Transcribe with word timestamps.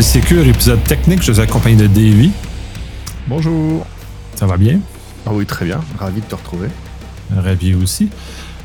Polysécure, 0.00 0.46
épisode 0.46 0.82
technique. 0.84 1.22
Je 1.22 1.30
suis 1.30 1.42
accompagné 1.42 1.76
de 1.76 1.86
Davy. 1.86 2.30
Bonjour. 3.26 3.86
Ça 4.34 4.46
va 4.46 4.56
bien? 4.56 4.80
Ah 5.26 5.30
oui, 5.34 5.44
très 5.44 5.66
bien. 5.66 5.78
Ravi 5.98 6.22
de 6.22 6.24
te 6.24 6.34
retrouver. 6.34 6.68
Ravi 7.36 7.74
aussi. 7.74 8.08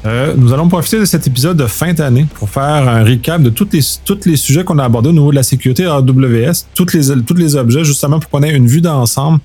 Euh, 0.06 0.34
nous 0.38 0.54
allons 0.54 0.70
profiter 0.70 0.98
de 0.98 1.04
cet 1.04 1.28
épisode 1.28 1.58
de 1.58 1.68
fin 1.68 1.92
d'année 1.92 2.26
pour 2.36 2.50
faire 2.50 2.88
un 2.88 3.04
recap 3.04 3.42
de 3.42 3.50
tous 3.50 3.68
les, 3.74 3.82
les 4.26 4.38
sujets 4.38 4.64
qu'on 4.64 4.80
a 4.80 4.86
abordés 4.86 5.10
au 5.10 5.12
niveau 5.12 5.32
de 5.32 5.36
la 5.36 5.44
sécurité 5.44 5.84
AWS, 5.84 6.68
tous 6.74 6.94
les, 6.94 7.22
tous 7.26 7.34
les 7.34 7.58
objets, 7.58 7.84
justement 7.84 8.22
pour 8.22 8.30
qu'on 8.30 8.42
ait 8.42 8.56
une 8.56 8.68
vue 8.68 8.80
d'ensemble 8.80 9.40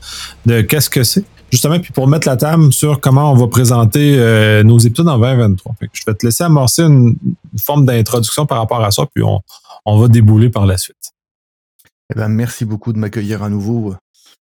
de 0.46 0.60
qu'est-ce 0.60 0.90
que 0.90 1.02
c'est. 1.02 1.24
Justement, 1.50 1.80
puis 1.80 1.92
pour 1.92 2.06
mettre 2.06 2.28
la 2.28 2.36
table 2.36 2.72
sur 2.72 3.00
comment 3.00 3.32
on 3.32 3.34
va 3.34 3.48
présenter 3.48 4.14
euh, 4.16 4.62
nos 4.62 4.78
épisodes 4.78 5.08
en 5.08 5.18
2023. 5.18 5.74
je 5.92 6.02
vais 6.06 6.14
te 6.14 6.24
laisser 6.24 6.44
amorcer 6.44 6.84
une, 6.84 7.16
forme 7.58 7.84
d'introduction 7.84 8.46
par 8.46 8.58
rapport 8.58 8.80
à 8.80 8.92
ça, 8.92 9.06
puis 9.12 9.24
on, 9.24 9.40
on 9.84 9.98
va 9.98 10.06
débouler 10.06 10.50
par 10.50 10.66
la 10.66 10.78
suite. 10.78 11.14
Eh 12.12 12.14
ben, 12.16 12.28
merci 12.28 12.64
beaucoup 12.64 12.92
de 12.92 12.98
m'accueillir 12.98 13.44
à 13.44 13.48
nouveau 13.48 13.94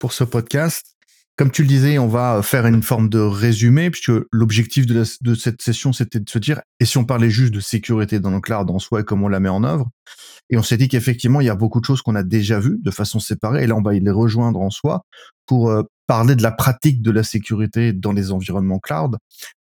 pour 0.00 0.12
ce 0.12 0.24
podcast. 0.24 0.96
Comme 1.36 1.52
tu 1.52 1.62
le 1.62 1.68
disais, 1.68 1.96
on 1.96 2.08
va 2.08 2.42
faire 2.42 2.66
une 2.66 2.82
forme 2.82 3.08
de 3.08 3.20
résumé, 3.20 3.88
puisque 3.90 4.12
l'objectif 4.32 4.84
de, 4.84 5.04
cette 5.34 5.62
session, 5.62 5.92
c'était 5.92 6.18
de 6.18 6.28
se 6.28 6.40
dire, 6.40 6.60
et 6.80 6.84
si 6.84 6.98
on 6.98 7.04
parlait 7.04 7.30
juste 7.30 7.54
de 7.54 7.60
sécurité 7.60 8.18
dans 8.18 8.30
le 8.30 8.40
cloud 8.40 8.68
en 8.68 8.80
soi 8.80 9.00
et 9.00 9.04
comment 9.04 9.26
on 9.26 9.28
la 9.28 9.38
met 9.38 9.48
en 9.48 9.62
œuvre? 9.62 9.88
Et 10.50 10.58
on 10.58 10.62
s'est 10.62 10.76
dit 10.76 10.88
qu'effectivement, 10.88 11.40
il 11.40 11.46
y 11.46 11.50
a 11.50 11.54
beaucoup 11.54 11.80
de 11.80 11.84
choses 11.84 12.02
qu'on 12.02 12.16
a 12.16 12.24
déjà 12.24 12.58
vues 12.58 12.78
de 12.82 12.90
façon 12.90 13.20
séparée, 13.20 13.62
et 13.62 13.66
là, 13.68 13.76
on 13.76 13.82
va 13.82 13.92
les 13.92 14.10
rejoindre 14.10 14.60
en 14.60 14.70
soi 14.70 15.02
pour 15.46 15.70
euh, 15.70 15.84
parler 16.08 16.34
de 16.34 16.42
la 16.42 16.50
pratique 16.50 17.00
de 17.00 17.12
la 17.12 17.22
sécurité 17.22 17.92
dans 17.92 18.12
les 18.12 18.32
environnements 18.32 18.80
cloud, 18.80 19.16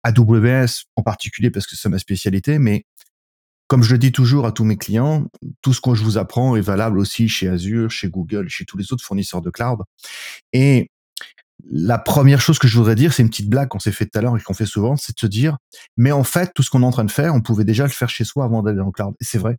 AWS 0.04 0.86
en 0.96 1.04
particulier 1.04 1.52
parce 1.52 1.68
que 1.68 1.76
c'est 1.76 1.90
ma 1.90 2.00
spécialité, 2.00 2.60
mais 2.60 2.86
comme 3.70 3.84
je 3.84 3.92
le 3.92 4.00
dis 4.00 4.12
toujours 4.12 4.48
à 4.48 4.52
tous 4.52 4.64
mes 4.64 4.78
clients, 4.78 5.28
tout 5.62 5.74
ce 5.74 5.80
que 5.80 5.94
je 5.94 6.04
vous 6.04 6.18
apprends 6.18 6.56
est 6.56 6.62
valable 6.62 6.98
aussi 6.98 7.30
chez 7.30 7.48
Azure, 7.48 7.92
chez 7.92 8.10
Google, 8.10 8.50
chez 8.50 8.66
tous 8.66 8.78
les 8.78 8.92
autres 8.92 9.04
fournisseurs 9.04 9.42
de 9.42 9.52
cloud. 9.52 9.78
Et 10.54 10.90
la 11.72 11.98
première 11.98 12.42
chose 12.42 12.58
que 12.58 12.68
je 12.68 12.78
voudrais 12.78 12.96
dire, 12.96 13.14
c'est 13.14 13.22
une 13.22 13.30
petite 13.30 13.50
blague 13.50 13.68
qu'on 13.68 13.80
s'est 13.80 13.92
fait 13.92 14.06
tout 14.06 14.18
à 14.18 14.22
l'heure 14.22 14.38
et 14.38 14.42
qu'on 14.42 14.54
fait 14.54 14.66
souvent, 14.66 14.96
c'est 14.96 15.14
de 15.14 15.20
se 15.20 15.28
dire, 15.28 15.58
mais 15.98 16.12
en 16.12 16.24
fait, 16.24 16.52
tout 16.56 16.64
ce 16.64 16.70
qu'on 16.70 16.82
est 16.82 16.86
en 16.86 16.92
train 16.92 17.06
de 17.06 17.12
faire, 17.12 17.36
on 17.36 17.42
pouvait 17.42 17.66
déjà 17.66 17.84
le 17.84 17.90
faire 17.90 18.10
chez 18.10 18.24
soi 18.24 18.46
avant 18.46 18.64
d'aller 18.64 18.78
dans 18.78 18.86
le 18.86 18.92
cloud. 18.92 19.14
Et 19.20 19.26
c'est 19.26 19.38
vrai. 19.38 19.58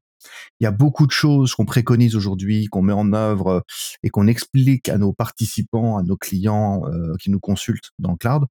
Il 0.61 0.65
y 0.65 0.67
a 0.67 0.71
beaucoup 0.71 1.07
de 1.07 1.13
choses 1.13 1.55
qu'on 1.55 1.65
préconise 1.65 2.17
aujourd'hui, 2.17 2.67
qu'on 2.67 2.83
met 2.83 2.93
en 2.93 3.13
œuvre 3.13 3.47
euh, 3.49 3.61
et 4.03 4.11
qu'on 4.11 4.27
explique 4.27 4.89
à 4.89 4.99
nos 4.99 5.13
participants, 5.13 5.97
à 5.97 6.03
nos 6.03 6.17
clients 6.17 6.83
euh, 6.87 7.15
qui 7.19 7.31
nous 7.31 7.41
consultent 7.41 7.91
dans 7.99 8.11
le 8.11 8.17
cloud, 8.17 8.45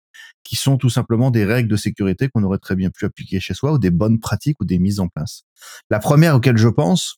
qui 0.44 0.56
sont 0.56 0.78
tout 0.78 0.90
simplement 0.90 1.30
des 1.30 1.46
règles 1.46 1.70
de 1.70 1.76
sécurité 1.76 2.30
qu'on 2.30 2.44
aurait 2.44 2.58
très 2.58 2.76
bien 2.76 2.90
pu 2.90 3.06
appliquer 3.06 3.40
chez 3.40 3.54
soi 3.54 3.74
ou 3.74 3.78
des 3.78 3.92
bonnes 3.92 4.20
pratiques 4.20 4.60
ou 4.62 4.66
des 4.66 4.80
mises 4.80 5.00
en 5.00 5.08
place. 5.08 5.44
La 5.90 6.00
première 6.00 6.36
auquel 6.36 6.58
je 6.58 6.70
pense, 6.70 7.18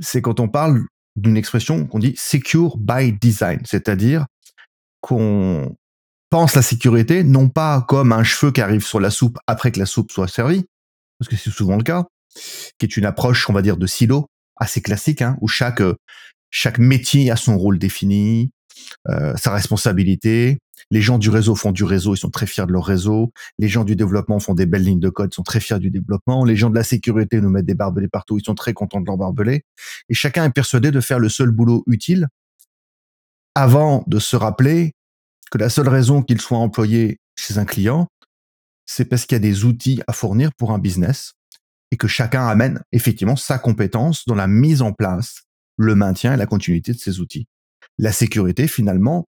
c'est 0.00 0.22
quand 0.22 0.40
on 0.40 0.48
parle 0.48 0.84
d'une 1.16 1.36
expression 1.36 1.86
qu'on 1.86 1.98
dit 1.98 2.14
secure 2.16 2.76
by 2.78 3.12
design, 3.12 3.60
c'est-à-dire 3.64 4.26
qu'on 5.00 5.74
pense 6.30 6.54
la 6.54 6.62
sécurité 6.62 7.24
non 7.24 7.48
pas 7.48 7.82
comme 7.82 8.12
un 8.12 8.22
cheveu 8.22 8.52
qui 8.52 8.60
arrive 8.60 8.84
sur 8.84 9.00
la 9.00 9.10
soupe 9.10 9.38
après 9.46 9.72
que 9.72 9.78
la 9.78 9.86
soupe 9.86 10.12
soit 10.12 10.28
servie, 10.28 10.64
parce 11.18 11.28
que 11.28 11.36
c'est 11.36 11.50
souvent 11.50 11.76
le 11.76 11.82
cas, 11.82 12.06
qui 12.78 12.86
est 12.86 12.96
une 12.96 13.04
approche, 13.04 13.48
on 13.50 13.52
va 13.52 13.62
dire, 13.62 13.76
de 13.76 13.86
silo 13.86 14.26
assez 14.56 14.82
classique, 14.82 15.22
hein, 15.22 15.36
où 15.40 15.48
chaque 15.48 15.82
chaque 16.50 16.78
métier 16.78 17.30
a 17.30 17.36
son 17.36 17.56
rôle 17.56 17.78
défini, 17.78 18.50
euh, 19.08 19.34
sa 19.36 19.52
responsabilité. 19.52 20.58
Les 20.90 21.00
gens 21.00 21.18
du 21.18 21.30
réseau 21.30 21.54
font 21.54 21.70
du 21.70 21.84
réseau, 21.84 22.14
ils 22.14 22.18
sont 22.18 22.30
très 22.30 22.46
fiers 22.46 22.66
de 22.66 22.72
leur 22.72 22.84
réseau. 22.84 23.32
Les 23.58 23.68
gens 23.68 23.84
du 23.84 23.94
développement 23.94 24.40
font 24.40 24.54
des 24.54 24.66
belles 24.66 24.82
lignes 24.82 25.00
de 25.00 25.08
code, 25.08 25.30
ils 25.32 25.36
sont 25.36 25.44
très 25.44 25.60
fiers 25.60 25.78
du 25.78 25.90
développement. 25.90 26.44
Les 26.44 26.56
gens 26.56 26.70
de 26.70 26.74
la 26.74 26.82
sécurité 26.82 27.40
nous 27.40 27.50
mettent 27.50 27.66
des 27.66 27.74
barbelés 27.74 28.08
partout, 28.08 28.38
ils 28.38 28.44
sont 28.44 28.56
très 28.56 28.72
contents 28.72 29.00
de 29.00 29.06
leur 29.06 29.16
barbelés. 29.16 29.62
Et 30.08 30.14
chacun 30.14 30.44
est 30.44 30.50
persuadé 30.50 30.90
de 30.90 31.00
faire 31.00 31.20
le 31.20 31.28
seul 31.28 31.50
boulot 31.50 31.84
utile 31.86 32.26
avant 33.54 34.04
de 34.06 34.18
se 34.18 34.36
rappeler 34.36 34.92
que 35.50 35.58
la 35.58 35.68
seule 35.68 35.88
raison 35.88 36.22
qu'il 36.22 36.40
soit 36.40 36.58
employé 36.58 37.18
chez 37.36 37.58
un 37.58 37.64
client, 37.64 38.06
c'est 38.86 39.04
parce 39.04 39.26
qu'il 39.26 39.36
y 39.36 39.36
a 39.36 39.40
des 39.40 39.64
outils 39.64 40.02
à 40.06 40.12
fournir 40.12 40.50
pour 40.56 40.72
un 40.72 40.78
business 40.78 41.32
et 41.90 41.96
que 41.96 42.08
chacun 42.08 42.46
amène 42.46 42.80
effectivement 42.92 43.36
sa 43.36 43.58
compétence 43.58 44.24
dans 44.26 44.34
la 44.34 44.46
mise 44.46 44.82
en 44.82 44.92
place, 44.92 45.42
le 45.76 45.94
maintien 45.94 46.34
et 46.34 46.36
la 46.36 46.46
continuité 46.46 46.92
de 46.92 46.98
ces 46.98 47.20
outils. 47.20 47.46
La 47.98 48.12
sécurité, 48.12 48.68
finalement, 48.68 49.26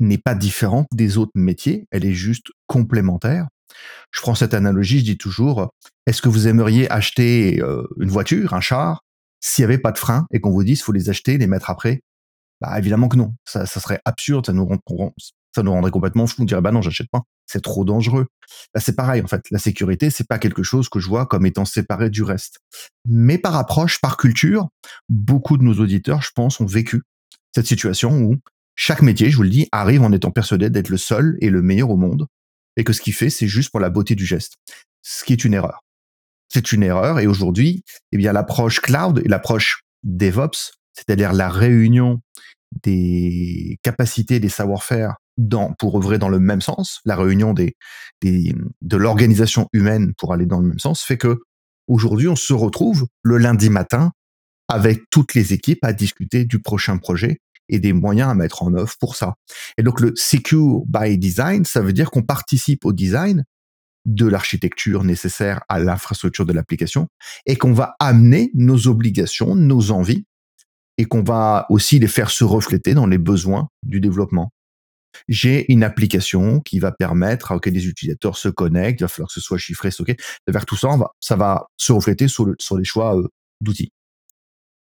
n'est 0.00 0.18
pas 0.18 0.34
différente 0.34 0.88
des 0.92 1.16
autres 1.16 1.32
métiers, 1.34 1.86
elle 1.90 2.04
est 2.04 2.14
juste 2.14 2.48
complémentaire. 2.66 3.46
Je 4.10 4.20
prends 4.20 4.34
cette 4.34 4.54
analogie, 4.54 4.98
je 4.98 5.04
dis 5.04 5.18
toujours, 5.18 5.72
est-ce 6.06 6.20
que 6.20 6.28
vous 6.28 6.48
aimeriez 6.48 6.90
acheter 6.90 7.62
euh, 7.62 7.86
une 8.00 8.10
voiture, 8.10 8.52
un 8.54 8.60
char, 8.60 9.02
s'il 9.40 9.62
n'y 9.62 9.72
avait 9.72 9.78
pas 9.78 9.92
de 9.92 9.98
frein 9.98 10.26
et 10.32 10.40
qu'on 10.40 10.50
vous 10.50 10.64
dise 10.64 10.82
faut 10.82 10.92
les 10.92 11.08
acheter, 11.08 11.38
les 11.38 11.46
mettre 11.46 11.70
après 11.70 12.02
Bah 12.62 12.78
évidemment 12.78 13.08
que 13.08 13.16
non, 13.16 13.34
ça, 13.44 13.66
ça 13.66 13.80
serait 13.80 14.00
absurde, 14.04 14.46
ça 14.46 14.52
nous, 14.52 14.64
rend, 14.64 14.78
ça 15.52 15.64
nous 15.64 15.72
rendrait 15.72 15.90
complètement 15.90 16.28
fou. 16.28 16.42
On 16.42 16.44
dirait, 16.44 16.60
bah 16.60 16.70
non, 16.70 16.80
j'achète 16.80 17.08
pas. 17.10 17.22
C'est 17.44 17.60
trop 17.60 17.84
dangereux. 17.84 18.28
Là, 18.72 18.80
c'est 18.80 18.94
pareil, 18.94 19.20
en 19.20 19.26
fait. 19.26 19.42
La 19.50 19.58
sécurité, 19.58 20.10
c'est 20.10 20.28
pas 20.28 20.38
quelque 20.38 20.62
chose 20.62 20.88
que 20.88 21.00
je 21.00 21.08
vois 21.08 21.26
comme 21.26 21.44
étant 21.44 21.64
séparé 21.64 22.08
du 22.08 22.22
reste. 22.22 22.60
Mais 23.04 23.36
par 23.36 23.56
approche, 23.56 24.00
par 24.00 24.16
culture, 24.16 24.68
beaucoup 25.08 25.58
de 25.58 25.64
nos 25.64 25.74
auditeurs, 25.74 26.22
je 26.22 26.30
pense, 26.32 26.60
ont 26.60 26.66
vécu 26.66 27.02
cette 27.52 27.66
situation 27.66 28.16
où 28.20 28.36
chaque 28.76 29.02
métier, 29.02 29.28
je 29.28 29.36
vous 29.36 29.42
le 29.42 29.50
dis, 29.50 29.68
arrive 29.72 30.02
en 30.02 30.12
étant 30.12 30.30
persuadé 30.30 30.70
d'être 30.70 30.88
le 30.88 30.98
seul 30.98 31.36
et 31.40 31.50
le 31.50 31.62
meilleur 31.62 31.90
au 31.90 31.96
monde. 31.96 32.28
Et 32.76 32.84
que 32.84 32.92
ce 32.92 33.00
qu'il 33.00 33.12
fait, 33.12 33.28
c'est 33.28 33.48
juste 33.48 33.72
pour 33.72 33.80
la 33.80 33.90
beauté 33.90 34.14
du 34.14 34.24
geste. 34.24 34.54
Ce 35.02 35.24
qui 35.24 35.32
est 35.32 35.44
une 35.44 35.52
erreur. 35.52 35.80
C'est 36.48 36.70
une 36.70 36.84
erreur. 36.84 37.18
Et 37.18 37.26
aujourd'hui, 37.26 37.82
eh 38.12 38.16
bien, 38.18 38.32
l'approche 38.32 38.80
cloud 38.80 39.20
et 39.24 39.28
l'approche 39.28 39.82
DevOps, 40.04 40.72
c'est-à-dire 40.94 41.32
la 41.32 41.48
réunion 41.48 42.20
des 42.82 43.78
capacités, 43.82 44.40
des 44.40 44.48
savoir-faire 44.48 45.16
dans, 45.36 45.72
pour 45.78 45.96
œuvrer 45.96 46.18
dans 46.18 46.28
le 46.28 46.38
même 46.38 46.60
sens, 46.60 47.00
la 47.04 47.16
réunion 47.16 47.54
des, 47.54 47.76
des 48.20 48.54
de 48.80 48.96
l'organisation 48.96 49.68
humaine 49.72 50.12
pour 50.16 50.32
aller 50.32 50.46
dans 50.46 50.60
le 50.60 50.68
même 50.68 50.78
sens, 50.78 51.02
fait 51.02 51.18
que 51.18 51.40
aujourd'hui 51.86 52.28
on 52.28 52.36
se 52.36 52.52
retrouve 52.52 53.06
le 53.22 53.38
lundi 53.38 53.70
matin 53.70 54.12
avec 54.68 55.02
toutes 55.10 55.34
les 55.34 55.52
équipes 55.52 55.84
à 55.84 55.92
discuter 55.92 56.44
du 56.44 56.60
prochain 56.60 56.96
projet 56.98 57.38
et 57.68 57.78
des 57.78 57.92
moyens 57.92 58.30
à 58.30 58.34
mettre 58.34 58.62
en 58.62 58.74
œuvre 58.74 58.94
pour 59.00 59.16
ça. 59.16 59.34
Et 59.78 59.82
donc 59.82 60.00
le 60.00 60.12
secure 60.16 60.82
by 60.86 61.18
design, 61.18 61.64
ça 61.64 61.80
veut 61.80 61.92
dire 61.92 62.10
qu'on 62.10 62.22
participe 62.22 62.84
au 62.84 62.92
design 62.92 63.44
de 64.04 64.26
l'architecture 64.26 65.04
nécessaire 65.04 65.62
à 65.68 65.78
l'infrastructure 65.78 66.44
de 66.44 66.52
l'application 66.52 67.06
et 67.46 67.56
qu'on 67.56 67.72
va 67.72 67.94
amener 68.00 68.50
nos 68.54 68.88
obligations, 68.88 69.54
nos 69.54 69.90
envies 69.92 70.24
et 70.98 71.04
qu'on 71.04 71.22
va 71.22 71.66
aussi 71.70 71.98
les 71.98 72.08
faire 72.08 72.30
se 72.30 72.44
refléter 72.44 72.94
dans 72.94 73.06
les 73.06 73.18
besoins 73.18 73.68
du 73.82 74.00
développement 74.00 74.52
j'ai 75.28 75.70
une 75.72 75.84
application 75.84 76.60
qui 76.60 76.78
va 76.78 76.92
permettre 76.92 77.58
que 77.58 77.70
les 77.70 77.86
utilisateurs 77.86 78.36
se 78.36 78.48
connectent, 78.48 79.00
il 79.00 79.04
va 79.04 79.08
falloir 79.08 79.28
que 79.28 79.34
ce 79.34 79.40
soit 79.40 79.58
chiffré, 79.58 79.90
stocké. 79.90 80.16
Vers 80.46 80.66
tout 80.66 80.76
ça, 80.76 80.88
ça 81.20 81.36
va 81.36 81.66
se 81.76 81.92
refléter 81.92 82.28
sur, 82.28 82.46
les 82.46 82.84
choix 82.84 83.16
euh, 83.16 83.28
d'outils. 83.60 83.92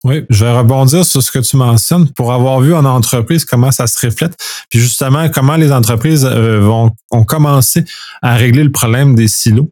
Oui, 0.05 0.23
je 0.29 0.45
vais 0.45 0.55
rebondir 0.55 1.03
sur 1.03 1.23
ce 1.23 1.31
que 1.31 1.39
tu 1.39 1.57
mentionnes 1.57 2.07
pour 2.11 2.31
avoir 2.31 2.59
vu 2.59 2.75
en 2.75 2.85
entreprise 2.85 3.43
comment 3.43 3.71
ça 3.71 3.87
se 3.87 4.05
reflète, 4.05 4.37
puis 4.69 4.79
justement 4.79 5.29
comment 5.29 5.55
les 5.55 5.71
entreprises 5.71 6.25
euh, 6.25 6.59
vont 6.59 6.91
ont 7.09 7.23
commencé 7.23 7.83
à 8.21 8.35
régler 8.35 8.63
le 8.63 8.71
problème 8.71 9.15
des 9.15 9.27
silos. 9.27 9.71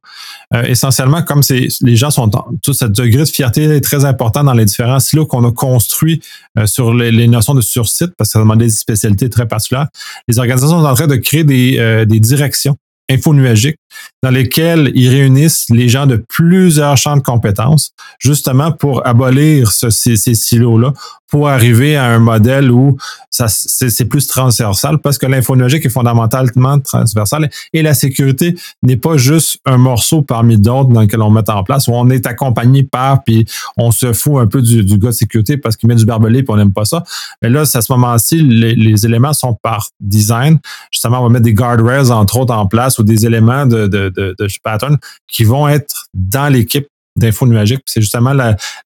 Euh, 0.55 0.63
essentiellement, 0.63 1.21
comme 1.21 1.43
c'est 1.43 1.67
les 1.81 1.95
gens 1.95 2.09
sont 2.09 2.31
tout 2.63 2.73
ce 2.73 2.85
degré 2.85 3.19
de 3.19 3.29
fierté 3.29 3.65
est 3.65 3.81
très 3.81 4.05
important 4.05 4.43
dans 4.43 4.53
les 4.53 4.65
différents 4.65 4.99
silos 4.99 5.27
qu'on 5.27 5.47
a 5.47 5.51
construits 5.51 6.19
euh, 6.57 6.65
sur 6.65 6.95
les, 6.95 7.27
notions 7.27 7.53
de 7.53 7.61
sursite, 7.61 8.13
parce 8.17 8.29
que 8.29 8.33
ça 8.33 8.39
demande 8.39 8.57
des 8.57 8.69
spécialités 8.69 9.29
très 9.29 9.47
particulières. 9.47 9.89
Les 10.27 10.39
organisations 10.39 10.79
sont 10.79 10.83
en 10.87 10.95
train 10.95 11.05
de 11.05 11.17
créer 11.17 11.43
des, 11.43 12.05
des 12.07 12.19
directions 12.19 12.75
infonuagiques 13.07 13.77
dans 14.21 14.29
lesquels 14.29 14.91
ils 14.95 15.09
réunissent 15.09 15.65
les 15.69 15.89
gens 15.89 16.05
de 16.05 16.15
plusieurs 16.15 16.97
champs 16.97 17.17
de 17.17 17.21
compétences, 17.21 17.93
justement 18.19 18.71
pour 18.71 19.05
abolir 19.05 19.71
ces, 19.71 20.15
silos-là, 20.17 20.93
pour 21.29 21.49
arriver 21.49 21.95
à 21.95 22.05
un 22.05 22.19
modèle 22.19 22.71
où 22.71 22.95
ça 23.31 23.47
c'est 23.47 24.05
plus 24.05 24.27
transversal, 24.27 24.99
parce 24.99 25.17
que 25.17 25.25
l'infonuagique 25.25 25.85
est 25.85 25.89
fondamentalement 25.89 26.79
transversal 26.79 27.49
et 27.73 27.81
la 27.81 27.95
sécurité 27.95 28.55
n'est 28.83 28.97
pas 28.97 29.17
juste 29.17 29.57
un 29.65 29.77
morceau 29.77 30.21
parmi 30.21 30.57
d'autres 30.57 30.89
dans 30.89 31.01
lequel 31.01 31.21
on 31.21 31.31
met 31.31 31.49
en 31.49 31.63
place, 31.63 31.87
où 31.87 31.93
on 31.93 32.09
est 32.09 32.27
accompagné 32.27 32.83
par, 32.83 33.23
puis 33.23 33.45
on 33.77 33.91
se 33.91 34.13
fout 34.13 34.37
un 34.37 34.47
peu 34.47 34.61
du, 34.61 34.83
du 34.83 34.97
gars 34.97 35.09
de 35.09 35.13
sécurité 35.13 35.57
parce 35.57 35.75
qu'il 35.75 35.89
met 35.89 35.95
du 35.95 36.05
barbelé 36.05 36.43
puis 36.43 36.53
on 36.53 36.57
n'aime 36.57 36.73
pas 36.73 36.85
ça. 36.85 37.03
Mais 37.41 37.49
là, 37.49 37.61
à 37.61 37.65
ce 37.65 37.91
moment-ci, 37.91 38.41
les, 38.41 38.75
les, 38.75 39.05
éléments 39.05 39.33
sont 39.33 39.53
par 39.55 39.89
design. 39.99 40.59
Justement, 40.91 41.19
on 41.19 41.23
va 41.23 41.29
mettre 41.29 41.43
des 41.43 41.53
guardrails, 41.53 42.11
entre 42.11 42.37
autres, 42.37 42.53
en 42.53 42.67
place 42.67 42.99
ou 42.99 43.03
des 43.03 43.25
éléments 43.25 43.65
de, 43.65 43.82
de 43.87 44.09
de, 44.09 44.47
pattern 44.63 44.97
qui 45.27 45.43
vont 45.43 45.67
être 45.67 46.07
dans 46.13 46.51
l'équipe 46.51 46.87
d'info 47.15 47.45
nuagique. 47.45 47.81
C'est 47.85 48.01
justement 48.01 48.33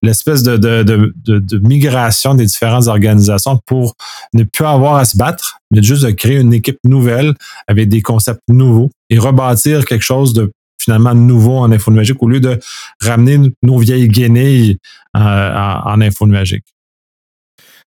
l'espèce 0.02 0.44
de, 0.44 1.60
migration 1.64 2.36
des 2.36 2.46
différentes 2.46 2.88
organisations 2.88 3.60
pour 3.66 3.96
ne 4.34 4.44
plus 4.44 4.66
avoir 4.66 4.96
à 4.96 5.06
se 5.06 5.18
battre, 5.18 5.60
mais 5.72 5.82
juste 5.82 6.04
de 6.04 6.12
créer 6.12 6.40
une 6.40 6.54
équipe 6.54 6.80
nouvelle 6.84 7.34
avec 7.68 7.90
des 7.90 8.02
concepts 8.02 8.42
nouveaux 8.50 8.92
et 9.10 9.18
rebâtir 9.18 9.86
quelque 9.86 10.04
chose 10.04 10.34
de 10.34 10.52
finalement 10.80 11.16
nouveau 11.16 11.58
en 11.58 11.72
info 11.72 11.92
nuagique 11.92 12.22
au 12.22 12.30
lieu 12.30 12.40
de 12.40 12.60
ramener 13.02 13.52
nos 13.64 13.78
vieilles 13.78 14.08
guenilles 14.08 14.78
euh, 15.16 15.20
en, 15.20 16.00
info 16.02 16.28
nuagique. 16.28 16.66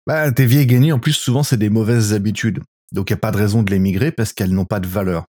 Bah, 0.06 0.32
tes 0.32 0.46
vieilles 0.46 0.66
gagnées, 0.66 0.92
en 0.92 0.98
plus, 0.98 1.12
souvent, 1.12 1.42
c'est 1.42 1.56
des 1.56 1.70
mauvaises 1.70 2.12
habitudes. 2.14 2.60
Donc, 2.92 3.10
il 3.10 3.12
n'y 3.12 3.18
a 3.18 3.20
pas 3.20 3.30
de 3.30 3.36
raison 3.36 3.62
de 3.62 3.70
les 3.70 3.78
migrer 3.78 4.10
parce 4.10 4.32
qu'elles 4.32 4.52
n'ont 4.52 4.64
pas 4.64 4.80
de 4.80 4.88
valeur. 4.88 5.24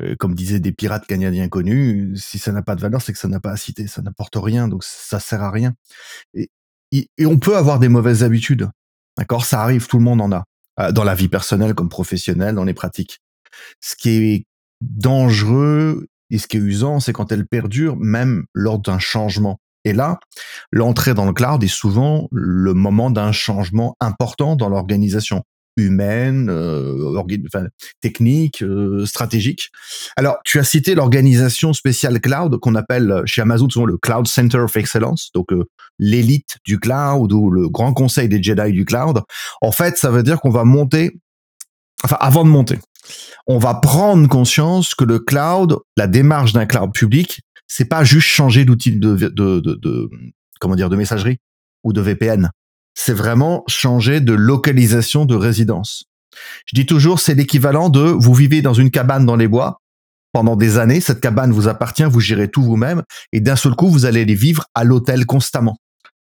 Euh, 0.00 0.16
comme 0.16 0.34
disaient 0.34 0.60
des 0.60 0.72
pirates 0.72 1.06
canadiens 1.06 1.48
connus, 1.48 2.16
si 2.16 2.38
ça 2.38 2.52
n'a 2.52 2.62
pas 2.62 2.74
de 2.74 2.80
valeur, 2.80 3.02
c'est 3.02 3.12
que 3.12 3.18
ça 3.18 3.28
n'a 3.28 3.40
pas 3.40 3.52
à 3.52 3.56
citer, 3.56 3.86
ça 3.86 4.02
n'apporte 4.02 4.36
rien, 4.36 4.68
donc 4.68 4.84
ça 4.84 5.20
sert 5.20 5.42
à 5.42 5.50
rien. 5.50 5.74
Et, 6.34 6.50
et, 6.92 7.26
on 7.26 7.38
peut 7.38 7.56
avoir 7.56 7.78
des 7.78 7.88
mauvaises 7.88 8.22
habitudes, 8.22 8.68
d'accord? 9.16 9.44
Ça 9.44 9.62
arrive, 9.62 9.86
tout 9.86 9.98
le 9.98 10.04
monde 10.04 10.20
en 10.20 10.32
a, 10.32 10.44
euh, 10.80 10.92
dans 10.92 11.04
la 11.04 11.14
vie 11.14 11.28
personnelle 11.28 11.74
comme 11.74 11.88
professionnelle, 11.88 12.54
dans 12.54 12.64
les 12.64 12.74
pratiques. 12.74 13.20
Ce 13.80 13.94
qui 13.96 14.10
est 14.10 14.46
dangereux 14.80 16.06
et 16.30 16.38
ce 16.38 16.46
qui 16.46 16.56
est 16.56 16.60
usant, 16.60 17.00
c'est 17.00 17.12
quand 17.12 17.30
elles 17.32 17.46
perdurent, 17.46 17.96
même 17.96 18.44
lors 18.54 18.78
d'un 18.78 18.98
changement. 18.98 19.60
Et 19.84 19.92
là, 19.92 20.18
l'entrée 20.72 21.14
dans 21.14 21.24
le 21.24 21.32
cloud 21.32 21.62
est 21.62 21.68
souvent 21.68 22.28
le 22.32 22.74
moment 22.74 23.10
d'un 23.10 23.32
changement 23.32 23.96
important 24.00 24.56
dans 24.56 24.68
l'organisation 24.68 25.44
humaine, 25.78 26.48
euh, 26.50 27.22
technique, 28.00 28.62
euh, 28.62 29.06
stratégique. 29.06 29.70
Alors, 30.16 30.38
tu 30.44 30.58
as 30.58 30.64
cité 30.64 30.94
l'organisation 30.94 31.72
spéciale 31.72 32.20
cloud 32.20 32.58
qu'on 32.58 32.74
appelle 32.74 33.22
chez 33.24 33.42
Amazon 33.42 33.68
souvent 33.68 33.86
le 33.86 33.96
Cloud 33.96 34.26
Center 34.26 34.58
of 34.58 34.76
Excellence, 34.76 35.30
donc 35.34 35.52
euh, 35.52 35.64
l'élite 35.98 36.58
du 36.64 36.78
cloud 36.78 37.32
ou 37.32 37.50
le 37.50 37.68
grand 37.68 37.92
conseil 37.92 38.28
des 38.28 38.42
Jedi 38.42 38.72
du 38.72 38.84
cloud. 38.84 39.22
En 39.60 39.72
fait, 39.72 39.96
ça 39.96 40.10
veut 40.10 40.22
dire 40.22 40.40
qu'on 40.40 40.50
va 40.50 40.64
monter, 40.64 41.18
enfin, 42.04 42.16
avant 42.20 42.44
de 42.44 42.50
monter, 42.50 42.78
on 43.46 43.58
va 43.58 43.74
prendre 43.74 44.28
conscience 44.28 44.94
que 44.94 45.04
le 45.04 45.18
cloud, 45.18 45.78
la 45.96 46.06
démarche 46.06 46.52
d'un 46.52 46.66
cloud 46.66 46.92
public, 46.92 47.40
c'est 47.66 47.86
pas 47.86 48.04
juste 48.04 48.28
changer 48.28 48.64
d'outil 48.64 48.92
de, 48.92 49.14
de, 49.14 49.28
de, 49.28 49.60
de, 49.60 50.10
comment 50.60 50.74
dire, 50.74 50.88
de 50.88 50.96
messagerie 50.96 51.38
ou 51.84 51.92
de 51.92 52.00
VPN 52.00 52.50
c'est 52.98 53.12
vraiment 53.12 53.62
changer 53.68 54.20
de 54.20 54.32
localisation 54.32 55.24
de 55.24 55.36
résidence. 55.36 56.06
Je 56.66 56.74
dis 56.74 56.84
toujours, 56.84 57.20
c'est 57.20 57.34
l'équivalent 57.34 57.90
de 57.90 58.00
vous 58.00 58.34
vivez 58.34 58.60
dans 58.60 58.74
une 58.74 58.90
cabane 58.90 59.24
dans 59.24 59.36
les 59.36 59.46
bois 59.46 59.80
pendant 60.32 60.56
des 60.56 60.78
années, 60.78 61.00
cette 61.00 61.20
cabane 61.20 61.52
vous 61.52 61.68
appartient, 61.68 62.02
vous 62.02 62.18
gérez 62.18 62.48
tout 62.48 62.62
vous-même, 62.62 63.02
et 63.32 63.40
d'un 63.40 63.54
seul 63.54 63.74
coup, 63.76 63.88
vous 63.88 64.04
allez 64.04 64.24
les 64.24 64.34
vivre 64.34 64.66
à 64.74 64.82
l'hôtel 64.82 65.26
constamment. 65.26 65.76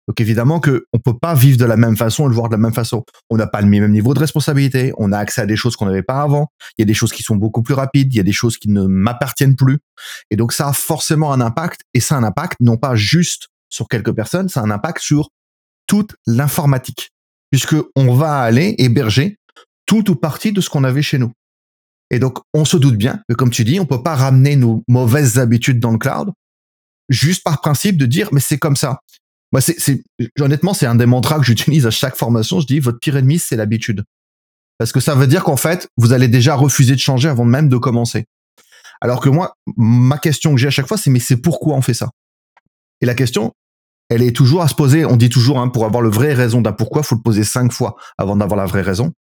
Donc 0.07 0.21
évidemment 0.21 0.61
que 0.61 0.85
on 0.93 0.99
peut 0.99 1.17
pas 1.17 1.33
vivre 1.33 1.57
de 1.57 1.65
la 1.65 1.75
même 1.75 1.97
façon 1.97 2.25
et 2.25 2.29
le 2.29 2.33
voir 2.33 2.47
de 2.47 2.53
la 2.53 2.57
même 2.57 2.73
façon. 2.73 3.03
On 3.29 3.35
n'a 3.35 3.47
pas 3.47 3.61
le 3.61 3.67
même 3.67 3.91
niveau 3.91 4.13
de 4.13 4.19
responsabilité, 4.19 4.93
on 4.97 5.11
a 5.11 5.17
accès 5.17 5.41
à 5.41 5.45
des 5.45 5.57
choses 5.57 5.75
qu'on 5.75 5.85
n'avait 5.85 6.01
pas 6.01 6.21
avant. 6.21 6.47
Il 6.77 6.81
y 6.81 6.83
a 6.83 6.85
des 6.85 6.93
choses 6.93 7.11
qui 7.11 7.23
sont 7.23 7.35
beaucoup 7.35 7.61
plus 7.61 7.73
rapides, 7.73 8.13
il 8.13 8.17
y 8.17 8.21
a 8.21 8.23
des 8.23 8.31
choses 8.31 8.57
qui 8.57 8.69
ne 8.69 8.85
m'appartiennent 8.85 9.55
plus. 9.55 9.79
Et 10.31 10.37
donc 10.37 10.53
ça 10.53 10.69
a 10.69 10.73
forcément 10.73 11.33
un 11.33 11.41
impact, 11.41 11.81
et 11.93 11.99
ça 11.99 12.15
a 12.15 12.19
un 12.19 12.23
impact 12.23 12.55
non 12.61 12.77
pas 12.77 12.95
juste 12.95 13.49
sur 13.69 13.89
quelques 13.89 14.13
personnes, 14.13 14.47
ça 14.47 14.61
a 14.61 14.63
un 14.63 14.71
impact 14.71 15.01
sur 15.01 15.29
toute 15.87 16.15
l'informatique, 16.25 17.11
puisque 17.51 17.75
on 17.95 18.13
va 18.13 18.39
aller 18.39 18.75
héberger 18.77 19.37
tout 19.85 20.09
ou 20.09 20.15
partie 20.15 20.51
de 20.51 20.61
ce 20.61 20.69
qu'on 20.69 20.83
avait 20.83 21.01
chez 21.01 21.17
nous. 21.17 21.31
Et 22.09 22.19
donc, 22.19 22.39
on 22.53 22.65
se 22.65 22.77
doute 22.77 22.95
bien 22.95 23.21
que, 23.27 23.33
comme 23.33 23.49
tu 23.49 23.63
dis, 23.63 23.79
on 23.79 23.85
peut 23.85 24.03
pas 24.03 24.15
ramener 24.15 24.55
nos 24.55 24.83
mauvaises 24.87 25.39
habitudes 25.39 25.79
dans 25.79 25.91
le 25.91 25.97
cloud, 25.97 26.31
juste 27.09 27.43
par 27.43 27.59
principe 27.61 27.97
de 27.97 28.05
dire, 28.05 28.29
mais 28.31 28.39
c'est 28.39 28.59
comme 28.59 28.75
ça. 28.75 28.99
Moi, 29.51 29.61
honnêtement, 30.39 30.73
c'est 30.73 30.85
un 30.85 30.95
des 30.95 31.05
mantras 31.05 31.37
que 31.37 31.45
j'utilise 31.45 31.85
à 31.85 31.91
chaque 31.91 32.15
formation. 32.15 32.59
Je 32.59 32.65
dis, 32.65 32.79
votre 32.79 32.99
pire 32.99 33.17
ennemi, 33.17 33.39
c'est 33.39 33.55
l'habitude. 33.55 34.03
Parce 34.77 34.91
que 34.91 34.99
ça 34.99 35.15
veut 35.15 35.27
dire 35.27 35.43
qu'en 35.43 35.57
fait, 35.57 35.87
vous 35.97 36.13
allez 36.13 36.27
déjà 36.27 36.55
refuser 36.55 36.95
de 36.95 36.99
changer 36.99 37.29
avant 37.29 37.45
même 37.45 37.69
de 37.69 37.77
commencer. 37.77 38.25
Alors 39.01 39.19
que 39.19 39.29
moi, 39.29 39.55
ma 39.77 40.17
question 40.17 40.55
que 40.55 40.57
j'ai 40.57 40.67
à 40.67 40.71
chaque 40.71 40.87
fois, 40.87 40.97
c'est, 40.97 41.09
mais 41.09 41.19
c'est 41.19 41.37
pourquoi 41.37 41.75
on 41.75 41.81
fait 41.81 41.93
ça? 41.93 42.09
Et 43.01 43.05
la 43.05 43.13
question, 43.15 43.53
elle 44.13 44.23
est 44.23 44.35
toujours 44.35 44.61
à 44.61 44.67
se 44.67 44.75
poser. 44.75 45.05
On 45.05 45.15
dit 45.15 45.29
toujours, 45.29 45.59
hein, 45.59 45.67
pour 45.67 45.85
avoir 45.85 46.01
le 46.01 46.09
vrai 46.09 46.33
raison 46.33 46.61
d'un 46.61 46.73
pourquoi, 46.73 47.03
faut 47.03 47.15
le 47.15 47.21
poser 47.21 47.43
cinq 47.43 47.71
fois 47.71 47.95
avant 48.17 48.35
d'avoir 48.35 48.57
la 48.57 48.65
vraie 48.65 48.81
raison. 48.81 49.11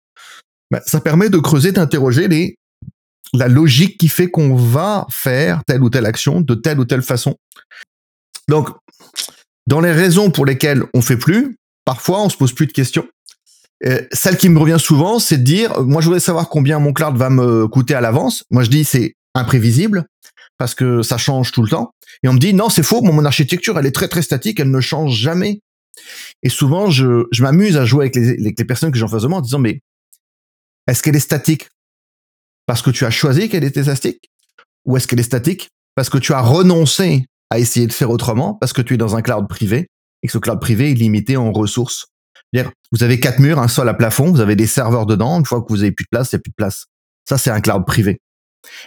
Ben, 0.71 0.81
ça 0.87 1.01
permet 1.01 1.29
de 1.29 1.39
creuser, 1.39 1.73
d'interroger 1.73 2.29
les, 2.29 2.57
la 3.35 3.49
logique 3.49 3.99
qui 3.99 4.09
fait 4.09 4.31
qu'on 4.31 4.55
va 4.55 5.07
faire 5.11 5.63
telle 5.67 5.83
ou 5.83 5.91
telle 5.91 6.07
action 6.07 6.41
de 6.41 6.55
telle 6.55 6.81
ou 6.81 6.85
telle 6.85 7.03
façon. 7.03 7.37
Donc, 8.49 8.69
dans 9.67 9.81
les 9.81 9.93
raisons 9.93 10.31
pour 10.31 10.47
lesquelles 10.47 10.83
on 10.95 11.03
fait 11.03 11.17
plus, 11.17 11.57
parfois 11.85 12.23
on 12.23 12.29
se 12.29 12.37
pose 12.37 12.53
plus 12.53 12.67
de 12.67 12.73
questions. 12.73 13.07
Euh, 13.85 14.01
celle 14.13 14.37
qui 14.37 14.49
me 14.49 14.59
revient 14.59 14.79
souvent, 14.79 15.19
c'est 15.19 15.39
de 15.39 15.43
dire, 15.43 15.83
moi 15.83 16.01
je 16.01 16.07
voudrais 16.07 16.21
savoir 16.21 16.49
combien 16.49 16.79
mon 16.79 16.93
cloud 16.93 17.17
va 17.17 17.31
me 17.31 17.67
coûter 17.67 17.95
à 17.95 18.01
l'avance. 18.01 18.45
Moi 18.51 18.63
je 18.63 18.71
dis 18.71 18.85
c'est 18.85 19.15
imprévisible 19.35 20.07
parce 20.59 20.75
que 20.75 21.03
ça 21.03 21.17
change 21.17 21.53
tout 21.53 21.63
le 21.63 21.69
temps. 21.69 21.93
Et 22.23 22.29
on 22.29 22.35
me 22.35 22.39
dit 22.39 22.55
non, 22.55 22.69
c'est 22.69 22.83
faux, 22.83 23.03
mon, 23.03 23.25
architecture, 23.25 23.79
elle 23.79 23.87
est 23.87 23.95
très 23.95 24.09
très 24.09 24.23
statique, 24.23 24.61
elle 24.61 24.71
ne 24.71 24.81
change 24.81 25.15
jamais. 25.15 25.61
Et 26.43 26.49
souvent, 26.49 26.91
je, 26.91 27.27
je 27.33 27.43
m'amuse 27.43 27.77
à 27.77 27.85
jouer 27.85 28.05
avec 28.05 28.17
les, 28.17 28.37
les, 28.37 28.65
personnes 28.65 28.93
que 28.93 28.99
j'en 28.99 29.09
face 29.09 29.23
de 29.23 29.29
en 29.29 29.41
disant 29.41 29.59
mais 29.59 29.81
est-ce 30.87 31.03
qu'elle 31.03 31.17
est 31.17 31.21
statique 31.21 31.69
parce 32.67 32.83
que 32.83 32.91
tu 32.91 33.05
as 33.05 33.11
choisi 33.11 33.49
qu'elle 33.49 33.65
était 33.65 33.85
statique? 33.85 34.31
Ou 34.85 34.97
est-ce 34.97 35.07
qu'elle 35.07 35.21
est 35.21 35.25
statique 35.25 35.69
parce 35.95 36.09
que 36.09 36.19
tu 36.19 36.33
as 36.33 36.41
renoncé 36.41 37.27
à 37.51 37.59
essayer 37.59 37.87
de 37.87 37.93
faire 37.93 38.11
autrement 38.11 38.55
parce 38.55 38.73
que 38.73 38.83
tu 38.83 38.95
es 38.95 38.97
dans 38.97 39.17
un 39.17 39.23
cloud 39.23 39.49
privé 39.49 39.89
et 40.23 40.27
que 40.27 40.33
ce 40.33 40.39
cloud 40.39 40.61
privé 40.61 40.91
est 40.91 40.95
limité 40.95 41.37
en 41.37 41.53
ressources? 41.53 42.07
Vous 42.93 43.03
avez 43.03 43.19
quatre 43.19 43.39
murs, 43.39 43.59
un 43.59 43.69
sol 43.69 43.89
à 43.89 43.95
plafond, 43.95 44.31
vous 44.31 44.41
avez 44.41 44.57
des 44.57 44.67
serveurs 44.67 45.07
dedans. 45.07 45.39
Une 45.39 45.47
fois 45.47 45.63
que 45.63 45.69
vous 45.71 45.83
avez 45.83 45.93
plus 45.93 46.05
de 46.05 46.09
place, 46.11 46.33
il 46.33 46.37
n'y 46.37 46.41
a 46.41 46.43
plus 46.43 46.51
de 46.51 46.57
place. 46.57 46.87
Ça, 47.27 47.39
c'est 47.39 47.51
un 47.51 47.61
cloud 47.61 47.87
privé. 47.87 48.21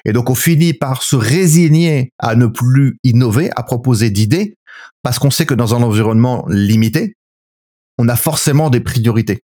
Et 0.06 0.14
donc 0.14 0.30
on 0.30 0.36
finit 0.36 0.74
par 0.74 1.04
se 1.04 1.16
résigner 1.16 2.12
à 2.20 2.36
ne 2.36 2.48
plus 2.48 2.98
innover, 3.04 3.50
à 3.56 3.64
proposer 3.64 4.10
d'idées, 4.10 4.56
parce 5.04 5.20
qu'on 5.20 5.32
sait 5.32 5.46
que 5.46 5.54
dans 5.54 5.76
un 5.76 5.82
environnement 5.84 6.46
limité, 6.48 7.16
on 7.98 8.08
a 8.10 8.16
forcément 8.16 8.70
des 8.70 8.80
priorités, 8.80 9.42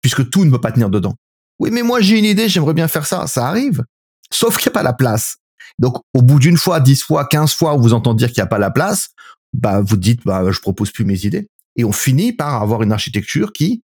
puisque 0.00 0.28
tout 0.30 0.44
ne 0.44 0.50
peut 0.50 0.60
pas 0.60 0.72
tenir 0.72 0.90
dedans. 0.90 1.14
Oui, 1.58 1.70
mais 1.72 1.82
moi 1.82 2.00
j'ai 2.00 2.18
une 2.18 2.24
idée, 2.24 2.48
j'aimerais 2.48 2.74
bien 2.74 2.88
faire 2.88 3.06
ça, 3.06 3.26
ça 3.26 3.48
arrive, 3.48 3.84
sauf 4.32 4.56
qu'il 4.56 4.70
n'y 4.70 4.72
a 4.72 4.78
pas 4.78 4.82
la 4.82 4.92
place. 4.92 5.36
Donc 5.78 5.96
au 6.14 6.22
bout 6.22 6.38
d'une 6.38 6.56
fois, 6.56 6.80
dix 6.80 7.02
fois, 7.02 7.24
quinze 7.26 7.52
fois, 7.54 7.74
où 7.74 7.82
vous 7.82 7.94
entendez 7.94 8.18
dire 8.18 8.28
qu'il 8.28 8.40
n'y 8.40 8.46
a 8.46 8.48
pas 8.48 8.58
la 8.58 8.70
place, 8.70 9.10
bah 9.52 9.80
vous 9.80 9.96
dites 9.96 10.24
bah 10.24 10.44
je 10.50 10.60
propose 10.60 10.90
plus 10.90 11.04
mes 11.04 11.24
idées, 11.24 11.48
et 11.76 11.84
on 11.84 11.92
finit 11.92 12.32
par 12.32 12.62
avoir 12.62 12.82
une 12.82 12.92
architecture 12.92 13.52
qui 13.52 13.82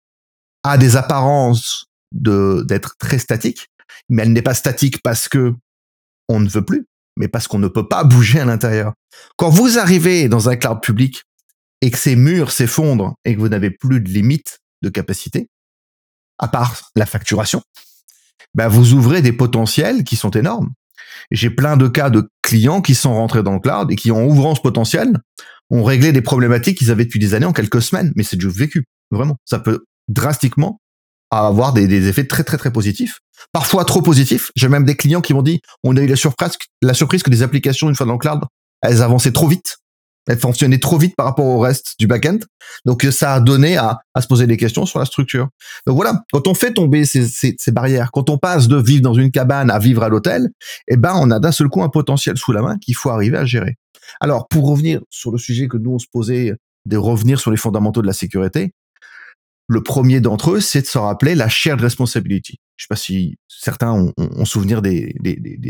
a 0.63 0.79
des 0.79 0.97
apparences 0.97 1.87
de 2.13 2.65
d'être 2.67 2.97
très 2.99 3.19
statique, 3.19 3.69
mais 4.09 4.23
elle 4.23 4.33
n'est 4.33 4.43
pas 4.43 4.55
statique 4.55 5.03
parce 5.03 5.29
que 5.29 5.55
on 6.29 6.41
ne 6.41 6.49
veut 6.49 6.65
plus, 6.65 6.87
mais 7.17 7.29
parce 7.29 7.49
qu'on 7.49 7.59
ne 7.59 7.69
peut 7.69 7.89
pas 7.89 8.05
bouger 8.05 8.41
à 8.41 8.45
l'intérieur. 8.45 8.95
Quand 9.37 9.51
vous 9.51 9.79
arrivez 9.79 10.29
dans 10.29 10.49
un 10.49 10.57
cloud 10.57 10.81
public 10.83 11.23
et 11.81 11.91
que 11.91 11.99
ces 11.99 12.17
murs 12.17 12.51
s'effondrent 12.51 13.15
et 13.25 13.35
que 13.35 13.41
vous 13.41 13.49
n'avez 13.49 13.71
plus 13.71 14.01
de 14.01 14.09
limite 14.09 14.61
de 14.83 14.89
capacité, 14.89 15.49
à 16.39 16.49
part 16.49 16.91
la 16.97 17.07
facturation, 17.07 17.63
ben 18.55 18.69
vous 18.69 18.93
ouvrez 18.93 19.23
des 19.23 19.33
potentiels 19.33 20.05
qui 20.05 20.17
sont 20.17 20.31
énormes. 20.31 20.71
J'ai 21.31 21.51
plein 21.51 21.77
de 21.77 21.89
cas 21.89 22.11
de 22.11 22.29
clients 22.43 22.81
qui 22.81 22.95
sont 22.95 23.15
rentrés 23.15 23.43
dans 23.43 23.55
le 23.55 23.61
cloud 23.61 23.91
et 23.91 23.97
qui, 23.97 24.11
en 24.11 24.25
ouvrant 24.25 24.55
ce 24.55 24.61
potentiel, 24.61 25.19
ont 25.71 25.83
réglé 25.83 26.13
des 26.13 26.23
problématiques 26.23 26.79
qu'ils 26.79 26.91
avaient 26.91 27.05
depuis 27.05 27.19
des 27.19 27.35
années 27.35 27.47
en 27.47 27.53
quelques 27.53 27.83
semaines. 27.83 28.13
Mais 28.17 28.23
c'est 28.23 28.37
du 28.37 28.49
vécu, 28.49 28.85
vraiment. 29.11 29.37
Ça 29.45 29.59
peut 29.59 29.85
drastiquement 30.09 30.81
avoir 31.31 31.73
des, 31.73 32.09
effets 32.09 32.27
très 32.27 32.45
très 32.45 32.59
très 32.59 32.73
positifs, 32.73 33.21
parfois 33.53 33.85
trop 33.85 34.03
positifs. 34.03 34.51
J'ai 34.57 34.69
même 34.69 34.85
des 34.85 34.97
clients 34.97 35.21
qui 35.21 35.35
m'ont 35.35 35.43
dit 35.43 35.61
on 35.83 35.97
a 35.97 36.01
eu 36.01 36.07
la 36.07 36.17
surprise, 36.17 36.57
que 37.23 37.31
les 37.31 37.43
applications 37.43 37.89
une 37.89 37.95
fois 37.95 38.07
dans 38.07 38.13
le 38.13 38.19
cloud, 38.19 38.41
elles 38.83 39.03
avançaient 39.03 39.33
trop 39.33 39.49
vite, 39.49 39.79
elles 40.27 40.39
fonctionnaient 40.39 40.79
trop 40.79 40.99
vite 40.99 41.15
par 41.17 41.27
rapport 41.27 41.47
au 41.47 41.59
reste 41.59 41.95
du 41.99 42.07
backend. 42.07 42.45
Donc 42.85 43.03
ça 43.11 43.35
a 43.35 43.41
donné 43.41 43.77
à, 43.77 43.99
à 44.15 44.23
se 44.23 44.27
poser 44.27 44.47
des 44.47 44.57
questions 44.57 44.87
sur 44.87 44.99
la 44.99 45.05
structure. 45.05 45.49
Donc 45.87 45.97
voilà, 45.97 46.23
quand 46.33 46.49
on 46.49 46.55
fait 46.55 46.73
tomber 46.73 47.05
ces, 47.05 47.27
ces, 47.27 47.57
ces 47.59 47.73
barrières, 47.73 48.11
quand 48.13 48.31
on 48.31 48.39
passe 48.39 48.69
de 48.69 48.77
vivre 48.77 49.03
dans 49.03 49.15
une 49.15 49.31
cabane 49.31 49.71
à 49.71 49.79
vivre 49.79 50.03
à 50.03 50.09
l'hôtel, 50.09 50.51
eh 50.89 50.97
ben 50.97 51.15
on 51.17 51.31
a 51.31 51.39
d'un 51.39 51.53
seul 51.53 51.69
coup 51.69 51.83
un 51.83 51.89
potentiel 51.89 52.37
sous 52.37 52.53
la 52.53 52.63
main 52.63 52.79
qu'il 52.79 52.97
faut 52.97 53.11
arriver 53.11 53.37
à 53.37 53.45
gérer. 53.45 53.77
Alors 54.21 54.49
pour 54.49 54.69
revenir 54.69 55.01
sur 55.11 55.31
le 55.31 55.39
sujet 55.39 55.69
que 55.69 55.77
nous 55.77 55.93
on 55.93 55.99
se 55.99 56.07
posait 56.13 56.55
de 56.87 56.97
revenir 56.97 57.41
sur 57.41 57.51
les 57.51 57.57
fondamentaux 57.57 58.03
de 58.03 58.07
la 58.07 58.13
sécurité, 58.13 58.73
le 59.67 59.83
premier 59.83 60.21
d'entre 60.21 60.53
eux, 60.53 60.61
c'est 60.61 60.83
de 60.83 60.87
se 60.87 60.99
rappeler 60.99 61.35
la 61.35 61.49
shared 61.49 61.81
responsibility. 61.81 62.59
Je 62.77 62.85
sais 62.85 62.89
pas 62.89 62.97
si 62.97 63.37
certains 63.49 63.93
ont, 63.93 64.45
souvenir 64.45 64.83
des, 64.83 65.15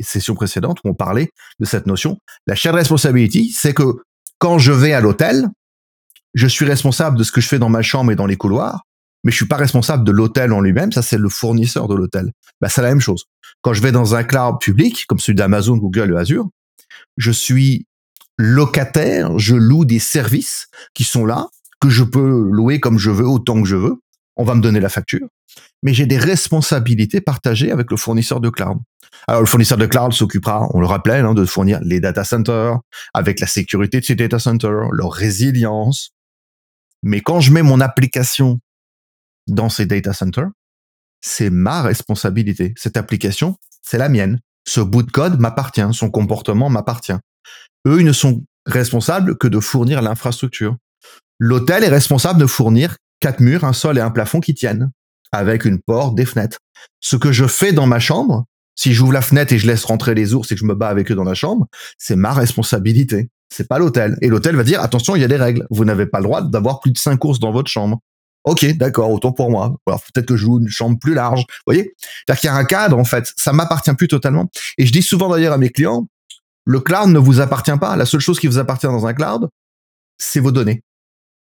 sessions 0.02 0.34
précédentes 0.34 0.78
où 0.84 0.88
on 0.88 0.94
parlait 0.94 1.30
de 1.60 1.64
cette 1.64 1.86
notion. 1.86 2.18
La 2.46 2.54
shared 2.54 2.76
responsibility, 2.76 3.50
c'est 3.50 3.74
que 3.74 4.02
quand 4.38 4.58
je 4.58 4.72
vais 4.72 4.92
à 4.92 5.00
l'hôtel, 5.00 5.48
je 6.34 6.46
suis 6.46 6.64
responsable 6.64 7.18
de 7.18 7.24
ce 7.24 7.32
que 7.32 7.40
je 7.40 7.48
fais 7.48 7.58
dans 7.58 7.68
ma 7.68 7.82
chambre 7.82 8.10
et 8.10 8.16
dans 8.16 8.26
les 8.26 8.36
couloirs, 8.36 8.84
mais 9.22 9.30
je 9.30 9.36
suis 9.36 9.46
pas 9.46 9.56
responsable 9.56 10.04
de 10.04 10.12
l'hôtel 10.12 10.52
en 10.52 10.60
lui-même. 10.60 10.92
Ça, 10.92 11.02
c'est 11.02 11.18
le 11.18 11.28
fournisseur 11.28 11.88
de 11.88 11.94
l'hôtel. 11.94 12.32
Bah, 12.60 12.68
c'est 12.68 12.82
la 12.82 12.88
même 12.88 13.00
chose. 13.00 13.24
Quand 13.62 13.72
je 13.72 13.82
vais 13.82 13.92
dans 13.92 14.14
un 14.14 14.24
cloud 14.24 14.60
public, 14.60 15.06
comme 15.06 15.18
celui 15.18 15.36
d'Amazon, 15.36 15.76
Google 15.76 16.12
ou 16.12 16.16
Azure, 16.16 16.48
je 17.16 17.30
suis 17.30 17.86
locataire, 18.36 19.38
je 19.38 19.54
loue 19.54 19.84
des 19.84 19.98
services 19.98 20.66
qui 20.92 21.04
sont 21.04 21.24
là, 21.24 21.48
que 21.80 21.88
je 21.88 22.04
peux 22.04 22.48
louer 22.50 22.80
comme 22.80 22.98
je 22.98 23.10
veux, 23.10 23.26
autant 23.26 23.62
que 23.62 23.68
je 23.68 23.76
veux. 23.76 23.96
On 24.36 24.44
va 24.44 24.54
me 24.54 24.60
donner 24.60 24.80
la 24.80 24.88
facture. 24.88 25.28
Mais 25.84 25.94
j'ai 25.94 26.06
des 26.06 26.18
responsabilités 26.18 27.20
partagées 27.20 27.70
avec 27.70 27.90
le 27.90 27.96
fournisseur 27.96 28.40
de 28.40 28.48
cloud. 28.48 28.78
Alors, 29.28 29.42
le 29.42 29.46
fournisseur 29.46 29.78
de 29.78 29.86
cloud 29.86 30.12
s'occupera, 30.12 30.68
on 30.74 30.80
le 30.80 30.86
rappelle, 30.86 31.24
hein, 31.24 31.34
de 31.34 31.44
fournir 31.44 31.78
les 31.82 32.00
data 32.00 32.24
centers, 32.24 32.78
avec 33.12 33.38
la 33.38 33.46
sécurité 33.46 34.00
de 34.00 34.04
ces 34.04 34.16
data 34.16 34.38
centers, 34.38 34.90
leur 34.90 35.12
résilience. 35.12 36.10
Mais 37.02 37.20
quand 37.20 37.40
je 37.40 37.52
mets 37.52 37.62
mon 37.62 37.80
application 37.80 38.58
dans 39.46 39.68
ces 39.68 39.86
data 39.86 40.12
centers, 40.12 40.50
c'est 41.20 41.50
ma 41.50 41.82
responsabilité. 41.82 42.74
Cette 42.76 42.96
application, 42.96 43.56
c'est 43.82 43.98
la 43.98 44.08
mienne. 44.08 44.40
Ce 44.66 44.80
bout 44.80 45.02
de 45.02 45.10
code 45.10 45.38
m'appartient, 45.38 45.86
son 45.92 46.10
comportement 46.10 46.68
m'appartient. 46.68 47.16
Eux, 47.86 48.00
ils 48.00 48.06
ne 48.06 48.12
sont 48.12 48.44
responsables 48.66 49.36
que 49.36 49.48
de 49.48 49.60
fournir 49.60 50.02
l'infrastructure. 50.02 50.76
L'hôtel 51.38 51.84
est 51.84 51.88
responsable 51.88 52.40
de 52.40 52.46
fournir 52.46 52.96
quatre 53.20 53.40
murs, 53.40 53.64
un 53.64 53.72
sol 53.72 53.98
et 53.98 54.00
un 54.00 54.10
plafond 54.10 54.40
qui 54.40 54.54
tiennent, 54.54 54.90
avec 55.34 55.64
une 55.64 55.80
porte, 55.80 56.14
des 56.14 56.24
fenêtres. 56.24 56.58
Ce 57.00 57.16
que 57.16 57.32
je 57.32 57.46
fais 57.46 57.72
dans 57.72 57.86
ma 57.86 57.98
chambre, 57.98 58.44
si 58.76 58.92
j'ouvre 58.92 59.12
la 59.12 59.22
fenêtre 59.22 59.52
et 59.52 59.58
je 59.58 59.66
laisse 59.66 59.84
rentrer 59.84 60.14
les 60.14 60.34
ours 60.34 60.50
et 60.50 60.54
que 60.54 60.60
je 60.60 60.66
me 60.66 60.74
bats 60.74 60.88
avec 60.88 61.10
eux 61.10 61.14
dans 61.14 61.24
la 61.24 61.34
chambre, 61.34 61.66
c'est 61.98 62.16
ma 62.16 62.32
responsabilité. 62.32 63.28
C'est 63.50 63.68
pas 63.68 63.78
l'hôtel. 63.78 64.16
Et 64.20 64.28
l'hôtel 64.28 64.56
va 64.56 64.64
dire, 64.64 64.80
attention, 64.80 65.14
il 65.14 65.22
y 65.22 65.24
a 65.24 65.28
des 65.28 65.36
règles. 65.36 65.66
Vous 65.70 65.84
n'avez 65.84 66.06
pas 66.06 66.18
le 66.18 66.24
droit 66.24 66.42
d'avoir 66.42 66.80
plus 66.80 66.90
de 66.90 66.98
cinq 66.98 67.24
ours 67.24 67.38
dans 67.38 67.52
votre 67.52 67.70
chambre. 67.70 68.00
Ok, 68.44 68.64
d'accord, 68.76 69.10
autant 69.10 69.32
pour 69.32 69.50
moi. 69.50 69.76
Alors 69.86 70.02
peut-être 70.02 70.26
que 70.26 70.36
je 70.36 70.44
joue 70.44 70.60
une 70.60 70.68
chambre 70.68 70.98
plus 70.98 71.14
large. 71.14 71.40
Vous 71.40 71.72
voyez? 71.72 71.94
C'est-à-dire 71.98 72.40
qu'il 72.40 72.48
y 72.48 72.50
a 72.50 72.56
un 72.56 72.64
cadre, 72.64 72.98
en 72.98 73.04
fait. 73.04 73.32
Ça 73.36 73.52
m'appartient 73.52 73.94
plus 73.94 74.08
totalement. 74.08 74.50
Et 74.76 74.86
je 74.86 74.92
dis 74.92 75.02
souvent 75.02 75.28
d'ailleurs 75.30 75.54
à 75.54 75.58
mes 75.58 75.70
clients, 75.70 76.06
le 76.64 76.80
cloud 76.80 77.08
ne 77.08 77.18
vous 77.18 77.40
appartient 77.40 77.76
pas. 77.80 77.96
La 77.96 78.06
seule 78.06 78.20
chose 78.20 78.40
qui 78.40 78.46
vous 78.46 78.58
appartient 78.58 78.86
dans 78.86 79.06
un 79.06 79.14
cloud, 79.14 79.48
c'est 80.18 80.40
vos 80.40 80.52
données. 80.52 80.82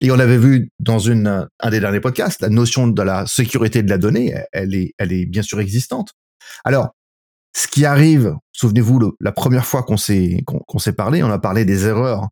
Et 0.02 0.12
on 0.12 0.16
l'avait 0.16 0.38
vu 0.38 0.70
dans 0.80 1.00
une, 1.00 1.48
un 1.60 1.70
des 1.70 1.80
derniers 1.80 2.00
podcasts, 2.00 2.42
la 2.42 2.50
notion 2.50 2.88
de 2.88 3.02
la 3.02 3.26
sécurité 3.26 3.82
de 3.82 3.90
la 3.90 3.98
donnée, 3.98 4.36
elle 4.52 4.76
est, 4.76 4.94
elle 4.98 5.12
est 5.12 5.26
bien 5.26 5.42
sûr 5.42 5.60
existante. 5.60 6.14
Alors, 6.64 6.90
ce 7.56 7.68
qui 7.68 7.86
arrive, 7.86 8.36
souvenez-vous, 8.52 9.16
la 9.20 9.32
première 9.32 9.66
fois 9.66 9.82
qu'on 9.82 9.98
s'est 9.98 10.44
qu'on 10.46 10.80
s'est 10.80 10.94
parlé, 10.94 11.24
on 11.24 11.32
a 11.32 11.40
parlé 11.40 11.66
des 11.66 11.88
erreurs 11.88 12.28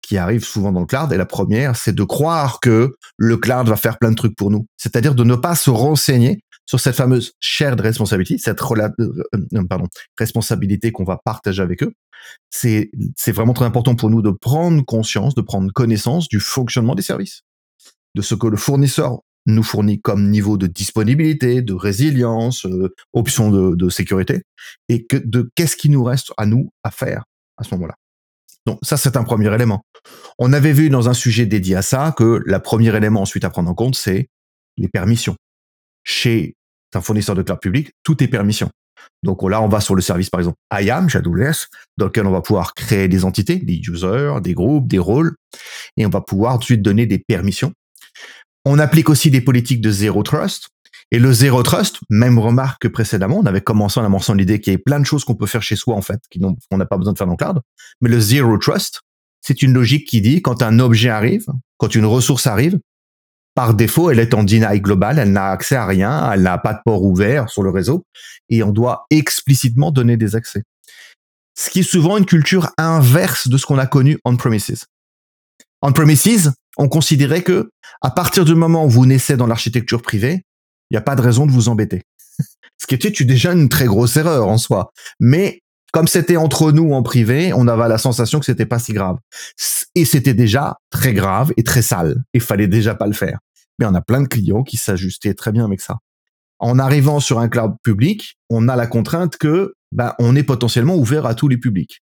qui 0.00 0.16
arrivent 0.16 0.44
souvent 0.44 0.72
dans 0.72 0.80
le 0.80 0.86
cloud. 0.86 1.12
Et 1.12 1.16
la 1.16 1.26
première, 1.26 1.76
c'est 1.76 1.94
de 1.94 2.04
croire 2.04 2.60
que 2.60 2.96
le 3.18 3.36
cloud 3.36 3.68
va 3.68 3.76
faire 3.76 3.98
plein 3.98 4.10
de 4.10 4.16
trucs 4.16 4.36
pour 4.36 4.50
nous. 4.50 4.66
C'est-à-dire 4.76 5.14
de 5.14 5.24
ne 5.24 5.34
pas 5.34 5.56
se 5.56 5.68
renseigner 5.68 6.40
sur 6.66 6.80
cette 6.80 6.96
fameuse 6.96 7.32
shared 7.40 7.80
responsibility, 7.80 8.38
cette 8.38 8.60
euh, 8.60 9.22
euh, 9.34 9.64
pardon, 9.68 9.86
responsabilité 10.18 10.92
qu'on 10.92 11.04
va 11.04 11.18
partager 11.24 11.62
avec 11.62 11.82
eux. 11.82 11.92
C'est, 12.50 12.90
c'est 13.16 13.32
vraiment 13.32 13.52
très 13.52 13.64
important 13.64 13.94
pour 13.94 14.10
nous 14.10 14.20
de 14.20 14.30
prendre 14.30 14.84
conscience, 14.84 15.34
de 15.34 15.42
prendre 15.42 15.72
connaissance 15.72 16.28
du 16.28 16.40
fonctionnement 16.40 16.94
des 16.94 17.02
services, 17.02 17.42
de 18.14 18.22
ce 18.22 18.34
que 18.34 18.48
le 18.48 18.56
fournisseur 18.56 19.20
nous 19.46 19.62
fournit 19.62 20.00
comme 20.00 20.28
niveau 20.28 20.58
de 20.58 20.66
disponibilité, 20.66 21.62
de 21.62 21.72
résilience, 21.72 22.66
euh, 22.66 22.92
option 23.12 23.50
de, 23.50 23.76
de 23.76 23.88
sécurité, 23.88 24.42
et 24.88 25.06
que 25.06 25.16
de 25.16 25.48
qu'est-ce 25.54 25.76
qui 25.76 25.88
nous 25.88 26.02
reste 26.02 26.32
à 26.36 26.46
nous 26.46 26.70
à 26.82 26.90
faire 26.90 27.24
à 27.56 27.64
ce 27.64 27.74
moment-là. 27.76 27.94
Donc 28.66 28.80
ça, 28.82 28.96
c'est 28.96 29.16
un 29.16 29.22
premier 29.22 29.54
élément. 29.54 29.82
On 30.38 30.52
avait 30.52 30.72
vu 30.72 30.90
dans 30.90 31.08
un 31.08 31.14
sujet 31.14 31.46
dédié 31.46 31.76
à 31.76 31.82
ça 31.82 32.12
que 32.16 32.42
le 32.44 32.58
premier 32.58 32.94
élément 32.94 33.22
ensuite 33.22 33.44
à 33.44 33.50
prendre 33.50 33.70
en 33.70 33.74
compte, 33.74 33.94
c'est 33.94 34.28
les 34.76 34.88
permissions. 34.88 35.36
Chez 36.02 36.55
un 36.96 37.00
fournisseur 37.00 37.34
de 37.34 37.42
cloud 37.42 37.60
public, 37.60 37.92
tout 38.02 38.22
est 38.22 38.28
permission. 38.28 38.70
Donc 39.22 39.42
là, 39.48 39.62
on 39.62 39.68
va 39.68 39.80
sur 39.80 39.94
le 39.94 40.02
service, 40.02 40.30
par 40.30 40.40
exemple, 40.40 40.58
IAM, 40.72 41.08
AWS, 41.12 41.66
dans 41.96 42.06
lequel 42.06 42.26
on 42.26 42.30
va 42.30 42.42
pouvoir 42.42 42.74
créer 42.74 43.08
des 43.08 43.24
entités, 43.24 43.56
des 43.56 43.80
users, 43.88 44.40
des 44.42 44.54
groupes, 44.54 44.86
des 44.88 44.98
rôles, 44.98 45.34
et 45.96 46.06
on 46.06 46.10
va 46.10 46.20
pouvoir 46.20 46.54
ensuite 46.54 46.82
donner 46.82 47.06
des 47.06 47.18
permissions. 47.18 47.72
On 48.64 48.78
applique 48.78 49.08
aussi 49.08 49.30
des 49.30 49.40
politiques 49.40 49.80
de 49.80 49.90
zero 49.90 50.22
trust. 50.22 50.68
Et 51.12 51.20
le 51.20 51.32
zero 51.32 51.62
trust, 51.62 52.00
même 52.10 52.38
remarque 52.38 52.82
que 52.82 52.88
précédemment, 52.88 53.38
on 53.38 53.46
avait 53.46 53.60
commencé 53.60 54.00
en 54.00 54.04
amorçant 54.04 54.34
l'idée 54.34 54.60
qu'il 54.60 54.72
y 54.72 54.76
a 54.76 54.78
plein 54.78 54.98
de 54.98 55.06
choses 55.06 55.24
qu'on 55.24 55.36
peut 55.36 55.46
faire 55.46 55.62
chez 55.62 55.76
soi, 55.76 55.94
en 55.94 56.02
fait, 56.02 56.20
qu'on 56.32 56.76
n'a 56.76 56.86
pas 56.86 56.96
besoin 56.96 57.12
de 57.12 57.18
faire 57.18 57.28
dans 57.28 57.34
le 57.34 57.36
cloud. 57.36 57.60
Mais 58.00 58.08
le 58.08 58.18
zero 58.18 58.58
trust, 58.58 59.02
c'est 59.40 59.62
une 59.62 59.72
logique 59.72 60.08
qui 60.08 60.20
dit 60.20 60.42
quand 60.42 60.62
un 60.62 60.80
objet 60.80 61.08
arrive, 61.08 61.46
quand 61.78 61.94
une 61.94 62.06
ressource 62.06 62.48
arrive, 62.48 62.78
par 63.56 63.72
défaut, 63.72 64.10
elle 64.10 64.20
est 64.20 64.34
en 64.34 64.44
deny 64.44 64.80
global, 64.80 65.18
elle 65.18 65.32
n'a 65.32 65.46
accès 65.46 65.76
à 65.76 65.86
rien, 65.86 66.30
elle 66.30 66.42
n'a 66.42 66.58
pas 66.58 66.74
de 66.74 66.80
port 66.84 67.02
ouvert 67.02 67.48
sur 67.48 67.62
le 67.62 67.70
réseau, 67.70 68.04
et 68.50 68.62
on 68.62 68.70
doit 68.70 69.06
explicitement 69.08 69.90
donner 69.90 70.18
des 70.18 70.36
accès. 70.36 70.62
Ce 71.58 71.70
qui 71.70 71.80
est 71.80 71.90
souvent 71.90 72.18
une 72.18 72.26
culture 72.26 72.70
inverse 72.76 73.48
de 73.48 73.56
ce 73.56 73.64
qu'on 73.64 73.78
a 73.78 73.86
connu 73.86 74.18
on-premises. 74.26 74.84
On-premises, 75.80 76.52
on 76.76 76.90
considérait 76.90 77.42
que, 77.42 77.70
à 78.02 78.10
partir 78.10 78.44
du 78.44 78.54
moment 78.54 78.84
où 78.84 78.90
vous 78.90 79.06
naissez 79.06 79.38
dans 79.38 79.46
l'architecture 79.46 80.02
privée, 80.02 80.42
il 80.90 80.94
n'y 80.94 80.98
a 80.98 81.02
pas 81.02 81.16
de 81.16 81.22
raison 81.22 81.46
de 81.46 81.50
vous 81.50 81.70
embêter. 81.70 82.02
Ce 82.78 82.86
qui 82.86 82.94
était 82.94 83.24
déjà 83.24 83.52
une 83.52 83.70
très 83.70 83.86
grosse 83.86 84.18
erreur 84.18 84.48
en 84.48 84.58
soi. 84.58 84.92
Mais 85.18 85.62
comme 85.96 86.08
c'était 86.08 86.36
entre 86.36 86.72
nous 86.72 86.92
en 86.92 87.02
privé, 87.02 87.54
on 87.54 87.66
avait 87.68 87.88
la 87.88 87.96
sensation 87.96 88.38
que 88.38 88.44
c'était 88.44 88.66
pas 88.66 88.78
si 88.78 88.92
grave. 88.92 89.16
Et 89.94 90.04
c'était 90.04 90.34
déjà 90.34 90.76
très 90.90 91.14
grave 91.14 91.54
et 91.56 91.62
très 91.62 91.80
sale. 91.80 92.22
Il 92.34 92.42
fallait 92.42 92.68
déjà 92.68 92.94
pas 92.94 93.06
le 93.06 93.14
faire. 93.14 93.38
Mais 93.78 93.86
on 93.86 93.94
a 93.94 94.02
plein 94.02 94.20
de 94.20 94.28
clients 94.28 94.62
qui 94.62 94.76
s'ajustaient 94.76 95.32
très 95.32 95.52
bien 95.52 95.64
avec 95.64 95.80
ça. 95.80 95.96
En 96.58 96.78
arrivant 96.78 97.18
sur 97.18 97.38
un 97.38 97.48
cloud 97.48 97.76
public, 97.82 98.36
on 98.50 98.68
a 98.68 98.76
la 98.76 98.86
contrainte 98.86 99.38
que 99.38 99.72
ben, 99.90 100.12
on 100.18 100.36
est 100.36 100.42
potentiellement 100.42 100.96
ouvert 100.96 101.24
à 101.24 101.34
tous 101.34 101.48
les 101.48 101.56
publics. 101.56 102.02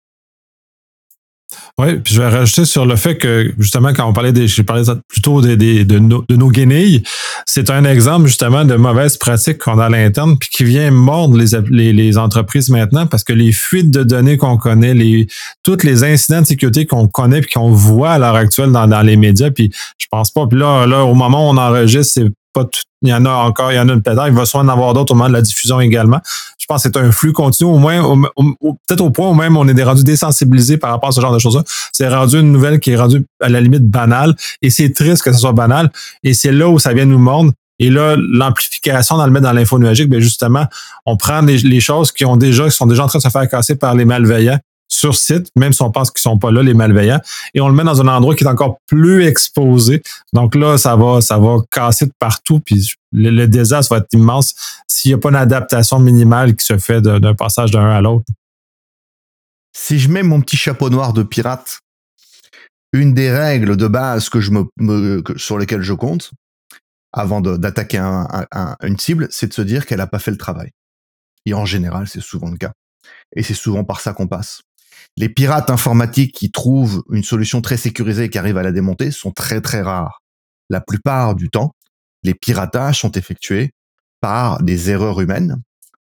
Oui, 1.79 1.95
puis 2.03 2.13
je 2.13 2.21
vais 2.21 2.29
rajouter 2.29 2.65
sur 2.65 2.85
le 2.85 2.95
fait 2.95 3.17
que, 3.17 3.51
justement, 3.57 3.93
quand 3.93 4.07
on 4.07 4.13
parlait 4.13 4.31
des, 4.31 4.47
j'ai 4.47 4.63
parlé 4.63 4.83
plutôt 5.07 5.41
des, 5.41 5.57
des, 5.57 5.85
de, 5.85 5.97
nos, 5.97 6.23
de 6.29 6.35
nos 6.35 6.49
guenilles, 6.49 7.03
c'est 7.45 7.69
un 7.69 7.83
exemple, 7.85 8.27
justement, 8.27 8.63
de 8.63 8.75
mauvaise 8.75 9.17
pratique 9.17 9.57
qu'on 9.57 9.79
a 9.79 9.85
à 9.85 9.89
l'interne, 9.89 10.37
puis 10.37 10.49
qui 10.49 10.63
vient 10.63 10.91
mordre 10.91 11.37
les, 11.37 11.47
les, 11.69 11.93
les, 11.93 12.17
entreprises 12.17 12.69
maintenant, 12.69 13.07
parce 13.07 13.23
que 13.23 13.33
les 13.33 13.51
fuites 13.51 13.89
de 13.89 14.03
données 14.03 14.37
qu'on 14.37 14.57
connaît, 14.57 14.93
les, 14.93 15.27
toutes 15.63 15.83
les 15.83 16.03
incidents 16.03 16.41
de 16.41 16.47
sécurité 16.47 16.85
qu'on 16.85 17.07
connaît 17.07 17.41
puis 17.41 17.53
qu'on 17.53 17.71
voit 17.71 18.11
à 18.11 18.19
l'heure 18.19 18.35
actuelle 18.35 18.71
dans, 18.71 18.87
dans 18.87 19.01
les 19.01 19.15
médias, 19.15 19.49
puis 19.49 19.71
je 19.97 20.05
pense 20.11 20.31
pas, 20.31 20.45
puis 20.47 20.59
là, 20.59 20.85
là, 20.85 21.03
au 21.05 21.15
moment 21.15 21.49
où 21.49 21.53
on 21.53 21.57
enregistre, 21.57 22.13
c'est 22.13 22.29
il 23.01 23.09
y 23.09 23.13
en 23.13 23.25
a 23.25 23.31
encore, 23.31 23.71
il 23.71 23.75
y 23.75 23.79
en 23.79 23.89
a 23.89 23.93
une 23.93 24.01
peut 24.01 24.11
il 24.27 24.33
va 24.33 24.45
sûrement 24.45 24.71
en 24.71 24.73
avoir 24.73 24.93
d'autres 24.93 25.11
au 25.11 25.15
moment 25.15 25.29
de 25.29 25.33
la 25.33 25.41
diffusion 25.41 25.79
également. 25.81 26.19
Je 26.57 26.65
pense 26.65 26.83
que 26.83 26.89
c'est 26.93 26.97
un 26.97 27.11
flux 27.11 27.33
continu, 27.33 27.69
au 27.69 27.77
moins, 27.77 28.01
peut-être 28.87 29.01
au 29.01 29.09
point 29.09 29.29
où 29.29 29.33
même 29.33 29.57
on 29.57 29.67
est 29.67 29.83
rendu 29.83 30.03
désensibilisé 30.03 30.77
par 30.77 30.91
rapport 30.91 31.09
à 31.09 31.11
ce 31.11 31.19
genre 31.19 31.33
de 31.33 31.39
choses-là. 31.39 31.63
C'est 31.91 32.07
rendu 32.07 32.39
une 32.39 32.51
nouvelle 32.51 32.79
qui 32.79 32.91
est 32.91 32.95
rendue 32.95 33.25
à 33.41 33.49
la 33.49 33.59
limite 33.59 33.89
banale, 33.89 34.35
et 34.61 34.69
c'est 34.69 34.93
triste 34.93 35.23
que 35.23 35.33
ce 35.33 35.39
soit 35.39 35.51
banal, 35.51 35.91
et 36.23 36.33
c'est 36.33 36.51
là 36.51 36.69
où 36.69 36.79
ça 36.79 36.93
vient 36.93 37.05
nous 37.05 37.19
mordre. 37.19 37.51
Et 37.79 37.89
là, 37.89 38.15
l'amplification 38.17 39.17
dans 39.17 39.25
le 39.25 39.31
mettre 39.31 39.45
dans 39.45 39.51
l'info 39.51 39.79
nuagique, 39.79 40.07
ben 40.07 40.21
justement, 40.21 40.65
on 41.05 41.17
prend 41.17 41.41
les, 41.41 41.57
les, 41.57 41.79
choses 41.81 42.11
qui 42.11 42.23
ont 42.23 42.37
déjà, 42.37 42.65
qui 42.65 42.71
sont 42.71 42.85
déjà 42.85 43.03
en 43.03 43.07
train 43.07 43.19
de 43.19 43.23
se 43.23 43.29
faire 43.29 43.49
casser 43.49 43.75
par 43.75 43.95
les 43.95 44.05
malveillants 44.05 44.59
sur 44.87 45.15
site, 45.15 45.47
même 45.55 45.73
si 45.73 45.81
on 45.81 45.91
pense 45.91 46.11
qu'ils 46.11 46.21
sont 46.21 46.37
pas 46.37 46.51
là, 46.51 46.61
les 46.61 46.73
malveillants, 46.73 47.21
et 47.53 47.61
on 47.61 47.67
le 47.67 47.73
met 47.73 47.83
dans 47.83 47.99
un 48.01 48.07
endroit 48.07 48.35
qui 48.35 48.43
est 48.43 48.47
encore 48.47 48.77
plus 48.87 49.25
exposé. 49.25 50.01
Donc 50.33 50.55
là, 50.55 50.77
ça 50.77 50.95
va, 50.95 51.21
ça 51.21 51.37
va 51.37 51.57
casser 51.71 52.05
de 52.05 52.13
partout, 52.19 52.59
puis 52.59 52.93
le, 53.11 53.45
désastre 53.47 53.93
va 53.93 53.99
être 53.99 54.13
immense 54.13 54.53
s'il 54.87 55.09
n'y 55.09 55.15
a 55.15 55.17
pas 55.17 55.29
une 55.29 55.35
adaptation 55.35 55.99
minimale 55.99 56.55
qui 56.55 56.65
se 56.65 56.77
fait 56.77 57.01
d'un 57.01 57.33
passage 57.33 57.71
d'un 57.71 57.89
à 57.89 58.01
l'autre. 58.01 58.25
Si 59.75 59.97
je 59.97 60.09
mets 60.09 60.23
mon 60.23 60.39
petit 60.41 60.57
chapeau 60.57 60.89
noir 60.89 61.13
de 61.13 61.23
pirate, 61.23 61.79
une 62.93 63.13
des 63.13 63.31
règles 63.31 63.75
de 63.75 63.87
base 63.87 64.29
que 64.29 64.39
je 64.39 64.51
me, 64.51 65.23
sur 65.37 65.57
lesquelles 65.57 65.81
je 65.81 65.93
compte, 65.93 66.31
avant 67.11 67.41
d'attaquer 67.41 67.99
une 67.99 68.99
cible, 68.99 69.27
c'est 69.31 69.47
de 69.47 69.53
se 69.53 69.61
dire 69.61 69.85
qu'elle 69.85 69.97
n'a 69.97 70.07
pas 70.07 70.19
fait 70.19 70.31
le 70.31 70.37
travail. 70.37 70.71
Et 71.45 71.53
en 71.53 71.65
général, 71.65 72.07
c'est 72.07 72.21
souvent 72.21 72.49
le 72.49 72.57
cas. 72.57 72.71
Et 73.35 73.43
c'est 73.43 73.53
souvent 73.53 73.83
par 73.83 73.99
ça 73.99 74.13
qu'on 74.13 74.27
passe. 74.27 74.61
Les 75.15 75.29
pirates 75.29 75.69
informatiques 75.69 76.33
qui 76.33 76.51
trouvent 76.51 77.03
une 77.11 77.23
solution 77.23 77.61
très 77.61 77.77
sécurisée 77.77 78.25
et 78.25 78.29
qui 78.29 78.37
arrivent 78.37 78.57
à 78.57 78.63
la 78.63 78.71
démonter 78.71 79.11
sont 79.11 79.31
très 79.31 79.61
très 79.61 79.81
rares. 79.81 80.21
La 80.69 80.81
plupart 80.81 81.35
du 81.35 81.49
temps, 81.49 81.75
les 82.23 82.33
piratages 82.33 83.01
sont 83.01 83.11
effectués 83.11 83.71
par 84.21 84.63
des 84.63 84.89
erreurs 84.89 85.21
humaines 85.21 85.61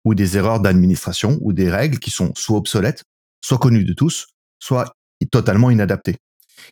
ou 0.05 0.15
des 0.15 0.37
erreurs 0.37 0.59
d'administration 0.59 1.37
ou 1.41 1.53
des 1.53 1.69
règles 1.69 1.99
qui 1.99 2.09
sont 2.09 2.31
soit 2.35 2.57
obsolètes, 2.57 3.03
soit 3.41 3.57
connues 3.57 3.83
de 3.83 3.93
tous, 3.93 4.27
soit 4.59 4.91
totalement 5.31 5.69
inadaptées. 5.69 6.17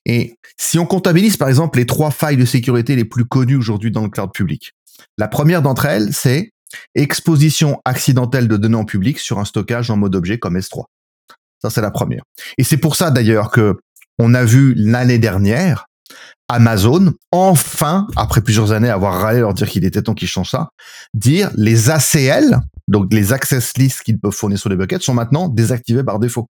Et 0.06 0.36
si 0.58 0.80
on 0.80 0.86
comptabilise 0.86 1.38
par 1.38 1.50
exemple 1.50 1.78
les 1.78 1.86
trois 1.86 2.12
failles 2.12 2.38
de 2.38 2.46
sécurité 2.46 2.96
les 2.96 3.06
plus 3.06 3.26
connues 3.26 3.58
aujourd'hui 3.58 3.92
dans 3.92 4.04
le 4.04 4.10
cloud 4.10 4.32
public, 4.34 4.72
la 5.18 5.28
première 5.28 5.62
d'entre 5.62 5.86
elles, 5.86 6.14
c'est 6.14 6.52
exposition 6.96 7.80
accidentelle 7.86 8.48
de 8.48 8.58
données 8.58 8.76
en 8.76 8.86
public 8.86 9.20
sur 9.20 9.40
un 9.40 9.46
stockage 9.46 9.92
en 9.92 9.98
mode 9.98 10.16
objet 10.16 10.40
comme 10.40 10.58
S3. 10.58 10.86
Ça, 11.64 11.70
c'est 11.70 11.82
la 11.82 11.92
première. 11.92 12.24
Et 12.58 12.64
c'est 12.64 12.78
pour 12.78 12.96
ça 12.98 13.10
d'ailleurs 13.10 13.50
que 13.50 13.78
on 14.20 14.34
a 14.34 14.44
vu 14.44 14.74
l'année 14.76 15.18
dernière 15.18 15.86
Amazon, 16.50 17.14
enfin, 17.32 18.06
après 18.18 18.42
plusieurs 18.42 18.74
années 18.74 18.90
avoir 18.90 19.22
râlé 19.22 19.40
leur 19.40 19.54
dire 19.54 19.70
qu'il 19.70 19.86
était 19.86 20.02
temps 20.02 20.14
qu'ils 20.14 20.28
changent 20.28 20.50
ça, 20.50 20.70
dire 21.14 21.50
les 21.56 21.90
ACL, 21.90 22.60
donc 22.90 23.12
les 23.14 23.32
access 23.32 23.78
lists 23.78 24.02
qu'ils 24.04 24.20
peuvent 24.20 24.34
fournir 24.34 24.60
sur 24.60 24.70
les 24.70 24.76
buckets, 24.76 25.02
sont 25.02 25.14
maintenant 25.14 25.48
désactivés 25.48 26.04
par 26.04 26.20
défaut. 26.20 26.50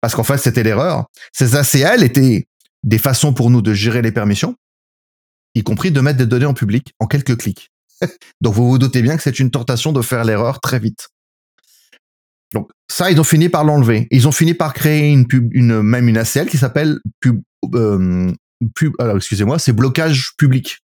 Parce 0.00 0.14
qu'en 0.14 0.22
fait, 0.22 0.38
c'était 0.38 0.62
l'erreur. 0.62 1.06
Ces 1.32 1.56
ACL 1.56 2.04
étaient 2.04 2.46
des 2.84 2.98
façons 2.98 3.34
pour 3.34 3.50
nous 3.50 3.60
de 3.60 3.74
gérer 3.74 4.02
les 4.02 4.12
permissions, 4.12 4.54
y 5.56 5.64
compris 5.64 5.90
de 5.90 6.00
mettre 6.00 6.18
des 6.18 6.26
données 6.26 6.46
en 6.46 6.54
public 6.54 6.94
en 7.00 7.06
quelques 7.06 7.36
clics. 7.36 7.70
donc 8.40 8.54
vous 8.54 8.68
vous 8.68 8.78
doutez 8.78 9.02
bien 9.02 9.16
que 9.16 9.22
c'est 9.22 9.40
une 9.40 9.50
tentation 9.50 9.92
de 9.92 10.00
faire 10.00 10.24
l'erreur 10.24 10.60
très 10.60 10.78
vite. 10.78 11.08
Donc 12.54 12.70
ça, 12.88 13.10
ils 13.10 13.20
ont 13.20 13.24
fini 13.24 13.48
par 13.48 13.64
l'enlever. 13.64 14.06
Ils 14.10 14.28
ont 14.28 14.32
fini 14.32 14.54
par 14.54 14.72
créer 14.72 15.10
une 15.10 15.82
même 15.82 16.08
une 16.08 16.18
ACL 16.18 16.48
qui 16.48 16.58
s'appelle 16.58 17.00
pub, 17.20 17.40
euh, 17.74 18.32
pub. 18.74 18.92
Alors 18.98 19.16
excusez-moi, 19.16 19.58
c'est 19.58 19.72
blocage 19.72 20.32
public. 20.38 20.78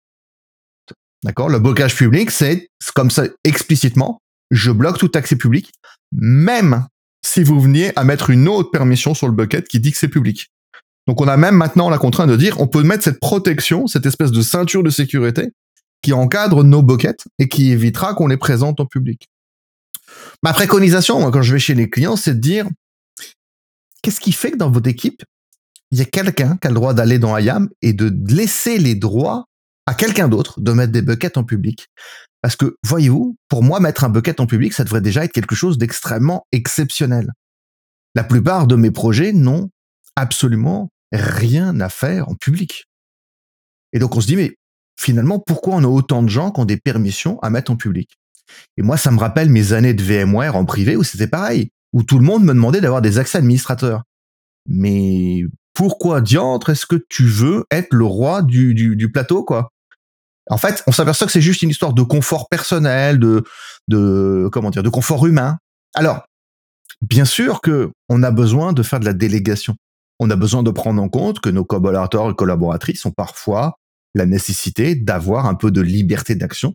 D'accord? 1.24 1.50
Le 1.50 1.60
blocage 1.60 1.96
public, 1.96 2.32
c'est 2.32 2.70
comme 2.96 3.12
ça 3.12 3.26
explicitement, 3.44 4.22
je 4.52 4.72
bloque 4.72 4.98
tout 4.98 5.12
accès 5.16 5.36
public, 5.36 5.72
même 6.14 6.86
si 7.26 7.44
vous 7.44 7.60
veniez 7.60 7.92
à 7.98 8.04
mettre 8.04 8.30
une 8.30 8.48
autre 8.48 8.72
permission 8.72 9.14
sur 9.14 9.28
le 9.28 9.34
bucket 9.34 9.68
qui 9.68 9.80
dit 9.80 9.92
que 9.92 9.98
c'est 9.98 10.08
public. 10.08 10.48
Donc 11.08 11.22
on 11.22 11.28
a 11.28 11.38
même 11.38 11.56
maintenant 11.56 11.90
la 11.90 11.98
contrainte 11.98 12.30
de 12.30 12.36
dire 12.36 12.60
on 12.62 12.68
peut 12.68 12.84
mettre 12.84 13.04
cette 13.04 13.20
protection, 13.20 13.88
cette 13.88 14.06
espèce 14.06 14.32
de 14.32 14.42
ceinture 14.42 14.84
de 14.84 14.90
sécurité 14.90 15.52
qui 16.02 16.14
encadre 16.14 16.64
nos 16.64 16.82
buckets 16.82 17.26
et 17.40 17.50
qui 17.50 17.72
évitera 17.72 18.14
qu'on 18.14 18.28
les 18.28 18.38
présente 18.38 18.80
en 18.80 18.86
public. 18.86 19.28
Ma 20.44 20.54
préconisation, 20.54 21.30
quand 21.32 21.42
je 21.42 21.54
vais 21.54 21.60
chez 21.60 21.76
les 21.76 21.90
clients, 21.90 22.16
c'est 22.16 22.36
de 22.36 22.40
dire 22.40 22.68
qu'est-ce 24.02 24.20
qui 24.20 24.32
fait 24.32 24.52
que 24.52 24.58
dans 24.58 24.72
votre 24.72 24.90
équipe, 24.90 25.24
il 25.92 25.98
y 25.98 26.02
a 26.02 26.06
quelqu'un 26.06 26.58
qui 26.58 26.68
a 26.68 26.70
le 26.70 26.76
droit 26.76 26.94
d'aller 26.94 27.20
dans 27.20 27.38
IAM 27.38 27.70
et 27.82 27.94
de 27.94 28.12
laisser 28.32 28.78
les 28.78 28.96
droits 28.96 29.46
à 29.86 29.94
quelqu'un 29.94 30.28
d'autre 30.28 30.62
de 30.62 30.72
mettre 30.72 30.92
des 30.92 31.02
buckets 31.02 31.38
en 31.38 31.44
public? 31.44 31.88
Parce 32.42 32.56
que, 32.56 32.76
voyez-vous, 32.84 33.36
pour 33.50 33.64
moi, 33.64 33.80
mettre 33.80 34.04
un 34.04 34.10
bucket 34.10 34.40
en 34.40 34.46
public, 34.46 34.74
ça 34.74 34.84
devrait 34.84 35.02
déjà 35.02 35.26
être 35.26 35.34
quelque 35.34 35.56
chose 35.56 35.78
d'extrêmement 35.78 36.46
exceptionnel. 36.52 37.32
La 38.16 38.24
plupart 38.24 38.66
de 38.66 38.76
mes 38.76 38.92
projets 38.92 39.34
n'ont 39.34 39.70
absolument 40.16 40.90
rien 41.12 41.80
à 41.80 41.90
faire 41.90 42.30
en 42.30 42.36
public. 42.36 42.86
Et 43.94 44.00
donc 44.00 44.16
on 44.16 44.22
se 44.22 44.28
dit, 44.28 44.36
mais 44.36 44.56
finalement, 44.98 45.40
pourquoi 45.40 45.76
on 45.76 45.84
a 45.84 45.88
autant 45.88 46.24
de 46.24 46.30
gens 46.30 46.52
qui 46.52 46.60
ont 46.62 46.66
des 46.66 46.78
permissions 46.78 47.40
à 47.40 47.50
mettre 47.50 47.72
en 47.72 47.76
public? 47.76 48.19
Et 48.78 48.82
moi, 48.82 48.98
ça 48.98 49.12
me 49.12 49.20
rappelle 49.20 49.50
mes 49.50 49.74
années 49.74 49.94
de 49.94 50.04
VMware 50.04 50.56
en 50.56 50.66
privé 50.66 50.96
où 50.96 51.04
c'était 51.04 51.28
pareil, 51.28 51.70
où 51.94 52.04
tout 52.04 52.18
le 52.18 52.26
monde 52.26 52.44
me 52.44 52.54
demandait 52.54 52.82
d'avoir 52.82 53.02
des 53.02 53.20
accès 53.20 53.38
administrateurs. 53.38 54.04
Mais 54.68 55.44
pourquoi 55.74 56.22
diantre 56.22 56.70
est-ce 56.70 56.86
que 56.86 57.04
tu 57.10 57.26
veux 57.26 57.66
être 57.72 57.94
le 57.94 58.06
roi 58.06 58.42
du, 58.42 58.74
du, 58.74 58.96
du 58.96 59.12
plateau, 59.12 59.44
quoi? 59.44 59.70
En 60.50 60.58
fait, 60.58 60.84
on 60.88 60.92
s'aperçoit 60.92 61.28
que 61.28 61.34
c'est 61.34 61.42
juste 61.42 61.62
une 61.62 61.70
histoire 61.70 61.94
de 61.94 62.02
confort 62.02 62.50
personnel, 62.50 63.20
de, 63.20 63.44
de 63.88 64.50
comment 64.52 64.72
dire, 64.72 64.84
de 64.84 64.90
confort 64.90 65.28
humain. 65.28 65.58
Alors, 65.94 66.24
bien 67.02 67.26
sûr 67.26 67.62
que 67.62 67.92
on 68.10 68.24
a 68.24 68.32
besoin 68.32 68.74
de 68.74 68.84
faire 68.84 69.00
de 69.00 69.06
la 69.06 69.14
délégation. 69.14 69.76
On 70.20 70.30
a 70.30 70.36
besoin 70.36 70.64
de 70.64 70.72
prendre 70.72 71.02
en 71.02 71.08
compte 71.08 71.40
que 71.40 71.50
nos 71.50 71.64
collaborateurs 71.64 72.30
et 72.32 72.36
collaboratrices 72.36 73.06
ont 73.06 73.12
parfois 73.12 73.76
la 74.16 74.26
nécessité 74.26 74.96
d'avoir 74.96 75.46
un 75.46 75.56
peu 75.56 75.72
de 75.72 75.82
liberté 75.82 76.36
d'action 76.36 76.74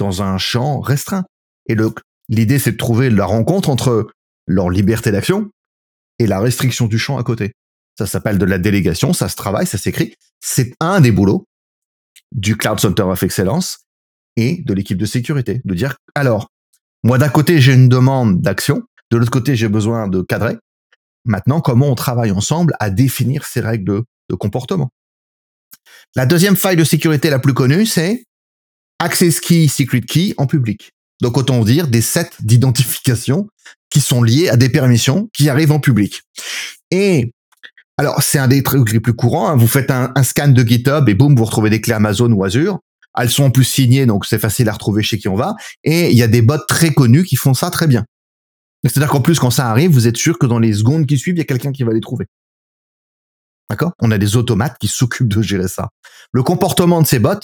dans 0.00 0.22
un 0.22 0.38
champ 0.38 0.80
restreint. 0.80 1.24
Et 1.68 1.76
l'idée, 2.28 2.58
c'est 2.58 2.72
de 2.72 2.76
trouver 2.76 3.10
la 3.10 3.26
rencontre 3.26 3.68
entre 3.68 4.08
leur 4.46 4.70
liberté 4.70 5.12
d'action 5.12 5.50
et 6.18 6.26
la 6.26 6.40
restriction 6.40 6.86
du 6.86 6.98
champ 6.98 7.18
à 7.18 7.22
côté. 7.22 7.52
Ça 7.98 8.06
s'appelle 8.06 8.38
de 8.38 8.44
la 8.44 8.58
délégation, 8.58 9.12
ça 9.12 9.28
se 9.28 9.36
travaille, 9.36 9.66
ça 9.66 9.78
s'écrit. 9.78 10.14
C'est 10.40 10.74
un 10.80 11.00
des 11.00 11.12
boulots 11.12 11.44
du 12.32 12.56
Cloud 12.56 12.80
Center 12.80 13.02
of 13.02 13.22
Excellence 13.22 13.80
et 14.36 14.62
de 14.64 14.72
l'équipe 14.72 14.98
de 14.98 15.06
sécurité. 15.06 15.60
De 15.64 15.74
dire, 15.74 15.96
alors, 16.14 16.48
moi 17.02 17.18
d'un 17.18 17.28
côté 17.28 17.60
j'ai 17.60 17.74
une 17.74 17.88
demande 17.88 18.40
d'action, 18.40 18.82
de 19.10 19.18
l'autre 19.18 19.30
côté 19.30 19.54
j'ai 19.54 19.68
besoin 19.68 20.08
de 20.08 20.22
cadrer. 20.22 20.56
Maintenant, 21.26 21.60
comment 21.60 21.88
on 21.88 21.94
travaille 21.94 22.30
ensemble 22.30 22.74
à 22.80 22.88
définir 22.88 23.44
ces 23.44 23.60
règles 23.60 24.02
de, 24.30 24.34
comportement? 24.34 24.88
La 26.16 26.24
deuxième 26.24 26.56
faille 26.56 26.76
de 26.76 26.84
sécurité 26.84 27.28
la 27.28 27.38
plus 27.38 27.52
connue, 27.52 27.84
c'est 27.84 28.24
Access 29.00 29.40
Key, 29.40 29.66
Secret 29.66 30.02
Key 30.02 30.34
en 30.36 30.46
public. 30.46 30.92
Donc 31.20 31.36
autant 31.36 31.64
dire 31.64 31.88
des 31.88 32.02
sets 32.02 32.30
d'identification 32.40 33.48
qui 33.90 34.00
sont 34.00 34.22
liés 34.22 34.48
à 34.48 34.56
des 34.56 34.68
permissions 34.68 35.28
qui 35.34 35.48
arrivent 35.48 35.72
en 35.72 35.80
public. 35.80 36.22
Et 36.90 37.32
alors, 38.00 38.22
c'est 38.22 38.38
un 38.38 38.48
des 38.48 38.62
trucs 38.62 38.92
les 38.92 39.00
plus 39.00 39.12
courants. 39.12 39.48
Hein. 39.48 39.56
Vous 39.56 39.66
faites 39.66 39.90
un, 39.90 40.10
scan 40.22 40.48
de 40.48 40.62
GitHub 40.62 41.06
et 41.08 41.14
boum, 41.14 41.34
vous 41.34 41.44
retrouvez 41.44 41.68
des 41.68 41.82
clés 41.82 41.92
Amazon 41.92 42.32
ou 42.32 42.44
Azure. 42.44 42.78
Elles 43.18 43.28
sont 43.28 43.44
en 43.44 43.50
plus 43.50 43.64
signées, 43.64 44.06
donc 44.06 44.24
c'est 44.24 44.38
facile 44.38 44.68
à 44.68 44.72
retrouver 44.72 45.02
chez 45.02 45.18
qui 45.18 45.28
on 45.28 45.34
va. 45.34 45.54
Et 45.84 46.10
il 46.10 46.16
y 46.16 46.22
a 46.22 46.26
des 46.26 46.40
bots 46.40 46.56
très 46.66 46.94
connus 46.94 47.24
qui 47.24 47.36
font 47.36 47.52
ça 47.52 47.70
très 47.70 47.86
bien. 47.86 48.06
C'est-à-dire 48.84 49.10
qu'en 49.10 49.20
plus, 49.20 49.38
quand 49.38 49.50
ça 49.50 49.68
arrive, 49.68 49.90
vous 49.90 50.06
êtes 50.06 50.16
sûr 50.16 50.38
que 50.38 50.46
dans 50.46 50.58
les 50.58 50.72
secondes 50.72 51.06
qui 51.06 51.18
suivent, 51.18 51.34
il 51.34 51.40
y 51.40 51.42
a 51.42 51.44
quelqu'un 51.44 51.72
qui 51.72 51.82
va 51.82 51.92
les 51.92 52.00
trouver. 52.00 52.24
D'accord? 53.68 53.92
On 54.00 54.10
a 54.10 54.16
des 54.16 54.36
automates 54.36 54.78
qui 54.80 54.88
s'occupent 54.88 55.28
de 55.28 55.42
gérer 55.42 55.68
ça. 55.68 55.90
Le 56.32 56.42
comportement 56.42 57.02
de 57.02 57.06
ces 57.06 57.18
bots, 57.18 57.34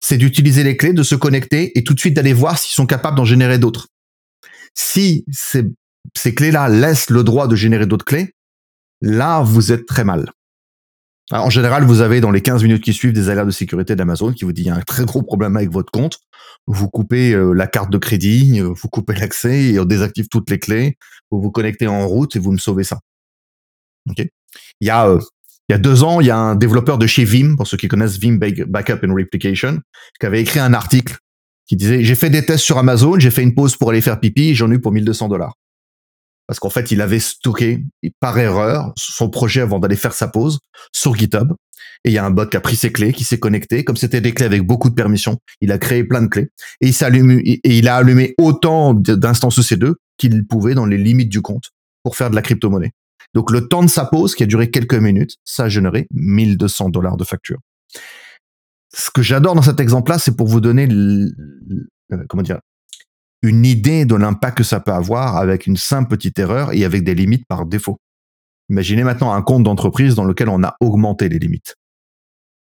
c'est 0.00 0.18
d'utiliser 0.18 0.62
les 0.62 0.76
clés, 0.76 0.92
de 0.92 1.02
se 1.02 1.14
connecter 1.14 1.76
et 1.78 1.84
tout 1.84 1.94
de 1.94 2.00
suite 2.00 2.14
d'aller 2.14 2.32
voir 2.32 2.58
s'ils 2.58 2.74
sont 2.74 2.86
capables 2.86 3.16
d'en 3.16 3.24
générer 3.24 3.58
d'autres. 3.58 3.88
Si 4.74 5.24
ces, 5.32 6.34
clés-là 6.34 6.68
laissent 6.68 7.10
le 7.10 7.24
droit 7.24 7.48
de 7.48 7.56
générer 7.56 7.86
d'autres 7.86 8.04
clés, 8.04 8.34
là, 9.00 9.42
vous 9.42 9.72
êtes 9.72 9.86
très 9.86 10.04
mal. 10.04 10.30
en 11.32 11.50
général, 11.50 11.84
vous 11.84 12.02
avez 12.02 12.20
dans 12.20 12.30
les 12.30 12.42
15 12.42 12.62
minutes 12.62 12.84
qui 12.84 12.92
suivent 12.92 13.12
des 13.12 13.30
alertes 13.30 13.46
de 13.46 13.52
sécurité 13.52 13.96
d'Amazon 13.96 14.32
qui 14.32 14.44
vous 14.44 14.52
dit 14.52 14.62
il 14.62 14.66
y 14.66 14.70
a 14.70 14.76
un 14.76 14.82
très 14.82 15.04
gros 15.04 15.22
problème 15.22 15.56
avec 15.56 15.70
votre 15.70 15.90
compte. 15.90 16.18
Vous 16.66 16.88
coupez 16.88 17.32
euh, 17.32 17.52
la 17.52 17.66
carte 17.66 17.90
de 17.90 17.98
crédit, 17.98 18.60
euh, 18.60 18.72
vous 18.74 18.88
coupez 18.88 19.14
l'accès 19.14 19.72
et 19.72 19.80
on 19.80 19.84
désactive 19.84 20.28
toutes 20.28 20.50
les 20.50 20.58
clés. 20.58 20.98
Vous 21.30 21.40
vous 21.40 21.50
connectez 21.50 21.86
en 21.86 22.06
route 22.06 22.36
et 22.36 22.38
vous 22.38 22.52
me 22.52 22.58
sauvez 22.58 22.84
ça. 22.84 23.00
Il 24.80 24.86
y 24.86 24.90
a 24.90 25.08
euh, 25.08 25.20
il 25.68 25.72
y 25.72 25.74
a 25.74 25.78
deux 25.78 26.02
ans, 26.02 26.20
il 26.20 26.26
y 26.26 26.30
a 26.30 26.38
un 26.38 26.54
développeur 26.54 26.98
de 26.98 27.06
chez 27.06 27.24
Vim, 27.24 27.56
pour 27.56 27.66
ceux 27.66 27.76
qui 27.76 27.88
connaissent 27.88 28.18
Vim 28.18 28.38
Backup 28.38 29.04
and 29.04 29.14
Replication, 29.14 29.80
qui 30.20 30.26
avait 30.26 30.40
écrit 30.40 30.60
un 30.60 30.74
article 30.74 31.16
qui 31.66 31.76
disait 31.76 32.04
j'ai 32.04 32.14
fait 32.14 32.30
des 32.30 32.44
tests 32.44 32.64
sur 32.64 32.78
Amazon, 32.78 33.18
j'ai 33.18 33.30
fait 33.30 33.42
une 33.42 33.54
pause 33.54 33.76
pour 33.76 33.90
aller 33.90 34.00
faire 34.00 34.20
pipi, 34.20 34.54
j'en 34.54 34.70
ai 34.70 34.74
eu 34.74 34.80
pour 34.80 34.92
1200 34.92 35.28
dollars 35.28 35.54
parce 36.46 36.60
qu'en 36.60 36.70
fait, 36.70 36.90
il 36.92 37.00
avait 37.00 37.18
stocké 37.18 37.84
par 38.20 38.38
erreur 38.38 38.92
son 38.96 39.28
projet 39.28 39.60
avant 39.60 39.78
d'aller 39.78 39.96
faire 39.96 40.14
sa 40.14 40.28
pause 40.28 40.60
sur 40.92 41.14
GitHub. 41.16 41.52
Et 42.04 42.10
il 42.10 42.12
y 42.12 42.18
a 42.18 42.24
un 42.24 42.30
bot 42.30 42.46
qui 42.46 42.56
a 42.56 42.60
pris 42.60 42.76
ses 42.76 42.92
clés, 42.92 43.12
qui 43.12 43.24
s'est 43.24 43.38
connecté. 43.38 43.82
Comme 43.82 43.96
c'était 43.96 44.20
des 44.20 44.32
clés 44.32 44.46
avec 44.46 44.62
beaucoup 44.62 44.88
de 44.88 44.94
permissions, 44.94 45.38
il 45.60 45.72
a 45.72 45.78
créé 45.78 46.04
plein 46.04 46.22
de 46.22 46.28
clés. 46.28 46.48
Et 46.80 46.88
il, 46.88 47.40
et 47.42 47.78
il 47.78 47.88
a 47.88 47.96
allumé 47.96 48.34
autant 48.38 48.94
d'instances 48.94 49.58
EC2 49.58 49.94
qu'il 50.16 50.46
pouvait 50.46 50.74
dans 50.74 50.86
les 50.86 50.98
limites 50.98 51.28
du 51.28 51.42
compte 51.42 51.70
pour 52.04 52.16
faire 52.16 52.30
de 52.30 52.36
la 52.36 52.42
crypto-monnaie. 52.42 52.92
Donc 53.36 53.50
le 53.50 53.68
temps 53.68 53.82
de 53.82 53.90
sa 53.90 54.06
pause, 54.06 54.34
qui 54.34 54.44
a 54.44 54.46
duré 54.46 54.70
quelques 54.70 54.94
minutes, 54.94 55.36
ça 55.44 55.64
a 55.64 55.68
généré 55.68 56.06
1200 56.10 56.88
dollars 56.88 57.18
de 57.18 57.24
facture. 57.24 57.58
Ce 58.94 59.10
que 59.10 59.20
j'adore 59.20 59.54
dans 59.54 59.60
cet 59.60 59.78
exemple-là, 59.78 60.18
c'est 60.18 60.34
pour 60.34 60.46
vous 60.46 60.62
donner, 60.62 60.88
comment 62.30 62.42
dire, 62.42 62.60
une 63.42 63.66
idée 63.66 64.06
de 64.06 64.14
l'impact 64.14 64.56
que 64.56 64.64
ça 64.64 64.80
peut 64.80 64.94
avoir 64.94 65.36
avec 65.36 65.66
une 65.66 65.76
simple 65.76 66.08
petite 66.08 66.38
erreur 66.38 66.72
et 66.72 66.86
avec 66.86 67.04
des 67.04 67.14
limites 67.14 67.44
par 67.46 67.66
défaut. 67.66 67.98
Imaginez 68.70 69.04
maintenant 69.04 69.34
un 69.34 69.42
compte 69.42 69.64
d'entreprise 69.64 70.14
dans 70.14 70.24
lequel 70.24 70.48
on 70.48 70.64
a 70.64 70.74
augmenté 70.80 71.28
les 71.28 71.38
limites. 71.38 71.74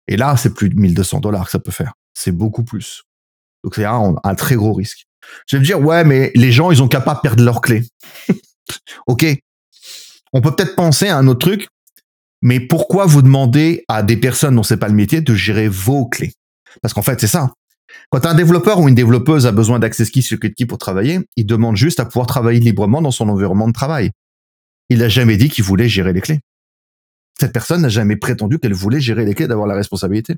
Et 0.08 0.16
là, 0.16 0.38
c'est 0.38 0.54
plus 0.54 0.70
de 0.70 0.80
1200 0.80 1.20
dollars 1.20 1.44
que 1.44 1.52
ça 1.52 1.60
peut 1.60 1.72
faire. 1.72 1.92
C'est 2.14 2.32
beaucoup 2.32 2.64
plus. 2.64 3.04
Donc 3.66 3.76
c'est 3.76 3.84
un, 3.84 4.16
un, 4.24 4.36
très 4.36 4.56
gros 4.56 4.72
risque. 4.72 5.08
Je 5.46 5.58
vais 5.58 5.60
me 5.60 5.66
dire, 5.66 5.82
ouais, 5.82 6.06
mais 6.06 6.32
les 6.36 6.54
gens, 6.54 6.72
ils 6.72 6.82
ont 6.82 6.88
qu'à 6.88 7.02
pas 7.02 7.16
perdre 7.16 7.44
leurs 7.44 7.60
clés. 7.60 7.84
ok. 9.08 9.26
On 10.34 10.42
peut 10.42 10.56
peut-être 10.56 10.76
penser 10.76 11.08
à 11.08 11.18
un 11.18 11.28
autre 11.28 11.48
truc, 11.48 11.68
mais 12.42 12.60
pourquoi 12.60 13.06
vous 13.06 13.22
demandez 13.22 13.86
à 13.88 14.04
des 14.04 14.18
personnes 14.18 14.56
dont 14.56 14.64
c'est 14.64 14.78
pas 14.78 14.90
le 14.90 14.96
métier 14.96 15.22
de 15.22 15.36
gérer 15.36 15.68
vos 15.68 16.08
clés? 16.08 16.34
Parce 16.82 16.94
qu'en 16.94 17.04
fait, 17.04 17.22
c'est 17.22 17.28
ça. 17.28 17.52
Quand 18.10 18.26
un 18.26 18.34
développeur 18.34 18.80
ou 18.80 18.90
une 18.90 18.96
développeuse 18.96 19.46
a 19.46 19.52
besoin 19.52 19.80
d'access 19.80 20.10
key 20.10 20.22
sur 20.22 20.40
key 20.40 20.66
pour 20.66 20.78
travailler, 20.78 21.20
il 21.36 21.46
demande 21.46 21.78
juste 21.78 22.00
à 22.00 22.06
pouvoir 22.06 22.28
travailler 22.28 22.60
librement 22.60 23.02
dans 23.02 23.12
son 23.12 23.30
environnement 23.30 23.68
de 23.68 23.74
travail. 23.74 24.12
Il 24.90 25.00
n'a 25.00 25.10
jamais 25.10 25.38
dit 25.38 25.50
qu'il 25.50 25.64
voulait 25.64 25.88
gérer 25.88 26.14
les 26.14 26.22
clés. 26.22 26.40
Cette 27.40 27.54
personne 27.54 27.82
n'a 27.82 27.90
jamais 27.90 28.16
prétendu 28.16 28.60
qu'elle 28.60 28.74
voulait 28.74 29.00
gérer 29.00 29.26
les 29.26 29.34
clés, 29.34 29.48
d'avoir 29.48 29.68
la 29.68 29.76
responsabilité. 29.76 30.36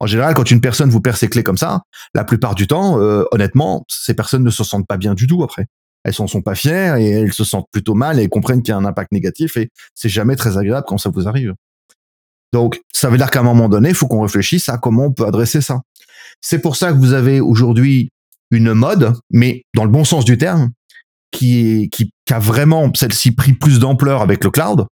En 0.00 0.06
général, 0.06 0.34
quand 0.34 0.50
une 0.50 0.60
personne 0.60 0.90
vous 0.90 1.00
perd 1.00 1.16
ses 1.16 1.28
clés 1.28 1.42
comme 1.42 1.58
ça, 1.58 1.82
la 2.14 2.24
plupart 2.24 2.54
du 2.54 2.66
temps, 2.66 3.00
euh, 3.00 3.24
honnêtement, 3.32 3.84
ces 3.88 4.14
personnes 4.14 4.44
ne 4.44 4.50
se 4.50 4.64
sentent 4.64 4.86
pas 4.86 4.96
bien 4.96 5.14
du 5.14 5.26
tout 5.26 5.42
après. 5.42 5.66
Elles 6.04 6.14
s'en 6.14 6.26
sont 6.26 6.42
pas 6.42 6.54
fières 6.54 6.96
et 6.96 7.08
elles 7.10 7.32
se 7.32 7.44
sentent 7.44 7.68
plutôt 7.70 7.94
mal 7.94 8.20
et 8.20 8.28
comprennent 8.28 8.62
qu'il 8.62 8.72
y 8.72 8.74
a 8.74 8.78
un 8.78 8.84
impact 8.84 9.12
négatif 9.12 9.56
et 9.56 9.70
c'est 9.94 10.08
jamais 10.08 10.36
très 10.36 10.56
agréable 10.56 10.86
quand 10.88 10.98
ça 10.98 11.10
vous 11.10 11.28
arrive. 11.28 11.54
Donc, 12.52 12.80
ça 12.92 13.10
veut 13.10 13.18
dire 13.18 13.30
qu'à 13.30 13.40
un 13.40 13.44
moment 13.44 13.68
donné, 13.68 13.90
il 13.90 13.94
faut 13.94 14.06
qu'on 14.06 14.22
réfléchisse 14.22 14.68
à 14.68 14.78
comment 14.78 15.06
on 15.06 15.12
peut 15.12 15.26
adresser 15.26 15.60
ça. 15.60 15.80
C'est 16.40 16.60
pour 16.60 16.76
ça 16.76 16.92
que 16.92 16.98
vous 16.98 17.12
avez 17.12 17.40
aujourd'hui 17.40 18.10
une 18.50 18.72
mode, 18.72 19.12
mais 19.30 19.64
dans 19.74 19.84
le 19.84 19.90
bon 19.90 20.04
sens 20.04 20.24
du 20.24 20.38
terme, 20.38 20.70
qui, 21.30 21.90
a 22.30 22.38
vraiment 22.38 22.90
celle-ci 22.94 23.32
pris 23.32 23.52
plus 23.52 23.78
d'ampleur 23.78 24.22
avec 24.22 24.44
le 24.44 24.50
cloud, 24.50 24.86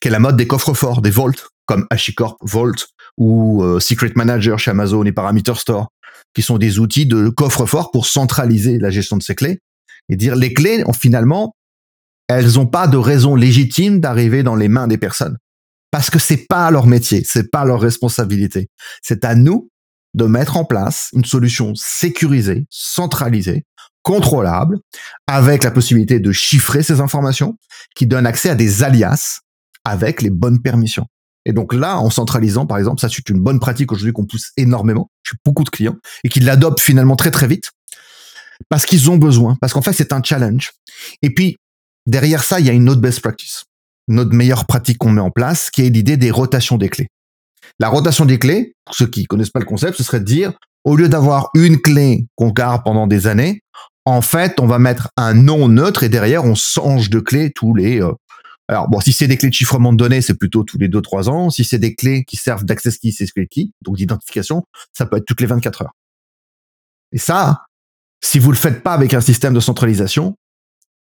qui 0.00 0.08
est 0.08 0.10
la 0.10 0.18
mode 0.18 0.36
des 0.36 0.46
coffres 0.46 0.74
forts, 0.74 1.00
des 1.00 1.10
vaults, 1.10 1.48
comme 1.66 1.86
HashiCorp 1.90 2.36
Vault 2.42 2.86
ou 3.16 3.62
euh, 3.62 3.80
Secret 3.80 4.12
Manager 4.16 4.58
chez 4.58 4.70
Amazon 4.70 5.04
et 5.04 5.12
Parameter 5.12 5.54
Store, 5.54 5.88
qui 6.34 6.42
sont 6.42 6.58
des 6.58 6.78
outils 6.78 7.06
de 7.06 7.28
coffre 7.28 7.66
fort 7.66 7.90
pour 7.90 8.06
centraliser 8.06 8.78
la 8.78 8.90
gestion 8.90 9.16
de 9.16 9.22
ces 9.22 9.34
clés 9.34 9.60
et 10.08 10.16
dire 10.16 10.36
les 10.36 10.52
clés, 10.52 10.84
finalement, 10.98 11.54
elles 12.28 12.54
n'ont 12.54 12.66
pas 12.66 12.86
de 12.86 12.96
raison 12.96 13.34
légitime 13.34 14.00
d'arriver 14.00 14.42
dans 14.42 14.54
les 14.54 14.68
mains 14.68 14.86
des 14.86 14.98
personnes 14.98 15.36
parce 15.92 16.10
que 16.10 16.18
c'est 16.18 16.48
pas 16.48 16.70
leur 16.70 16.86
métier, 16.86 17.22
c'est 17.24 17.50
pas 17.50 17.64
leur 17.64 17.80
responsabilité. 17.80 18.68
C'est 19.02 19.24
à 19.24 19.36
nous 19.36 19.70
de 20.14 20.24
mettre 20.24 20.56
en 20.56 20.64
place 20.64 21.10
une 21.12 21.24
solution 21.24 21.74
sécurisée, 21.74 22.66
centralisée, 22.70 23.64
contrôlable, 24.02 24.78
avec 25.26 25.62
la 25.62 25.70
possibilité 25.70 26.18
de 26.18 26.32
chiffrer 26.32 26.82
ces 26.82 27.00
informations, 27.00 27.56
qui 27.94 28.06
donne 28.06 28.26
accès 28.26 28.50
à 28.50 28.54
des 28.54 28.82
alias 28.82 29.40
avec 29.84 30.22
les 30.22 30.30
bonnes 30.30 30.60
permissions. 30.60 31.06
Et 31.44 31.52
donc 31.52 31.74
là, 31.74 31.98
en 31.98 32.08
centralisant, 32.08 32.66
par 32.66 32.78
exemple, 32.78 33.00
ça 33.00 33.08
c'est 33.08 33.28
une 33.28 33.40
bonne 33.40 33.60
pratique 33.60 33.92
aujourd'hui 33.92 34.12
qu'on 34.12 34.26
pousse 34.26 34.52
énormément. 34.56 35.10
J'ai 35.24 35.36
beaucoup 35.44 35.64
de 35.64 35.70
clients 35.70 35.96
et 36.24 36.28
qui 36.28 36.40
l'adoptent 36.40 36.80
finalement 36.80 37.16
très 37.16 37.30
très 37.30 37.46
vite 37.46 37.70
parce 38.68 38.86
qu'ils 38.86 39.10
ont 39.10 39.16
besoin, 39.16 39.56
parce 39.60 39.72
qu'en 39.72 39.82
fait 39.82 39.92
c'est 39.92 40.12
un 40.12 40.22
challenge. 40.22 40.72
Et 41.22 41.30
puis 41.30 41.56
derrière 42.06 42.44
ça, 42.44 42.60
il 42.60 42.66
y 42.66 42.70
a 42.70 42.72
une 42.72 42.88
autre 42.88 43.00
best 43.00 43.20
practice, 43.20 43.64
une 44.08 44.20
autre 44.20 44.34
meilleure 44.34 44.66
pratique 44.66 44.98
qu'on 44.98 45.10
met 45.10 45.20
en 45.20 45.30
place, 45.30 45.70
qui 45.70 45.86
est 45.86 45.90
l'idée 45.90 46.16
des 46.16 46.30
rotations 46.30 46.76
des 46.76 46.88
clés. 46.88 47.08
La 47.78 47.88
rotation 47.88 48.24
des 48.24 48.38
clés, 48.38 48.74
pour 48.84 48.94
ceux 48.94 49.06
qui 49.06 49.24
connaissent 49.24 49.50
pas 49.50 49.60
le 49.60 49.66
concept, 49.66 49.96
ce 49.96 50.02
serait 50.02 50.20
de 50.20 50.24
dire 50.24 50.52
au 50.84 50.96
lieu 50.96 51.08
d'avoir 51.08 51.50
une 51.54 51.80
clé 51.80 52.26
qu'on 52.34 52.50
garde 52.50 52.82
pendant 52.84 53.06
des 53.06 53.26
années, 53.28 53.62
en 54.04 54.20
fait, 54.20 54.58
on 54.58 54.66
va 54.66 54.78
mettre 54.78 55.10
un 55.16 55.34
nom 55.34 55.68
neutre 55.68 56.02
et 56.02 56.08
derrière, 56.08 56.44
on 56.44 56.54
change 56.54 57.08
de 57.10 57.20
clé 57.20 57.52
tous 57.54 57.74
les. 57.74 58.02
Euh, 58.02 58.12
alors 58.68 58.88
bon, 58.88 59.00
si 59.00 59.12
c'est 59.12 59.28
des 59.28 59.36
clés 59.36 59.48
de 59.48 59.54
chiffrement 59.54 59.92
de 59.92 59.98
données, 59.98 60.22
c'est 60.22 60.34
plutôt 60.34 60.64
tous 60.64 60.78
les 60.78 60.88
2-3 60.88 61.28
ans. 61.28 61.50
Si 61.50 61.64
c'est 61.64 61.78
des 61.78 61.94
clés 61.94 62.24
qui 62.24 62.36
servent 62.36 62.64
d'access 62.64 62.98
key, 62.98 63.12
c'est 63.12 63.26
key, 63.46 63.68
donc 63.82 63.96
d'identification, 63.96 64.64
ça 64.92 65.06
peut 65.06 65.18
être 65.18 65.24
toutes 65.24 65.40
les 65.40 65.46
24 65.46 65.82
heures. 65.82 65.92
Et 67.12 67.18
ça, 67.18 67.66
si 68.24 68.38
vous 68.38 68.50
le 68.50 68.56
faites 68.56 68.82
pas 68.82 68.94
avec 68.94 69.14
un 69.14 69.20
système 69.20 69.54
de 69.54 69.60
centralisation, 69.60 70.36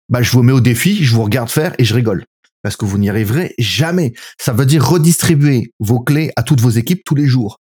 bah, 0.09 0.23
je 0.23 0.31
vous 0.31 0.43
mets 0.43 0.53
au 0.53 0.61
défi, 0.61 1.05
je 1.05 1.15
vous 1.15 1.23
regarde 1.23 1.51
faire 1.51 1.75
et 1.79 1.85
je 1.85 1.95
rigole. 1.95 2.25
Parce 2.63 2.77
que 2.77 2.85
vous 2.85 2.99
n'y 2.99 3.09
arriverez 3.09 3.55
jamais. 3.59 4.15
Ça 4.39 4.53
veut 4.53 4.67
dire 4.67 4.85
redistribuer 4.85 5.73
vos 5.79 6.01
clés 6.01 6.31
à 6.37 6.43
toutes 6.43 6.61
vos 6.61 6.71
équipes 6.71 7.03
tous 7.05 7.15
les 7.15 7.27
jours 7.27 7.59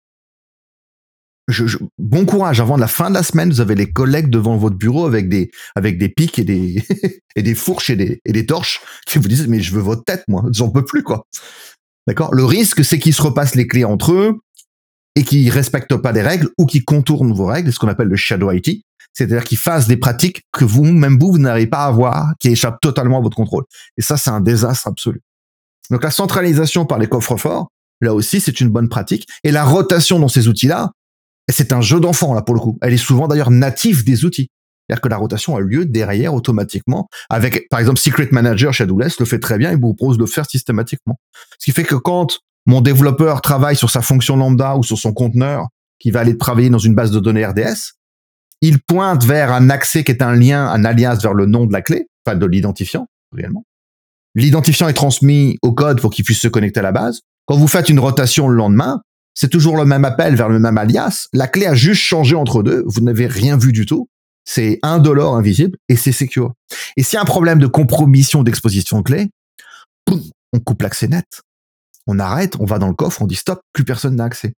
bon 1.98 2.24
courage. 2.24 2.60
Avant 2.60 2.76
la 2.76 2.86
fin 2.86 3.08
de 3.08 3.14
la 3.14 3.22
semaine, 3.22 3.50
vous 3.50 3.60
avez 3.60 3.74
les 3.74 3.90
collègues 3.90 4.30
devant 4.30 4.56
votre 4.56 4.76
bureau 4.76 5.06
avec 5.06 5.28
des, 5.28 5.50
avec 5.74 5.98
des 5.98 6.08
pics 6.08 6.38
et 6.38 6.44
des, 6.44 6.84
et 7.36 7.42
des 7.42 7.54
fourches 7.54 7.90
et 7.90 8.20
des, 8.24 8.46
torches 8.46 8.80
qui 9.06 9.18
vous 9.18 9.28
disent, 9.28 9.48
mais 9.48 9.60
je 9.60 9.74
veux 9.74 9.80
votre 9.80 10.04
tête, 10.04 10.24
moi. 10.28 10.44
J'en 10.52 10.70
peux 10.70 10.84
plus, 10.84 11.02
quoi. 11.02 11.26
D'accord? 12.06 12.34
Le 12.34 12.44
risque, 12.44 12.84
c'est 12.84 12.98
qu'ils 12.98 13.14
se 13.14 13.22
repassent 13.22 13.54
les 13.54 13.66
clés 13.66 13.84
entre 13.84 14.12
eux 14.12 14.40
et 15.14 15.24
qu'ils 15.24 15.50
respectent 15.50 15.96
pas 15.96 16.12
les 16.12 16.22
règles 16.22 16.48
ou 16.58 16.66
qu'ils 16.66 16.84
contournent 16.84 17.32
vos 17.32 17.46
règles, 17.46 17.72
ce 17.72 17.78
qu'on 17.78 17.88
appelle 17.88 18.08
le 18.08 18.16
shadow 18.16 18.50
IT. 18.52 18.84
C'est-à-dire 19.18 19.42
qu'ils 19.42 19.58
fassent 19.58 19.88
des 19.88 19.96
pratiques 19.96 20.42
que 20.52 20.64
vous, 20.64 20.84
même 20.84 21.18
vous, 21.18 21.32
vous 21.32 21.38
n'arrivez 21.38 21.66
pas 21.66 21.86
à 21.86 21.90
voir, 21.90 22.34
qui 22.38 22.50
échappent 22.50 22.80
totalement 22.80 23.18
à 23.18 23.20
votre 23.20 23.36
contrôle. 23.36 23.64
Et 23.96 24.02
ça, 24.02 24.16
c'est 24.16 24.30
un 24.30 24.40
désastre 24.40 24.86
absolu. 24.86 25.22
Donc 25.90 26.04
la 26.04 26.12
centralisation 26.12 26.86
par 26.86 27.00
les 27.00 27.08
coffres 27.08 27.36
forts, 27.36 27.66
là 28.00 28.14
aussi, 28.14 28.40
c'est 28.40 28.60
une 28.60 28.68
bonne 28.68 28.88
pratique. 28.88 29.26
Et 29.42 29.50
la 29.50 29.64
rotation 29.64 30.20
dans 30.20 30.28
ces 30.28 30.46
outils-là, 30.46 30.92
c'est 31.48 31.72
un 31.72 31.80
jeu 31.80 31.98
d'enfant, 31.98 32.32
là, 32.32 32.42
pour 32.42 32.54
le 32.54 32.60
coup. 32.60 32.78
Elle 32.80 32.92
est 32.92 32.96
souvent 32.96 33.26
d'ailleurs 33.26 33.50
native 33.50 34.04
des 34.04 34.24
outils. 34.24 34.50
C'est-à-dire 34.86 35.00
que 35.00 35.08
la 35.08 35.16
rotation 35.16 35.56
a 35.56 35.60
lieu 35.60 35.84
derrière 35.84 36.32
automatiquement 36.32 37.08
avec, 37.28 37.68
par 37.70 37.80
exemple, 37.80 37.98
Secret 37.98 38.28
Manager 38.30 38.72
chez 38.72 38.84
AWS 38.84 39.18
le 39.18 39.24
fait 39.24 39.40
très 39.40 39.58
bien 39.58 39.72
et 39.72 39.74
vous 39.74 39.94
propose 39.94 40.16
de 40.16 40.22
le 40.22 40.28
faire 40.28 40.48
systématiquement. 40.48 41.18
Ce 41.58 41.64
qui 41.64 41.72
fait 41.72 41.82
que 41.82 41.96
quand 41.96 42.38
mon 42.66 42.80
développeur 42.82 43.40
travaille 43.40 43.74
sur 43.74 43.90
sa 43.90 44.00
fonction 44.00 44.36
lambda 44.36 44.76
ou 44.76 44.84
sur 44.84 44.96
son 44.96 45.12
conteneur 45.12 45.66
qui 45.98 46.12
va 46.12 46.20
aller 46.20 46.38
travailler 46.38 46.70
dans 46.70 46.78
une 46.78 46.94
base 46.94 47.10
de 47.10 47.18
données 47.18 47.44
RDS, 47.44 47.97
il 48.60 48.80
pointe 48.80 49.24
vers 49.24 49.52
un 49.52 49.70
accès 49.70 50.04
qui 50.04 50.12
est 50.12 50.22
un 50.22 50.34
lien, 50.34 50.66
un 50.66 50.84
alias 50.84 51.18
vers 51.22 51.34
le 51.34 51.46
nom 51.46 51.66
de 51.66 51.72
la 51.72 51.82
clé, 51.82 52.08
enfin 52.26 52.36
de 52.36 52.46
l'identifiant, 52.46 53.06
réellement. 53.32 53.64
L'identifiant 54.34 54.88
est 54.88 54.94
transmis 54.94 55.58
au 55.62 55.72
code 55.72 56.00
pour 56.00 56.10
qu'il 56.10 56.24
puisse 56.24 56.40
se 56.40 56.48
connecter 56.48 56.80
à 56.80 56.82
la 56.82 56.92
base. 56.92 57.20
Quand 57.46 57.56
vous 57.56 57.68
faites 57.68 57.88
une 57.88 57.98
rotation 57.98 58.48
le 58.48 58.56
lendemain, 58.56 59.00
c'est 59.34 59.48
toujours 59.48 59.76
le 59.76 59.84
même 59.84 60.04
appel 60.04 60.34
vers 60.34 60.48
le 60.48 60.58
même 60.58 60.78
alias. 60.78 61.28
La 61.32 61.46
clé 61.46 61.66
a 61.66 61.74
juste 61.74 62.02
changé 62.02 62.34
entre 62.34 62.62
deux. 62.62 62.82
Vous 62.86 63.00
n'avez 63.00 63.26
rien 63.26 63.56
vu 63.56 63.72
du 63.72 63.86
tout. 63.86 64.08
C'est 64.44 64.78
un 64.82 64.98
dollar 64.98 65.34
invisible 65.34 65.76
et 65.88 65.96
c'est 65.96 66.12
secure. 66.12 66.54
Et 66.96 67.02
s'il 67.02 67.16
y 67.16 67.18
a 67.18 67.22
un 67.22 67.26
problème 67.26 67.58
de 67.58 67.66
compromission 67.66 68.42
d'exposition 68.42 68.98
de 68.98 69.02
clé, 69.02 69.30
on 70.52 70.60
coupe 70.60 70.82
l'accès 70.82 71.08
net. 71.08 71.42
On 72.06 72.18
arrête, 72.18 72.56
on 72.58 72.64
va 72.64 72.78
dans 72.78 72.88
le 72.88 72.94
coffre, 72.94 73.22
on 73.22 73.26
dit 73.26 73.36
stop, 73.36 73.60
plus 73.72 73.84
personne 73.84 74.16
n'a 74.16 74.24
accès. 74.24 74.54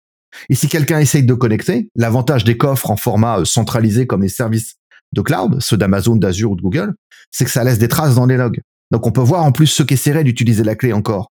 Et 0.50 0.56
si 0.56 0.68
quelqu'un 0.68 1.00
essaye 1.00 1.24
de 1.24 1.34
connecter, 1.34 1.90
l'avantage 1.96 2.44
des 2.44 2.58
coffres 2.58 2.92
en 2.92 2.98
format 2.98 3.40
euh, 3.40 3.46
centralisé 3.46 4.08
comme 4.08 4.22
les 4.22 4.30
services 4.30 4.76
de 5.14 5.22
cloud, 5.22 5.58
ceux 5.60 5.78
d'Amazon, 5.78 6.16
d'Azure 6.16 6.52
ou 6.52 6.56
de 6.56 6.62
Google, 6.62 6.94
c'est 7.32 7.46
que 7.46 7.52
ça 7.52 7.64
laisse 7.64 7.80
des 7.80 7.88
traces 7.88 8.16
dans 8.16 8.26
les 8.26 8.38
logs. 8.38 8.62
Donc 8.92 9.06
on 9.08 9.12
peut 9.12 9.22
voir 9.22 9.44
en 9.44 9.52
plus 9.52 9.68
ceux 9.68 9.86
qui 9.86 9.96
essaieraient 9.96 10.24
d'utiliser 10.24 10.64
la 10.64 10.76
clé 10.76 10.94
encore. 10.94 11.32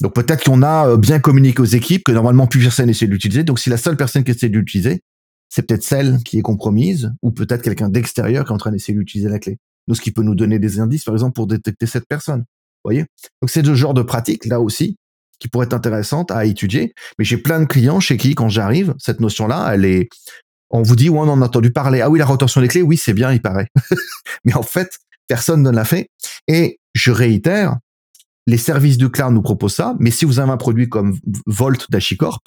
Donc 0.00 0.14
peut-être 0.14 0.44
qu'on 0.44 0.62
a 0.62 0.88
euh, 0.88 0.96
bien 0.96 1.18
communiqué 1.18 1.60
aux 1.60 1.66
équipes 1.66 2.04
que 2.04 2.12
normalement 2.12 2.46
plus 2.46 2.60
personne 2.60 2.88
essaie 2.88 3.06
de 3.06 3.12
l'utiliser. 3.12 3.44
Donc 3.44 3.58
si 3.58 3.70
la 3.70 3.76
seule 3.76 3.96
personne 3.96 4.24
qui 4.24 4.30
essaie 4.30 4.48
de 4.48 4.58
l'utiliser, 4.58 5.00
c'est 5.48 5.66
peut-être 5.66 5.82
celle 5.82 6.18
qui 6.24 6.38
est 6.38 6.42
compromise, 6.42 7.12
ou 7.22 7.30
peut-être 7.30 7.62
quelqu'un 7.62 7.88
d'extérieur 7.88 8.44
qui 8.44 8.50
est 8.50 8.54
en 8.54 8.58
train 8.58 8.70
d'essayer 8.70 8.96
d'utiliser 8.96 9.30
la 9.30 9.38
clé. 9.38 9.56
Donc 9.86 9.96
ce 9.96 10.02
qui 10.02 10.12
peut 10.12 10.22
nous 10.22 10.34
donner 10.34 10.58
des 10.58 10.78
indices, 10.78 11.04
par 11.04 11.14
exemple, 11.14 11.32
pour 11.32 11.46
détecter 11.46 11.86
cette 11.86 12.06
personne. 12.06 12.44
Voyez? 12.84 13.06
Donc 13.40 13.50
c'est 13.50 13.64
ce 13.64 13.74
genre 13.74 13.94
de 13.94 14.02
pratique 14.02 14.44
là 14.44 14.60
aussi 14.60 14.96
qui 15.38 15.48
pourrait 15.48 15.66
être 15.66 15.74
intéressante 15.74 16.30
à 16.30 16.44
étudier. 16.44 16.94
Mais 17.18 17.24
j'ai 17.24 17.36
plein 17.36 17.60
de 17.60 17.66
clients 17.66 18.00
chez 18.00 18.16
qui, 18.16 18.34
quand 18.34 18.48
j'arrive, 18.48 18.94
cette 18.98 19.20
notion-là, 19.20 19.70
elle 19.72 19.84
est. 19.84 20.08
On 20.70 20.82
vous 20.82 20.96
dit, 20.96 21.08
on 21.08 21.20
en 21.20 21.40
a 21.40 21.46
entendu 21.46 21.72
parler. 21.72 22.00
Ah 22.00 22.10
oui, 22.10 22.18
la 22.18 22.26
rotation 22.26 22.60
des 22.60 22.68
clés, 22.68 22.82
oui, 22.82 22.96
c'est 22.96 23.14
bien, 23.14 23.32
il 23.32 23.40
paraît. 23.40 23.68
Mais 24.44 24.54
en 24.54 24.62
fait, 24.62 24.98
personne 25.26 25.62
ne 25.62 25.70
l'a 25.70 25.84
fait. 25.84 26.10
Et 26.46 26.78
je 26.94 27.10
réitère, 27.10 27.76
les 28.46 28.58
services 28.58 28.98
de 28.98 29.06
cloud 29.06 29.32
nous 29.32 29.42
proposent 29.42 29.74
ça, 29.74 29.94
mais 30.00 30.10
si 30.10 30.24
vous 30.24 30.40
avez 30.40 30.50
un 30.50 30.56
produit 30.56 30.88
comme 30.88 31.18
Volt 31.44 31.90
d'Achicorp, 31.90 32.40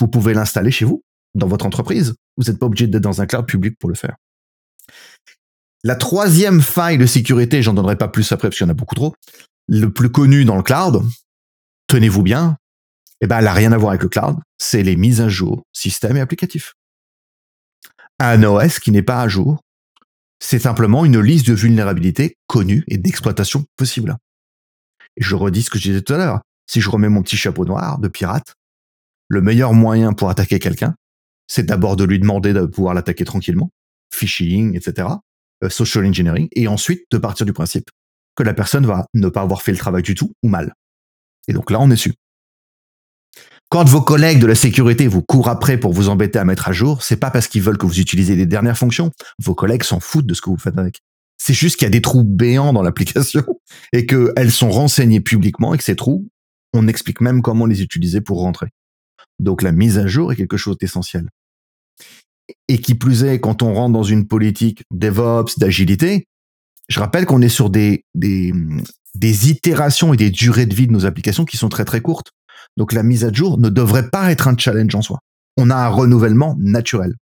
vous 0.00 0.06
pouvez 0.06 0.32
l'installer 0.32 0.70
chez 0.70 0.84
vous, 0.84 1.02
dans 1.34 1.48
votre 1.48 1.66
entreprise. 1.66 2.14
Vous 2.36 2.44
n'êtes 2.44 2.60
pas 2.60 2.66
obligé 2.66 2.86
d'être 2.86 3.02
dans 3.02 3.20
un 3.20 3.26
cloud 3.26 3.44
public 3.44 3.76
pour 3.78 3.88
le 3.88 3.96
faire. 3.96 4.14
La 5.82 5.96
troisième 5.96 6.60
faille 6.60 6.96
de 6.96 7.06
sécurité, 7.06 7.62
j'en 7.62 7.74
donnerai 7.74 7.96
pas 7.96 8.08
plus 8.08 8.30
après 8.30 8.48
parce 8.48 8.58
qu'il 8.58 8.66
y 8.66 8.68
en 8.68 8.72
a 8.72 8.74
beaucoup 8.74 8.94
trop, 8.94 9.14
le 9.68 9.92
plus 9.92 10.10
connu 10.10 10.44
dans 10.44 10.56
le 10.56 10.62
cloud, 10.62 11.02
tenez-vous 11.88 12.22
bien, 12.22 12.56
eh 13.20 13.26
ben, 13.26 13.38
elle 13.38 13.44
n'a 13.44 13.52
rien 13.52 13.72
à 13.72 13.78
voir 13.78 13.90
avec 13.90 14.02
le 14.02 14.08
cloud, 14.08 14.36
c'est 14.58 14.82
les 14.82 14.96
mises 14.96 15.20
à 15.20 15.28
jour 15.28 15.64
système 15.72 16.16
et 16.16 16.20
applicatifs. 16.20 16.74
Un 18.20 18.42
OS 18.44 18.78
qui 18.78 18.92
n'est 18.92 19.02
pas 19.02 19.20
à 19.20 19.28
jour, 19.28 19.60
c'est 20.40 20.58
simplement 20.58 21.04
une 21.04 21.20
liste 21.20 21.48
de 21.48 21.54
vulnérabilités 21.54 22.36
connues 22.46 22.84
et 22.86 22.98
d'exploitation 22.98 23.64
possibles. 23.76 24.16
Et 25.16 25.22
je 25.22 25.34
redis 25.34 25.62
ce 25.62 25.70
que 25.70 25.78
je 25.78 25.88
disais 25.88 26.02
tout 26.02 26.14
à 26.14 26.18
l'heure. 26.18 26.40
Si 26.66 26.80
je 26.80 26.90
remets 26.90 27.08
mon 27.08 27.22
petit 27.22 27.36
chapeau 27.36 27.64
noir 27.64 27.98
de 27.98 28.08
pirate, 28.08 28.54
le 29.28 29.40
meilleur 29.40 29.72
moyen 29.72 30.12
pour 30.12 30.30
attaquer 30.30 30.58
quelqu'un, 30.58 30.94
c'est 31.48 31.64
d'abord 31.64 31.96
de 31.96 32.04
lui 32.04 32.18
demander 32.18 32.52
de 32.52 32.66
pouvoir 32.66 32.94
l'attaquer 32.94 33.24
tranquillement, 33.24 33.70
phishing, 34.14 34.76
etc., 34.76 35.08
euh, 35.64 35.68
social 35.68 36.06
engineering, 36.06 36.48
et 36.52 36.68
ensuite 36.68 37.04
de 37.10 37.18
partir 37.18 37.46
du 37.46 37.52
principe 37.52 37.90
que 38.36 38.42
la 38.42 38.54
personne 38.54 38.86
va 38.86 39.06
ne 39.14 39.28
pas 39.28 39.40
avoir 39.40 39.62
fait 39.62 39.72
le 39.72 39.78
travail 39.78 40.02
du 40.02 40.14
tout 40.14 40.32
ou 40.42 40.48
mal. 40.48 40.72
Et 41.48 41.52
donc 41.52 41.70
là, 41.70 41.80
on 41.80 41.90
est 41.90 41.96
su. 41.96 42.14
Quand 43.70 43.86
vos 43.86 44.00
collègues 44.00 44.38
de 44.38 44.46
la 44.46 44.54
sécurité 44.54 45.08
vous 45.08 45.22
courent 45.22 45.48
après 45.48 45.78
pour 45.78 45.92
vous 45.92 46.08
embêter 46.08 46.38
à 46.38 46.44
mettre 46.44 46.68
à 46.68 46.72
jour, 46.72 47.02
c'est 47.02 47.18
pas 47.18 47.30
parce 47.30 47.48
qu'ils 47.48 47.62
veulent 47.62 47.76
que 47.76 47.84
vous 47.84 48.00
utilisez 48.00 48.34
les 48.34 48.46
dernières 48.46 48.78
fonctions. 48.78 49.10
Vos 49.38 49.54
collègues 49.54 49.82
s'en 49.82 50.00
foutent 50.00 50.26
de 50.26 50.32
ce 50.32 50.40
que 50.40 50.48
vous 50.48 50.56
faites 50.56 50.78
avec. 50.78 51.00
C'est 51.36 51.54
juste 51.54 51.76
qu'il 51.76 51.84
y 51.84 51.88
a 51.88 51.90
des 51.90 52.00
trous 52.00 52.24
béants 52.24 52.72
dans 52.72 52.82
l'application 52.82 53.44
et 53.92 54.06
qu'elles 54.06 54.52
sont 54.52 54.70
renseignées 54.70 55.20
publiquement 55.20 55.74
et 55.74 55.78
que 55.78 55.84
ces 55.84 55.96
trous, 55.96 56.28
on 56.72 56.88
explique 56.88 57.20
même 57.20 57.42
comment 57.42 57.66
les 57.66 57.82
utiliser 57.82 58.20
pour 58.20 58.40
rentrer. 58.40 58.68
Donc 59.38 59.62
la 59.62 59.72
mise 59.72 59.98
à 59.98 60.06
jour 60.06 60.32
est 60.32 60.36
quelque 60.36 60.56
chose 60.56 60.78
d'essentiel. 60.78 61.28
Et 62.68 62.78
qui 62.78 62.94
plus 62.94 63.24
est, 63.24 63.40
quand 63.40 63.62
on 63.62 63.74
rentre 63.74 63.92
dans 63.92 64.02
une 64.02 64.26
politique 64.26 64.82
DevOps, 64.90 65.58
d'agilité, 65.58 66.26
je 66.88 67.00
rappelle 67.00 67.26
qu'on 67.26 67.42
est 67.42 67.50
sur 67.50 67.68
des, 67.68 68.04
des, 68.14 68.54
des 69.14 69.50
itérations 69.50 70.14
et 70.14 70.16
des 70.16 70.30
durées 70.30 70.66
de 70.66 70.74
vie 70.74 70.86
de 70.86 70.92
nos 70.92 71.06
applications 71.06 71.44
qui 71.44 71.56
sont 71.56 71.68
très 71.68 71.84
très 71.84 72.00
courtes. 72.00 72.32
Donc 72.76 72.92
la 72.92 73.02
mise 73.02 73.24
à 73.24 73.32
jour 73.32 73.58
ne 73.58 73.68
devrait 73.68 74.10
pas 74.10 74.30
être 74.30 74.48
un 74.48 74.56
challenge 74.56 74.94
en 74.94 75.02
soi. 75.02 75.18
On 75.56 75.70
a 75.70 75.76
un 75.76 75.88
renouvellement 75.88 76.56
naturel. 76.58 77.14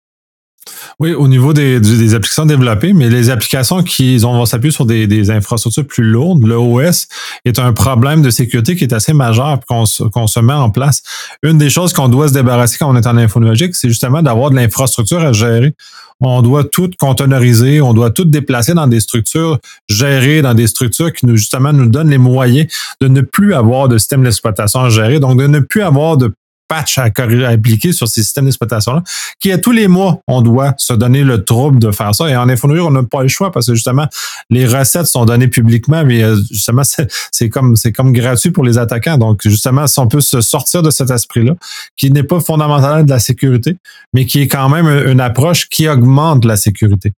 Oui, 0.98 1.12
au 1.12 1.28
niveau 1.28 1.52
des, 1.52 2.14
applications 2.14 2.46
développées, 2.46 2.92
mais 2.92 3.08
les 3.08 3.30
applications 3.30 3.82
qui 3.82 4.18
vont 4.18 4.44
s'appuyer 4.46 4.72
sur 4.72 4.86
des, 4.86 5.30
infrastructures 5.30 5.86
plus 5.86 6.04
lourdes, 6.04 6.46
le 6.46 6.56
OS 6.56 7.08
est 7.44 7.58
un 7.58 7.72
problème 7.72 8.22
de 8.22 8.30
sécurité 8.30 8.76
qui 8.76 8.84
est 8.84 8.92
assez 8.92 9.12
majeur 9.12 9.60
qu'on 9.66 9.86
se 9.86 10.40
met 10.40 10.52
en 10.52 10.70
place. 10.70 11.02
Une 11.42 11.58
des 11.58 11.70
choses 11.70 11.92
qu'on 11.92 12.08
doit 12.08 12.28
se 12.28 12.32
débarrasser 12.32 12.76
quand 12.78 12.90
on 12.90 12.96
est 12.96 13.06
en 13.06 13.16
infonuagique, 13.16 13.74
c'est 13.74 13.88
justement 13.88 14.22
d'avoir 14.22 14.50
de 14.50 14.56
l'infrastructure 14.56 15.20
à 15.20 15.32
gérer. 15.32 15.74
On 16.20 16.40
doit 16.40 16.64
tout 16.64 16.90
containeriser, 16.98 17.82
on 17.82 17.92
doit 17.92 18.10
tout 18.10 18.24
déplacer 18.24 18.72
dans 18.72 18.86
des 18.86 19.00
structures 19.00 19.58
gérées, 19.88 20.40
dans 20.40 20.54
des 20.54 20.66
structures 20.66 21.12
qui 21.12 21.26
nous 21.26 21.36
justement 21.36 21.74
nous 21.74 21.88
donnent 21.88 22.08
les 22.08 22.16
moyens 22.16 22.68
de 23.02 23.08
ne 23.08 23.20
plus 23.20 23.52
avoir 23.52 23.88
de 23.88 23.98
système 23.98 24.22
d'exploitation 24.22 24.80
à 24.80 24.88
gérer, 24.88 25.20
donc 25.20 25.38
de 25.38 25.46
ne 25.46 25.60
plus 25.60 25.82
avoir 25.82 26.16
de 26.16 26.32
patch 26.68 26.98
à, 26.98 27.10
appliquer 27.48 27.92
sur 27.92 28.08
ces 28.08 28.22
systèmes 28.22 28.44
d'exploitation-là, 28.44 29.02
qui 29.40 29.52
à 29.52 29.58
tous 29.58 29.72
les 29.72 29.88
mois, 29.88 30.20
on 30.26 30.42
doit 30.42 30.74
se 30.78 30.92
donner 30.92 31.22
le 31.22 31.44
trouble 31.44 31.78
de 31.78 31.90
faire 31.90 32.14
ça. 32.14 32.28
Et 32.28 32.36
en 32.36 32.48
infonuagique, 32.48 32.86
on 32.86 32.90
n'a 32.90 33.02
pas 33.02 33.22
le 33.22 33.28
choix 33.28 33.52
parce 33.52 33.66
que 33.66 33.74
justement, 33.74 34.06
les 34.50 34.66
recettes 34.66 35.06
sont 35.06 35.24
données 35.24 35.48
publiquement, 35.48 36.04
mais 36.04 36.22
euh, 36.22 36.36
justement, 36.50 36.82
c'est 37.32 37.48
comme 37.48 37.76
c'est 37.76 37.92
comme 37.92 38.12
gratuit 38.12 38.50
pour 38.50 38.64
les 38.64 38.78
attaquants. 38.78 39.18
Donc, 39.18 39.40
justement, 39.44 39.86
si 39.86 39.98
on 39.98 40.08
peut 40.08 40.20
se 40.20 40.40
sortir 40.40 40.82
de 40.82 40.90
cet 40.90 41.10
esprit-là, 41.10 41.54
qui 41.96 42.10
n'est 42.10 42.22
pas 42.22 42.40
fondamental 42.40 43.04
de 43.04 43.10
la 43.10 43.18
sécurité, 43.18 43.76
mais 44.12 44.26
qui 44.26 44.40
est 44.40 44.48
quand 44.48 44.68
même 44.68 44.86
une 45.08 45.20
approche 45.20 45.68
qui 45.68 45.88
augmente 45.88 46.44
la 46.44 46.56
sécurité. 46.56 47.12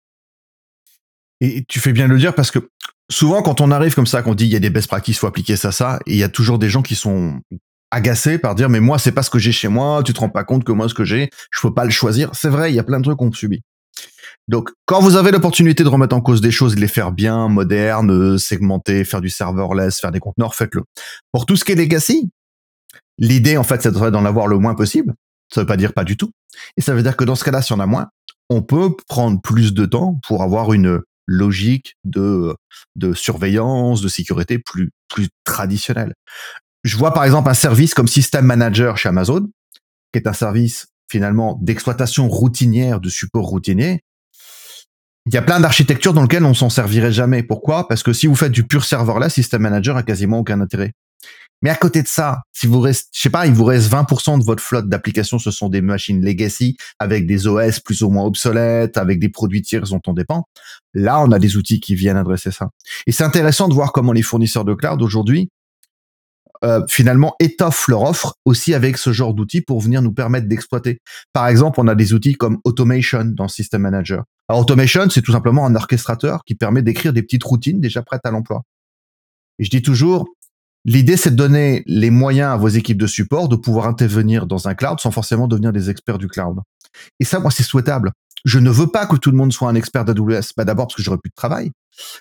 Et 1.40 1.64
tu 1.68 1.80
fais 1.80 1.94
bien 1.94 2.08
le 2.08 2.18
dire 2.18 2.34
parce 2.34 2.52
que 2.52 2.60
souvent, 3.10 3.42
quand 3.42 3.62
on 3.62 3.72
arrive 3.72 3.94
comme 3.94 4.08
ça, 4.08 4.22
qu'on 4.22 4.36
dit 4.36 4.46
il 4.46 4.52
y 4.52 4.56
a 4.56 4.60
des 4.60 4.70
best 4.70 4.88
practices, 4.88 5.20
faut 5.20 5.28
appliquer 5.28 5.56
ça, 5.56 5.72
ça, 5.72 6.00
et 6.06 6.14
il 6.14 6.18
y 6.18 6.24
a 6.24 6.30
toujours 6.30 6.60
des 6.60 6.70
gens 6.70 6.82
qui 6.82 6.96
sont 6.96 7.40
agacés 7.92 8.38
par 8.38 8.56
dire 8.56 8.70
mais 8.70 8.80
moi 8.80 9.00
c'est 9.00 9.12
pas 9.12 9.24
ce 9.24 9.30
que 9.30 9.40
j'ai 9.40 9.52
chez 9.52 9.68
moi, 9.68 10.02
tu 10.04 10.14
te 10.14 10.20
rends 10.20 10.30
pas 10.30 10.44
compte 10.44 10.64
que 10.64 10.72
moi 10.72 10.90
ce 10.90 10.94
que 10.94 11.06
j'ai, 11.06 11.30
je 11.52 11.62
peux 11.62 11.74
pas 11.74 11.86
le 11.86 11.92
choisir. 11.92 12.32
C'est 12.34 12.50
vrai, 12.50 12.72
il 12.72 12.76
y 12.76 12.80
a 12.80 12.84
plein 12.84 13.00
de 13.00 13.04
trucs 13.04 13.18
qu'on 13.18 13.32
subit. 13.32 13.62
Donc, 14.48 14.70
quand 14.86 15.02
vous 15.02 15.18
avez 15.18 15.32
l'opportunité 15.32 15.84
de 15.84 15.90
remettre 15.90 16.16
en 16.16 16.22
cause 16.22 16.40
des 16.40 16.52
choses, 16.52 16.76
de 16.76 16.80
les 16.80 16.88
faire 16.88 17.12
bien, 17.12 17.50
modernes, 17.50 18.38
segmenter, 18.38 19.04
faire 19.04 19.20
du 19.20 19.30
serverless, 19.30 20.00
faire 20.00 20.12
des 20.12 20.20
conteneurs, 20.20 20.56
faites-le. 20.56 20.84
Pour 21.34 21.46
tout 21.46 21.58
ce 21.58 21.66
qui 21.66 21.74
est 21.74 21.76
legacy, 21.76 22.30
l'idée, 23.18 23.58
en 23.58 23.64
fait, 23.64 23.82
c'est 23.82 23.92
d'en 23.92 24.26
avoir 24.26 24.48
le 24.48 24.58
moins 24.58 24.74
possible. 24.74 25.16
Ça 25.54 25.62
veut 25.62 25.68
pas 25.68 25.76
dire 25.76 25.94
pas 25.94 26.06
du 26.06 26.16
tout. 26.16 26.32
Et 26.78 26.82
ça 26.82 26.94
veut 26.94 27.04
dire 27.04 27.18
que 27.18 27.26
dans 27.26 27.36
ce 27.36 27.44
cas-là, 27.44 27.62
si 27.62 27.74
on 27.74 27.80
a 27.80 27.86
moins, 27.86 28.08
on 28.50 28.62
peut 28.62 28.96
prendre 29.08 29.42
plus 29.42 29.74
de 29.74 29.86
temps 29.86 30.20
pour 30.26 30.44
avoir 30.44 30.72
une 30.72 31.02
logique 31.26 31.98
de, 32.06 32.56
de 32.96 33.14
surveillance, 33.14 34.02
de 34.02 34.08
sécurité 34.08 34.60
plus, 34.60 34.92
plus 35.10 35.28
traditionnelle. 35.44 36.14
Je 36.84 36.98
vois 36.98 37.14
par 37.14 37.24
exemple 37.24 37.50
un 37.50 37.54
service 37.54 37.94
comme 37.94 38.08
System 38.08 38.46
Manager 38.46 38.98
chez 38.98 39.10
Amazon, 39.10 39.50
qui 40.14 40.20
est 40.20 40.28
un 40.28 40.34
service 40.34 40.88
finalement 41.10 41.58
d'exploitation 41.62 42.28
routinière, 42.28 43.00
de 43.00 43.10
support 43.10 43.46
routinier, 43.46 44.02
il 45.28 45.34
y 45.34 45.38
a 45.38 45.42
plein 45.42 45.60
d'architectures 45.60 46.14
dans 46.14 46.22
lesquelles 46.22 46.46
on 46.46 46.54
s'en 46.54 46.70
servirait 46.70 47.12
jamais. 47.12 47.44
Pourquoi? 47.44 47.90
Parce 47.90 48.02
que 48.02 48.14
si 48.14 48.28
vous 48.28 48.36
faites 48.36 48.54
du 48.54 48.66
pur 48.66 48.86
serverless, 48.86 49.34
System 49.34 49.62
Manager 49.62 49.98
a 49.98 50.04
quasiment 50.04 50.40
aucun 50.40 50.62
intérêt. 50.62 50.94
Mais 51.62 51.70
à 51.70 51.76
côté 51.76 52.02
de 52.02 52.08
ça, 52.08 52.44
si 52.54 52.66
vous 52.66 52.80
reste, 52.80 53.10
je 53.14 53.24
sais 53.24 53.30
pas, 53.30 53.46
il 53.46 53.52
vous 53.52 53.66
reste 53.66 53.92
20% 53.92 54.40
de 54.40 54.46
votre 54.46 54.64
flotte 54.64 54.88
d'applications, 54.88 55.38
ce 55.38 55.52
sont 55.52 55.68
des 55.68 55.82
machines 55.82 56.24
legacy 56.24 56.78
avec 57.00 57.28
des 57.28 57.46
OS 57.46 57.82
plus 57.82 58.04
ou 58.04 58.10
moins 58.10 58.24
obsolètes, 58.24 58.96
avec 58.98 59.20
des 59.20 59.28
produits 59.28 59.64
tiers 59.64 59.82
dont 59.82 60.00
on 60.08 60.14
dépend. 60.14 60.46
Là, 60.94 61.20
on 61.20 61.32
a 61.32 61.40
des 61.40 61.58
outils 61.58 61.82
qui 61.82 61.96
viennent 61.96 62.16
adresser 62.16 62.52
ça. 62.52 62.70
Et 63.06 63.12
c'est 63.12 63.26
intéressant 63.26 63.68
de 63.68 63.74
voir 63.74 63.92
comment 63.92 64.14
les 64.14 64.22
fournisseurs 64.22 64.64
de 64.64 64.76
cloud 64.76 65.02
aujourd'hui 65.02 65.50
euh, 66.64 66.82
finalement 66.90 67.36
étoffent 67.40 67.88
leur 67.88 68.04
offre 68.04 68.36
aussi 68.46 68.74
avec 68.74 68.98
ce 68.98 69.12
genre 69.12 69.34
d'outils 69.34 69.62
pour 69.62 69.82
venir 69.82 70.02
nous 70.02 70.14
permettre 70.14 70.48
d'exploiter. 70.48 71.00
Par 71.34 71.48
exemple, 71.48 71.80
on 71.80 71.88
a 71.88 71.96
des 71.96 72.14
outils 72.14 72.36
comme 72.36 72.60
Automation 72.64 73.26
dans 73.26 73.48
System 73.48 73.82
Manager. 73.82 74.24
Alors, 74.50 74.62
Automation, 74.62 75.10
c'est 75.10 75.22
tout 75.22 75.32
simplement 75.32 75.66
un 75.66 75.76
orchestrateur 75.76 76.44
qui 76.46 76.56
permet 76.56 76.82
d'écrire 76.82 77.14
des 77.14 77.22
petites 77.22 77.44
routines 77.44 77.82
déjà 77.82 78.02
prêtes 78.02 78.26
à 78.26 78.32
l'emploi. 78.32 78.64
Et 79.60 79.66
je 79.66 79.70
dis 79.70 79.82
toujours, 79.82 80.28
l'idée, 80.86 81.18
c'est 81.18 81.32
de 81.32 81.36
donner 81.36 81.84
les 81.86 82.10
moyens 82.10 82.54
à 82.54 82.58
vos 82.58 82.70
équipes 82.70 82.98
de 82.98 83.08
support 83.08 83.50
de 83.50 83.56
pouvoir 83.56 83.88
intervenir 83.88 84.48
dans 84.48 84.68
un 84.68 84.74
cloud 84.74 85.00
sans 85.00 85.12
forcément 85.12 85.48
devenir 85.48 85.74
des 85.74 85.90
experts 85.90 86.18
du 86.18 86.28
cloud. 86.28 86.60
Et 87.20 87.26
ça, 87.26 87.40
moi, 87.40 87.52
c'est 87.52 87.64
souhaitable. 87.64 88.12
Je 88.46 88.60
ne 88.60 88.70
veux 88.70 88.88
pas 88.88 89.06
que 89.06 89.16
tout 89.16 89.32
le 89.32 89.38
monde 89.38 89.52
soit 89.52 89.70
un 89.70 89.76
expert 89.76 90.06
d'AWS. 90.06 90.54
Bah, 90.56 90.64
d'abord 90.64 90.88
parce 90.88 90.96
que 90.96 91.04
j'aurais 91.04 91.18
plus 91.18 91.30
de 91.30 91.36
travail. 91.36 91.72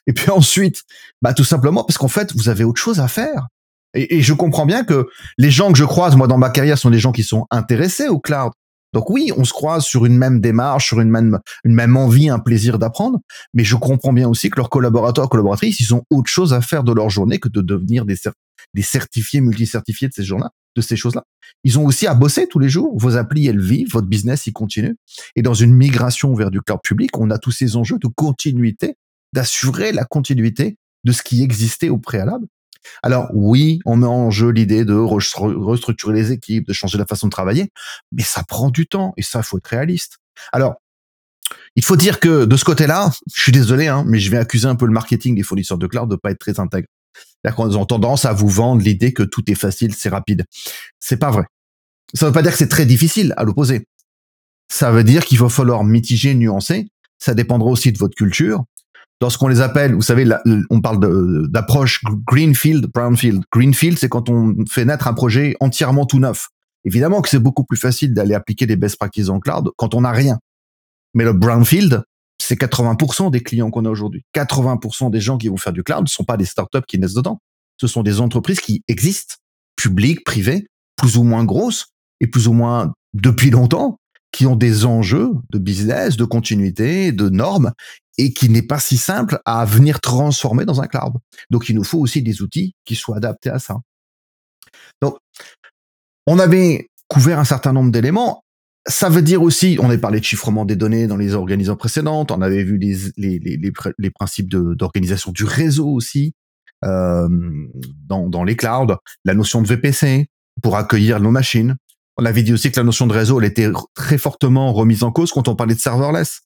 Et 0.07 0.13
puis 0.13 0.31
ensuite, 0.31 0.83
bah, 1.23 1.35
tout 1.35 1.45
simplement 1.45 1.85
parce 1.85 1.99
qu'en 1.99 2.09
fait, 2.09 2.35
vous 2.35 2.49
avez 2.49 2.65
autre 2.65 2.81
chose 2.81 3.01
à 3.01 3.09
faire. 3.09 3.47
Et, 3.95 4.21
je 4.21 4.33
comprends 4.33 4.67
bien 4.67 4.85
que 4.85 5.07
les 5.39 5.51
gens 5.51 5.73
que 5.73 5.79
je 5.79 5.85
croise, 5.85 6.17
moi, 6.17 6.27
dans 6.27 6.39
ma 6.39 6.51
carrière, 6.51 6.79
sont 6.79 6.91
des 6.91 6.99
gens 6.99 7.13
qui 7.13 7.23
sont 7.23 7.47
intéressés 7.51 8.09
au 8.09 8.19
cloud. 8.19 8.53
Donc 8.93 9.11
oui, 9.11 9.31
on 9.37 9.45
se 9.45 9.53
croise 9.53 9.85
sur 9.85 10.07
une 10.07 10.17
même 10.17 10.41
démarche, 10.41 10.87
sur 10.87 11.01
une 11.01 11.11
même, 11.11 11.39
une 11.65 11.75
même 11.75 11.97
envie, 11.97 12.29
un 12.29 12.39
plaisir 12.39 12.79
d'apprendre, 12.79 13.21
mais 13.53 13.65
je 13.65 13.77
comprends 13.77 14.13
bien 14.13 14.29
aussi 14.29 14.49
que 14.49 14.57
leurs 14.57 14.71
collaborateurs, 14.71 15.29
collaboratrices, 15.29 15.81
ils 15.81 15.95
ont 15.95 16.03
autre 16.11 16.31
chose 16.31 16.55
à 16.55 16.61
faire 16.61 16.83
de 16.83 16.93
leur 16.93 17.11
journée 17.11 17.39
que 17.39 17.49
de 17.49 17.61
devenir 17.61 18.07
des, 18.07 18.17
certifiés, 18.83 19.41
multi-certifiés 19.41 20.09
de 20.09 20.15
ces 20.15 20.25
journées 20.25 20.47
de 20.77 20.83
ces 20.83 20.97
choses-là. 20.97 21.25
Ils 21.65 21.79
ont 21.79 21.87
aussi 21.87 22.07
à 22.07 22.15
bosser 22.15 22.47
tous 22.47 22.59
les 22.59 22.69
jours. 22.69 22.97
Vos 22.99 23.17
applis, 23.17 23.47
elles 23.47 23.61
vivent, 23.61 23.91
votre 23.93 24.07
business, 24.07 24.47
il 24.47 24.53
continue. 24.53 24.97
Et 25.35 25.43
dans 25.43 25.55
une 25.55 25.75
migration 25.75 26.35
vers 26.35 26.51
du 26.51 26.61
cloud 26.61 26.81
public, 26.83 27.17
on 27.19 27.31
a 27.31 27.39
tous 27.39 27.51
ces 27.51 27.77
enjeux 27.77 27.99
de 27.99 28.09
continuité, 28.09 28.97
d'assurer 29.33 29.93
la 29.93 30.05
continuité 30.05 30.77
de 31.05 31.13
ce 31.13 31.23
qui 31.23 31.43
existait 31.43 31.89
au 31.89 31.99
préalable. 31.99 32.47
Alors 33.03 33.29
oui, 33.33 33.81
on 33.85 33.97
met 33.97 34.07
en 34.07 34.31
jeu 34.31 34.51
l'idée 34.51 34.85
de 34.85 34.95
restructurer 34.95 36.15
les 36.15 36.33
équipes, 36.33 36.67
de 36.67 36.73
changer 36.73 36.99
la 36.99 37.07
façon 37.07 37.27
de 37.27 37.33
travailler, 37.33 37.71
mais 38.13 38.23
ça 38.23 38.43
prend 38.45 38.71
du 38.71 38.87
temps 38.87 39.13
et 39.17 39.23
ça, 39.23 39.43
faut 39.43 39.59
être 39.59 39.67
réaliste. 39.67 40.19
Alors, 40.53 40.77
il 41.77 41.85
faut 41.85 41.97
dire 41.97 42.21
que 42.21 42.45
de 42.45 42.57
ce 42.57 42.65
côté-là, 42.65 43.13
je 43.33 43.41
suis 43.41 43.53
désolé, 43.53 43.87
hein, 43.87 44.05
mais 44.07 44.19
je 44.19 44.31
vais 44.31 44.39
accuser 44.39 44.67
un 44.67 44.77
peu 44.77 44.87
le 44.87 44.93
marketing 44.93 45.35
des 45.35 45.43
fournisseurs 45.43 45.79
de 45.79 45.87
cloud 45.87 46.11
de 46.11 46.17
pas 46.17 46.31
être 46.31 46.39
très 46.39 46.59
intègre. 46.59 46.89
C'est-à-dire 47.15 47.57
qu'ils 47.57 47.79
ont 47.79 47.87
tendance 47.87 48.25
à 48.25 48.33
vous 48.33 48.49
vendre 48.49 48.83
l'idée 48.83 49.13
que 49.13 49.23
tout 49.23 49.49
est 49.51 49.55
facile, 49.55 49.95
c'est 49.95 50.09
rapide. 50.09 50.45
C'est 50.99 51.19
pas 51.19 51.31
vrai. 51.31 51.45
Ça 52.15 52.27
veut 52.27 52.33
pas 52.33 52.43
dire 52.43 52.53
que 52.53 52.59
c'est 52.59 52.69
très 52.69 52.87
difficile, 52.87 53.35
à 53.37 53.45
l'opposé. 53.45 53.87
Ça 54.69 54.91
veut 54.91 55.05
dire 55.05 55.25
qu'il 55.25 55.39
va 55.39 55.49
falloir 55.49 55.85
mitiger, 55.85 56.35
nuancer. 56.35 56.89
Ça 57.19 57.35
dépendra 57.35 57.71
aussi 57.71 57.93
de 57.93 57.99
votre 57.99 58.15
culture, 58.15 58.65
dans 59.21 59.31
ce 59.31 59.39
qu'on 59.39 59.49
les 59.49 59.61
appelle, 59.61 59.95
vous 59.95 60.03
savez, 60.03 60.29
on 60.71 60.81
parle 60.81 61.49
d'approche 61.51 62.03
greenfield, 62.27 62.87
brownfield. 62.93 63.43
Greenfield, 63.51 63.99
c'est 63.99 64.09
quand 64.09 64.29
on 64.29 64.55
fait 64.69 64.85
naître 64.85 65.09
un 65.09 65.15
projet 65.15 65.57
entièrement 65.61 66.05
tout 66.05 66.19
neuf. 66.19 66.49
Évidemment 66.85 67.23
que 67.23 67.29
c'est 67.29 67.39
beaucoup 67.39 67.65
plus 67.65 67.79
facile 67.79 68.13
d'aller 68.13 68.35
appliquer 68.35 68.67
des 68.67 68.77
best 68.77 68.97
practices 68.97 69.29
en 69.29 69.41
cloud 69.41 69.71
quand 69.77 69.95
on 69.95 70.03
n'a 70.03 70.13
rien. 70.13 70.39
Mais 71.15 71.25
le 71.25 71.33
brownfield, 71.33 72.03
c'est 72.39 72.61
80% 72.61 73.31
des 73.31 73.43
clients 73.43 73.71
qu'on 73.71 73.87
a 73.87 73.91
aujourd'hui. 73.91 74.23
80% 74.35 75.11
des 75.11 75.21
gens 75.21 75.39
qui 75.39 75.49
vont 75.49 75.57
faire 75.57 75.73
du 75.73 75.83
cloud 75.83 76.03
ne 76.03 76.09
sont 76.09 76.25
pas 76.25 76.37
des 76.37 76.45
startups 76.45 76.85
qui 76.87 76.99
naissent 76.99 77.15
dedans. 77.15 77.41
Ce 77.81 77.87
sont 77.87 78.03
des 78.03 78.21
entreprises 78.21 78.61
qui 78.61 78.83
existent, 78.87 79.37
publiques, 79.77 80.25
privées, 80.25 80.67
plus 80.97 81.17
ou 81.17 81.23
moins 81.23 81.45
grosses 81.45 81.87
et 82.21 82.27
plus 82.27 82.49
ou 82.49 82.53
moins 82.53 82.93
depuis 83.15 83.51
longtemps, 83.51 83.99
qui 84.31 84.47
ont 84.47 84.57
des 84.57 84.85
enjeux 84.85 85.31
de 85.51 85.59
business, 85.59 86.17
de 86.17 86.25
continuité, 86.25 87.13
de 87.13 87.31
normes 87.31 87.73
et 88.19 88.33
qui 88.33 88.49
n'est 88.49 88.63
pas 88.63 88.79
si 88.79 88.97
simple 88.97 89.41
à 89.45 89.65
venir 89.65 90.01
transformer 90.01 90.65
dans 90.65 90.81
un 90.81 90.87
cloud. 90.87 91.15
Donc, 91.51 91.69
il 91.69 91.77
nous 91.77 91.85
faut 91.85 91.99
aussi 91.99 92.23
des 92.23 92.43
outils 92.43 92.75
qui 92.85 92.95
soient 92.95 93.17
adaptés 93.17 93.51
à 93.51 93.59
ça. 93.59 93.77
Donc, 95.03 95.19
on 96.27 96.39
avait 96.39 96.89
couvert 97.09 97.39
un 97.39 97.45
certain 97.45 97.73
nombre 97.73 97.91
d'éléments. 97.91 98.43
Ça 98.89 99.09
veut 99.09 99.23
dire 99.23 99.43
aussi, 99.43 99.79
on 99.81 99.87
avait 99.87 99.99
parlé 99.99 100.21
de 100.21 100.25
chiffrement 100.25 100.65
des 100.65 100.77
données 100.77 101.07
dans 101.07 101.17
les 101.17 101.35
organisations 101.35 101.77
précédentes, 101.77 102.31
on 102.31 102.41
avait 102.41 102.63
vu 102.63 102.79
les, 102.79 102.97
les, 103.17 103.39
les, 103.39 103.73
les 103.99 104.11
principes 104.11 104.49
d'organisation 104.49 105.33
du 105.33 105.45
réseau 105.45 105.89
aussi 105.89 106.35
euh, 106.85 107.29
dans, 108.07 108.29
dans 108.29 108.45
les 108.45 108.55
clouds, 108.55 108.97
la 109.25 109.35
notion 109.35 109.61
de 109.61 109.67
VPC 109.67 110.29
pour 110.63 110.77
accueillir 110.77 111.21
nos 111.21 111.31
machines. 111.31 111.77
On 112.17 112.25
avait 112.25 112.43
dit 112.43 112.53
aussi 112.53 112.71
que 112.71 112.79
la 112.79 112.85
notion 112.85 113.07
de 113.07 113.13
réseau, 113.13 113.41
elle 113.41 113.47
était 113.47 113.71
très 113.95 114.19
fortement 114.19 114.73
remise 114.73 115.03
en 115.03 115.11
cause 115.11 115.33
quand 115.33 115.49
on 115.49 115.57
parlait 115.57 115.75
de 115.75 115.81
serverless. 115.81 116.43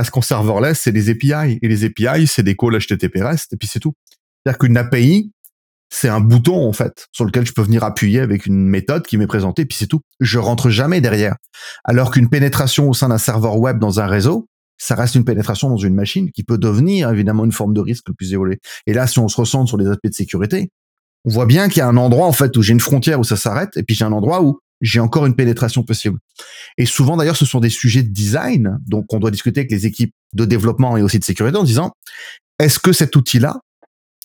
Parce 0.00 0.08
qu'en 0.08 0.22
serverless, 0.22 0.80
c'est 0.80 0.92
des 0.92 1.10
API. 1.10 1.58
Et 1.60 1.68
les 1.68 1.84
API, 1.84 2.26
c'est 2.26 2.42
des 2.42 2.56
calls 2.56 2.78
HTTP 2.78 3.18
REST, 3.20 3.52
et 3.52 3.56
puis 3.58 3.68
c'est 3.70 3.80
tout. 3.80 3.92
C'est-à-dire 4.42 4.56
qu'une 4.56 4.78
API, 4.78 5.30
c'est 5.90 6.08
un 6.08 6.20
bouton, 6.20 6.66
en 6.66 6.72
fait, 6.72 7.06
sur 7.12 7.26
lequel 7.26 7.44
je 7.44 7.52
peux 7.52 7.60
venir 7.60 7.84
appuyer 7.84 8.20
avec 8.20 8.46
une 8.46 8.66
méthode 8.66 9.04
qui 9.04 9.18
m'est 9.18 9.26
présentée, 9.26 9.60
et 9.60 9.66
puis 9.66 9.76
c'est 9.76 9.88
tout. 9.88 10.00
Je 10.18 10.38
rentre 10.38 10.70
jamais 10.70 11.02
derrière. 11.02 11.36
Alors 11.84 12.12
qu'une 12.12 12.30
pénétration 12.30 12.88
au 12.88 12.94
sein 12.94 13.10
d'un 13.10 13.18
serveur 13.18 13.58
web 13.58 13.78
dans 13.78 14.00
un 14.00 14.06
réseau, 14.06 14.46
ça 14.78 14.94
reste 14.94 15.16
une 15.16 15.26
pénétration 15.26 15.68
dans 15.68 15.76
une 15.76 15.94
machine 15.94 16.30
qui 16.30 16.44
peut 16.44 16.56
devenir 16.56 17.10
évidemment 17.10 17.44
une 17.44 17.52
forme 17.52 17.74
de 17.74 17.82
risque 17.82 18.08
le 18.08 18.14
plus 18.14 18.32
évolué. 18.32 18.58
Et 18.86 18.94
là, 18.94 19.06
si 19.06 19.18
on 19.18 19.28
se 19.28 19.36
ressent 19.36 19.66
sur 19.66 19.76
les 19.76 19.86
aspects 19.86 20.08
de 20.08 20.14
sécurité, 20.14 20.70
on 21.26 21.30
voit 21.30 21.44
bien 21.44 21.68
qu'il 21.68 21.80
y 21.80 21.82
a 21.82 21.88
un 21.88 21.98
endroit 21.98 22.26
en 22.26 22.32
fait 22.32 22.56
où 22.56 22.62
j'ai 22.62 22.72
une 22.72 22.80
frontière 22.80 23.20
où 23.20 23.24
ça 23.24 23.36
s'arrête, 23.36 23.76
et 23.76 23.82
puis 23.82 23.94
j'ai 23.94 24.06
un 24.06 24.12
endroit 24.12 24.42
où 24.42 24.60
j'ai 24.80 25.00
encore 25.00 25.26
une 25.26 25.34
pénétration 25.34 25.82
possible. 25.82 26.18
Et 26.78 26.86
souvent 26.86 27.16
d'ailleurs, 27.16 27.36
ce 27.36 27.44
sont 27.44 27.60
des 27.60 27.70
sujets 27.70 28.02
de 28.02 28.08
design, 28.08 28.78
donc 28.86 29.12
on 29.12 29.18
doit 29.18 29.30
discuter 29.30 29.60
avec 29.60 29.70
les 29.70 29.86
équipes 29.86 30.14
de 30.32 30.44
développement 30.44 30.96
et 30.96 31.02
aussi 31.02 31.18
de 31.18 31.24
sécurité 31.24 31.58
en 31.58 31.64
disant, 31.64 31.92
est-ce 32.58 32.78
que 32.78 32.92
cet 32.92 33.16
outil-là, 33.16 33.60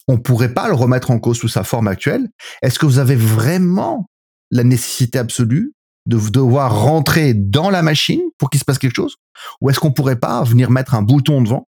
on 0.08 0.18
pourrait 0.18 0.54
pas 0.54 0.68
le 0.68 0.76
remettre 0.76 1.12
en 1.12 1.20
cause 1.20 1.40
sous 1.40 1.48
sa 1.48 1.64
forme 1.64 1.88
actuelle? 1.88 2.28
Est-ce 2.62 2.80
que 2.80 2.86
vous 2.86 3.00
avez 3.00 3.16
vraiment 3.16 4.10
la 4.52 4.64
nécessité 4.64 5.18
absolue 5.18 5.74
de 6.06 6.18
devoir 6.30 6.82
rentrer 6.82 7.34
dans 7.34 7.70
la 7.70 7.82
machine 7.82 8.22
pour 8.38 8.50
qu'il 8.50 8.60
se 8.60 8.66
passe 8.66 8.78
quelque 8.78 8.96
chose? 8.96 9.16
Ou 9.62 9.70
est-ce 9.70 9.80
qu'on 9.80 9.92
pourrait 9.92 10.20
pas 10.20 10.44
venir 10.44 10.70
mettre 10.70 10.94
un 10.94 11.02
bouton 11.02 11.42
devant 11.42 11.68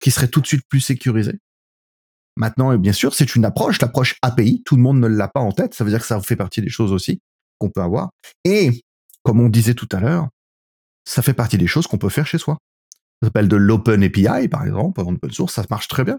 qui 0.00 0.10
serait 0.10 0.28
tout 0.28 0.40
de 0.40 0.46
suite 0.46 0.62
plus 0.68 0.80
sécurisé? 0.80 1.34
Maintenant, 2.36 2.76
bien 2.78 2.92
sûr, 2.92 3.14
c'est 3.14 3.36
une 3.36 3.44
approche, 3.44 3.80
l'approche 3.80 4.16
API. 4.22 4.62
Tout 4.64 4.76
le 4.76 4.82
monde 4.82 4.98
ne 4.98 5.06
l'a 5.06 5.28
pas 5.28 5.40
en 5.40 5.52
tête. 5.52 5.74
Ça 5.74 5.84
veut 5.84 5.90
dire 5.90 6.00
que 6.00 6.06
ça 6.06 6.20
fait 6.20 6.36
partie 6.36 6.62
des 6.62 6.70
choses 6.70 6.90
aussi 6.90 7.20
qu'on 7.58 7.70
peut 7.70 7.82
avoir. 7.82 8.10
Et, 8.44 8.82
comme 9.22 9.40
on 9.40 9.48
disait 9.48 9.74
tout 9.74 9.88
à 9.92 10.00
l'heure, 10.00 10.28
ça 11.04 11.22
fait 11.22 11.34
partie 11.34 11.58
des 11.58 11.66
choses 11.66 11.86
qu'on 11.86 11.98
peut 11.98 12.08
faire 12.08 12.26
chez 12.26 12.38
soi. 12.38 12.58
Ça 13.22 13.28
s'appelle 13.28 13.48
de 13.48 13.56
l'open 13.56 14.02
API, 14.02 14.48
par 14.48 14.64
exemple, 14.64 15.00
en 15.00 15.14
open 15.14 15.30
source, 15.30 15.54
ça 15.54 15.64
marche 15.70 15.88
très 15.88 16.04
bien. 16.04 16.18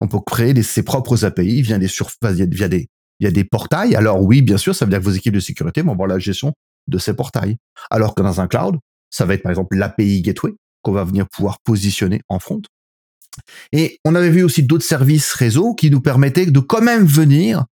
On 0.00 0.08
peut 0.08 0.20
créer 0.24 0.60
ses 0.62 0.82
propres 0.82 1.24
API 1.24 1.62
via 1.62 1.78
des, 1.78 1.88
via, 2.22 2.68
des, 2.68 2.88
via 3.20 3.30
des 3.30 3.44
portails. 3.44 3.94
Alors 3.94 4.22
oui, 4.22 4.42
bien 4.42 4.56
sûr, 4.56 4.74
ça 4.74 4.84
veut 4.84 4.90
dire 4.90 5.00
que 5.00 5.04
vos 5.04 5.10
équipes 5.10 5.34
de 5.34 5.40
sécurité 5.40 5.82
vont 5.82 5.92
avoir 5.92 6.08
la 6.08 6.18
gestion 6.18 6.52
de 6.88 6.98
ces 6.98 7.14
portails. 7.14 7.56
Alors 7.90 8.14
que 8.14 8.22
dans 8.22 8.40
un 8.40 8.48
cloud, 8.48 8.78
ça 9.10 9.26
va 9.26 9.34
être 9.34 9.42
par 9.42 9.50
exemple 9.50 9.76
l'API 9.76 10.22
Gateway 10.22 10.52
qu'on 10.82 10.92
va 10.92 11.04
venir 11.04 11.28
pouvoir 11.28 11.58
positionner 11.60 12.22
en 12.28 12.38
front. 12.38 12.62
Et 13.72 13.98
on 14.04 14.14
avait 14.14 14.30
vu 14.30 14.42
aussi 14.42 14.62
d'autres 14.62 14.84
services 14.84 15.32
réseau 15.32 15.74
qui 15.74 15.90
nous 15.90 16.00
permettaient 16.00 16.46
de 16.46 16.60
quand 16.60 16.82
même 16.82 17.04
venir 17.04 17.64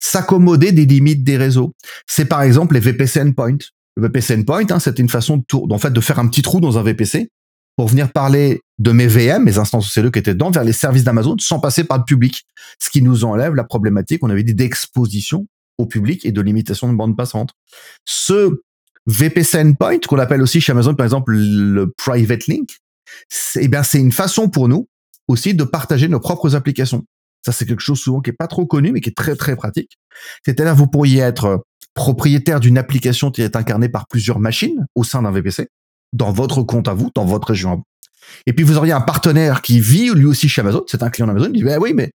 s'accommoder 0.00 0.72
des 0.72 0.86
limites 0.86 1.24
des 1.24 1.36
réseaux. 1.36 1.74
C'est 2.06 2.26
par 2.26 2.42
exemple 2.42 2.74
les 2.74 2.80
VPC 2.80 3.20
endpoint. 3.20 3.58
Le 3.96 4.02
VPC 4.06 4.36
endpoint, 4.36 4.70
hein, 4.70 4.78
c'était 4.78 5.02
une 5.02 5.08
façon 5.08 5.38
de, 5.38 5.72
en 5.72 5.78
fait, 5.78 5.92
de 5.92 6.00
faire 6.00 6.18
un 6.18 6.28
petit 6.28 6.42
trou 6.42 6.60
dans 6.60 6.78
un 6.78 6.82
VPC 6.82 7.30
pour 7.76 7.88
venir 7.88 8.12
parler 8.12 8.60
de 8.78 8.92
mes 8.92 9.06
VM, 9.06 9.44
mes 9.44 9.58
instances 9.58 9.96
OCLE 9.96 10.10
qui 10.10 10.18
étaient 10.18 10.34
dedans, 10.34 10.50
vers 10.50 10.64
les 10.64 10.72
services 10.72 11.04
d'Amazon 11.04 11.36
sans 11.38 11.60
passer 11.60 11.84
par 11.84 11.98
le 11.98 12.04
public. 12.04 12.44
Ce 12.80 12.90
qui 12.90 13.02
nous 13.02 13.24
enlève 13.24 13.54
la 13.54 13.64
problématique, 13.64 14.20
on 14.22 14.30
avait 14.30 14.42
dit, 14.42 14.54
d'exposition 14.54 15.46
au 15.78 15.86
public 15.86 16.26
et 16.26 16.32
de 16.32 16.40
limitation 16.40 16.90
de 16.92 16.96
bande 16.96 17.16
passante. 17.16 17.50
Ce 18.04 18.62
VPC 19.06 19.60
endpoint, 19.60 19.98
qu'on 20.06 20.18
appelle 20.18 20.42
aussi 20.42 20.60
chez 20.60 20.72
Amazon, 20.72 20.94
par 20.94 21.06
exemple, 21.06 21.32
le 21.32 21.92
private 21.96 22.46
link, 22.48 22.68
eh 23.56 23.68
bien, 23.68 23.82
c'est 23.82 24.00
une 24.00 24.12
façon 24.12 24.48
pour 24.48 24.68
nous 24.68 24.88
aussi 25.28 25.54
de 25.54 25.64
partager 25.64 26.08
nos 26.08 26.20
propres 26.20 26.54
applications. 26.56 27.04
Ça, 27.44 27.52
c'est 27.52 27.66
quelque 27.66 27.82
chose 27.82 27.98
souvent 27.98 28.20
qui 28.20 28.30
est 28.30 28.34
pas 28.34 28.48
trop 28.48 28.66
connu, 28.66 28.92
mais 28.92 29.00
qui 29.00 29.10
est 29.10 29.16
très, 29.16 29.36
très 29.36 29.56
pratique. 29.56 29.98
C'est-à-dire, 30.44 30.74
vous 30.74 30.88
pourriez 30.88 31.20
être 31.20 31.64
propriétaire 31.94 32.60
d'une 32.60 32.78
application 32.78 33.30
qui 33.30 33.42
est 33.42 33.56
incarnée 33.56 33.88
par 33.88 34.06
plusieurs 34.08 34.40
machines 34.40 34.86
au 34.94 35.04
sein 35.04 35.22
d'un 35.22 35.30
VPC, 35.30 35.68
dans 36.12 36.32
votre 36.32 36.62
compte 36.62 36.88
à 36.88 36.94
vous, 36.94 37.10
dans 37.14 37.24
votre 37.24 37.48
région 37.48 37.72
à 37.72 37.76
vous. 37.76 37.84
Et 38.46 38.52
puis, 38.52 38.64
vous 38.64 38.76
auriez 38.76 38.92
un 38.92 39.00
partenaire 39.00 39.62
qui 39.62 39.80
vit 39.80 40.10
lui 40.10 40.26
aussi 40.26 40.48
chez 40.48 40.60
Amazon, 40.60 40.84
c'est 40.86 41.02
un 41.02 41.10
client 41.10 41.26
d'Amazon, 41.26 41.50
il 41.54 41.60
dit, 41.60 41.64
bah 41.64 41.78
oui, 41.80 41.92
mais 41.94 42.10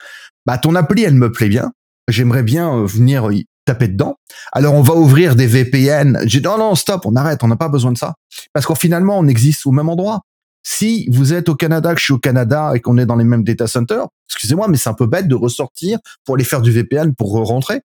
bah, 0.47 0.59
ton 0.59 0.75
appli, 0.75 1.03
elle 1.03 1.15
me 1.15 1.31
plaît 1.31 1.49
bien, 1.49 1.71
j'aimerais 2.09 2.43
bien 2.43 2.75
euh, 2.75 2.87
venir 2.87 3.29
taper 3.65 3.89
dedans. 3.89 4.17
Alors 4.53 4.75
on 4.75 4.83
va 4.83 4.95
ouvrir 4.95 5.37
des 5.37 5.47
VPN. 5.47 6.21
J'ai 6.25 6.41
dit 6.41 6.47
non 6.47 6.59
non 6.59 6.75
stop, 6.75 7.03
on 7.05 7.15
arrête, 7.17 7.43
on 7.43 7.49
n'a 7.49 7.57
pas 7.57 7.69
besoin 7.69 7.93
de 7.93 7.99
ça 7.99 8.15
parce 8.53 8.67
qu'en 8.67 8.75
finalement 8.75 9.19
on 9.19 9.29
existe 9.29 9.67
au 9.67 9.71
même 9.71 9.89
endroit. 9.89 10.23
Si 10.63 11.09
vous 11.11 11.33
êtes 11.33 11.49
au 11.49 11.55
Canada, 11.55 11.95
que 11.95 12.01
je 12.01 12.05
suis 12.05 12.13
au 12.13 12.19
Canada 12.19 12.73
et 12.75 12.81
qu'on 12.81 12.99
est 12.99 13.07
dans 13.07 13.17
les 13.17 13.25
mêmes 13.25 13.45
data 13.45 13.67
centers, 13.67 14.07
excusez-moi, 14.29 14.69
mais 14.69 14.77
c'est 14.77 14.91
un 14.91 14.95
peu 14.95 15.07
bête 15.07 15.29
de 15.29 15.35
ressortir 15.35 15.99
pour 16.25 16.35
aller 16.35 16.45
faire 16.45 16.61
du 16.61 16.71
VPN 16.71 17.15
pour 17.15 17.33
rentrer. 17.47 17.81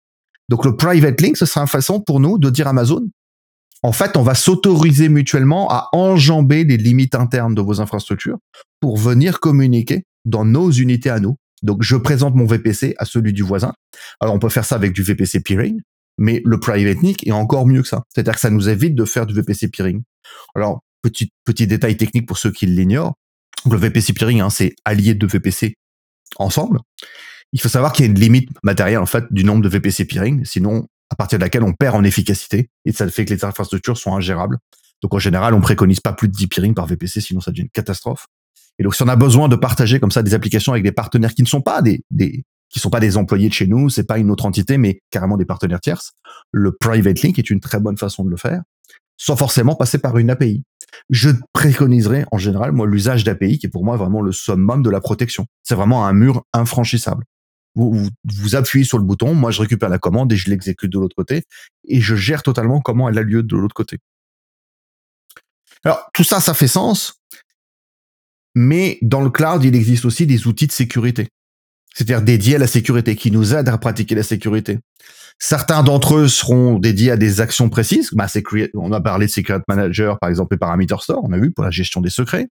Donc 0.49 0.65
le 0.65 0.77
private 0.77 1.21
link, 1.21 1.37
ce 1.37 1.47
sera 1.47 1.61
une 1.61 1.69
façon 1.69 2.01
pour 2.01 2.21
nous 2.21 2.39
de 2.39 2.51
dire 2.51 2.67
Amazon, 2.67 3.03
en 3.85 3.93
fait, 3.93 4.17
on 4.17 4.23
va 4.23 4.35
s'autoriser 4.35 5.09
mutuellement 5.09 5.69
à 5.71 5.89
enjamber 5.93 6.63
les 6.63 6.77
limites 6.77 7.17
internes 7.17 7.55
de 7.55 7.61
vos 7.61 7.81
infrastructures 7.81 8.39
pour 8.81 8.97
venir 8.97 9.41
communiquer 9.41 10.05
dans 10.25 10.45
nos 10.45 10.71
unités 10.71 11.11
à 11.11 11.19
nous. 11.19 11.37
Donc, 11.63 11.83
je 11.83 11.97
présente 11.97 12.35
mon 12.35 12.47
VPC 12.47 12.95
à 12.99 13.05
celui 13.05 13.33
du 13.33 13.43
voisin. 13.43 13.73
Alors, 14.21 14.35
on 14.35 14.39
peut 14.39 14.49
faire 14.49 14.65
ça 14.65 14.77
avec 14.77 14.93
du 14.93 15.03
VPC 15.03 15.41
peering, 15.41 15.81
mais 16.17 16.43
le 16.45 16.61
private 16.61 17.03
link 17.03 17.27
est 17.27 17.33
encore 17.33 17.67
mieux 17.67 17.83
que 17.83 17.89
ça. 17.89 18.05
C'est-à-dire 18.09 18.35
que 18.35 18.41
ça 18.41 18.51
nous 18.51 18.69
évite 18.69 18.95
de 18.95 19.05
faire 19.05 19.27
du 19.27 19.35
VPC 19.35 19.69
peering. 19.69 20.03
Alors, 20.55 20.83
petit, 21.03 21.31
petit 21.45 21.67
détail 21.67 21.97
technique 21.97 22.27
pour 22.27 22.39
ceux 22.39 22.51
qui 22.51 22.67
l'ignorent. 22.67 23.15
Le 23.71 23.77
VPC 23.77 24.13
peering, 24.13 24.41
hein, 24.41 24.51
c'est 24.51 24.75
allié 24.85 25.15
de 25.15 25.27
VPC 25.27 25.75
ensemble. 26.37 26.81
Il 27.53 27.61
faut 27.61 27.69
savoir 27.69 27.93
qu'il 27.93 28.07
y 28.07 28.09
a 28.09 28.11
une 28.11 28.19
limite 28.19 28.49
matérielle, 28.63 28.99
en 28.99 29.07
fait, 29.07 29.25
du 29.31 29.45
nombre 29.45 29.63
de 29.63 29.69
VPC 29.69 30.07
peering. 30.07 30.45
Sinon, 30.45 30.87
à 31.11 31.17
partir 31.17 31.39
de 31.39 31.45
laquelle 31.45 31.63
on 31.63 31.75
perd 31.75 31.95
en 31.95 32.05
efficacité 32.05 32.71
et 32.87 32.93
ça 32.93 33.09
fait 33.09 33.25
que 33.25 33.35
les 33.35 33.45
infrastructures 33.45 33.99
sont 33.99 34.15
ingérables. 34.15 34.59
Donc, 35.03 35.15
en 35.15 35.19
général, 35.19 35.53
on 35.53 35.61
préconise 35.61 36.01
pas 36.01 36.13
plus 36.13 36.29
de 36.29 36.33
10 36.33 36.47
peering 36.47 36.75
par 36.75 36.87
VPC, 36.87 37.21
sinon 37.21 37.41
ça 37.41 37.51
devient 37.51 37.63
une 37.63 37.71
catastrophe. 37.71 38.27
Et 38.79 38.83
donc, 38.85 38.95
si 38.95 39.03
on 39.03 39.09
a 39.09 39.17
besoin 39.17 39.49
de 39.49 39.57
partager 39.57 40.01
comme 40.01 40.11
ça 40.11 40.23
des 40.23 40.33
applications 40.33 40.73
avec 40.73 40.85
des 40.85 40.93
partenaires 40.93 41.35
qui 41.35 41.43
ne 41.43 41.49
sont 41.49 41.61
pas 41.61 41.83
des, 41.83 42.03
des 42.11 42.45
qui 42.73 42.81
sont 42.81 42.91
pas 42.91 43.01
des 43.01 43.19
employés 43.19 43.49
de 43.49 43.55
chez 43.55 43.67
nous, 43.67 43.91
c'est 43.91 44.05
pas 44.05 44.19
une 44.19 44.31
autre 44.31 44.47
entité, 44.47 44.79
mais 44.79 45.03
carrément 45.11 45.37
des 45.37 45.45
partenaires 45.45 45.81
tierces, 45.81 46.13
le 46.53 46.73
private 46.73 47.21
link 47.21 47.39
est 47.39 47.51
une 47.51 47.61
très 47.61 47.79
bonne 47.79 47.99
façon 47.99 48.25
de 48.25 48.31
le 48.31 48.39
faire, 48.39 48.63
sans 49.17 49.37
forcément 49.37 49.75
passer 49.75 49.99
par 49.99 50.19
une 50.19 50.31
API. 50.31 50.65
Je 51.11 51.31
préconiserais 51.53 52.27
en 52.33 52.39
général, 52.39 52.73
moi, 52.73 52.87
l'usage 52.87 53.25
d'API, 53.25 53.59
qui 53.59 53.67
est 53.67 53.71
pour 53.71 53.85
moi 53.85 53.97
vraiment 53.97 54.21
le 54.21 54.33
summum 54.33 54.83
de 54.83 54.91
la 54.91 55.01
protection. 55.01 55.47
C'est 55.63 55.75
vraiment 55.75 56.07
un 56.07 56.13
mur 56.13 56.45
infranchissable. 56.53 57.25
Vous, 57.75 57.93
vous, 57.93 58.09
vous, 58.25 58.57
appuyez 58.57 58.85
sur 58.85 58.99
le 58.99 59.05
bouton, 59.05 59.35
moi 59.35 59.51
je 59.51 59.63
récupère 59.63 59.89
la 59.89 59.99
commande 59.99 60.31
et 60.33 60.37
je 60.37 60.51
l'exécute 60.51 60.93
de 60.93 60.99
l'autre 60.99 61.17
côté, 61.17 61.45
et 61.89 62.03
je 62.03 62.15
gère 62.15 62.43
totalement 62.43 62.81
comment 62.83 63.09
elle 63.09 63.17
a 63.17 63.23
lieu 63.23 63.43
de 63.43 63.57
l'autre 63.57 63.75
côté. 63.75 63.99
Alors 65.85 66.07
tout 66.13 66.25
ça, 66.25 66.41
ça 66.41 66.53
fait 66.53 66.69
sens, 66.69 67.23
mais 68.55 68.99
dans 69.01 69.23
le 69.23 69.31
cloud, 69.31 69.65
il 69.65 69.75
existe 69.75 70.05
aussi 70.05 70.27
des 70.27 70.47
outils 70.47 70.67
de 70.67 70.73
sécurité, 70.73 71.29
c'est-à-dire 71.95 72.23
dédiés 72.23 72.57
à 72.57 72.59
la 72.59 72.67
sécurité, 72.67 73.17
qui 73.17 73.31
nous 73.31 73.55
aident 73.55 73.69
à 73.69 73.79
pratiquer 73.79 74.15
la 74.15 74.23
sécurité. 74.23 74.79
Certains 75.39 75.83
d'entre 75.83 76.17
eux 76.17 76.29
seront 76.29 76.79
dédiés 76.79 77.11
à 77.11 77.17
des 77.17 77.41
actions 77.41 77.69
précises. 77.69 78.11
Bah, 78.13 78.27
on 78.75 78.93
a 78.93 79.01
parlé 79.01 79.27
de 79.27 79.31
Secret 79.31 79.61
Manager, 79.69 80.19
par 80.19 80.31
exemple, 80.31 80.55
et 80.55 80.59
Parameter 80.59 80.97
Store, 81.01 81.21
on 81.23 81.33
a 81.33 81.39
vu 81.39 81.53
pour 81.53 81.65
la 81.65 81.71
gestion 81.71 82.01
des 82.01 82.11
secrets. 82.11 82.49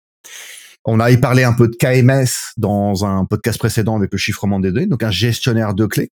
On 0.84 0.99
avait 0.99 1.17
parlé 1.17 1.43
un 1.43 1.54
peu 1.54 1.67
de 1.67 1.75
KMS 1.75 2.54
dans 2.58 3.06
un 3.06 3.25
podcast 3.25 3.60
précédent 3.60 3.95
avec 3.95 4.12
le 4.12 4.17
chiffrement 4.17 4.60
des 4.60 4.71
données, 4.71 4.88
donc 4.88 5.04
un 5.04 5.12
gestionnaire 5.12 5.73
de 5.73 5.86
clés. 5.86 6.10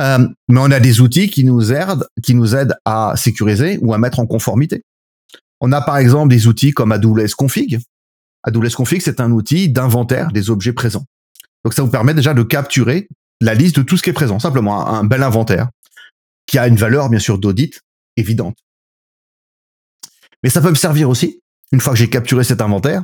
Euh, 0.00 0.26
mais 0.48 0.60
on 0.60 0.70
a 0.70 0.80
des 0.80 1.00
outils 1.00 1.28
qui 1.28 1.44
nous 1.44 1.72
aident, 1.72 2.06
qui 2.22 2.34
nous 2.34 2.56
aident 2.56 2.74
à 2.84 3.14
sécuriser 3.16 3.78
ou 3.82 3.92
à 3.92 3.98
mettre 3.98 4.18
en 4.18 4.26
conformité. 4.26 4.82
On 5.60 5.72
a 5.72 5.80
par 5.80 5.98
exemple 5.98 6.28
des 6.28 6.46
outils 6.46 6.72
comme 6.72 6.92
AWS 6.92 7.34
Config, 7.36 7.78
AWS 8.42 8.70
Config, 8.76 9.02
c'est 9.02 9.20
un 9.20 9.32
outil 9.32 9.68
d'inventaire 9.68 10.30
des 10.32 10.50
objets 10.50 10.72
présents. 10.72 11.04
Donc 11.66 11.74
ça 11.74 11.82
vous 11.82 11.90
permet 11.90 12.14
déjà 12.14 12.32
de 12.32 12.44
capturer 12.44 13.08
la 13.40 13.52
liste 13.52 13.74
de 13.74 13.82
tout 13.82 13.96
ce 13.96 14.02
qui 14.04 14.10
est 14.10 14.12
présent, 14.12 14.38
simplement 14.38 14.86
un, 14.86 15.02
bel 15.02 15.24
inventaire 15.24 15.68
qui 16.46 16.58
a 16.58 16.68
une 16.68 16.76
valeur 16.76 17.08
bien 17.08 17.18
sûr 17.18 17.38
d'audit 17.38 17.80
évidente. 18.16 18.56
Mais 20.44 20.48
ça 20.48 20.60
peut 20.60 20.70
me 20.70 20.76
servir 20.76 21.10
aussi, 21.10 21.40
une 21.72 21.80
fois 21.80 21.94
que 21.94 21.98
j'ai 21.98 22.08
capturé 22.08 22.44
cet 22.44 22.60
inventaire, 22.60 23.02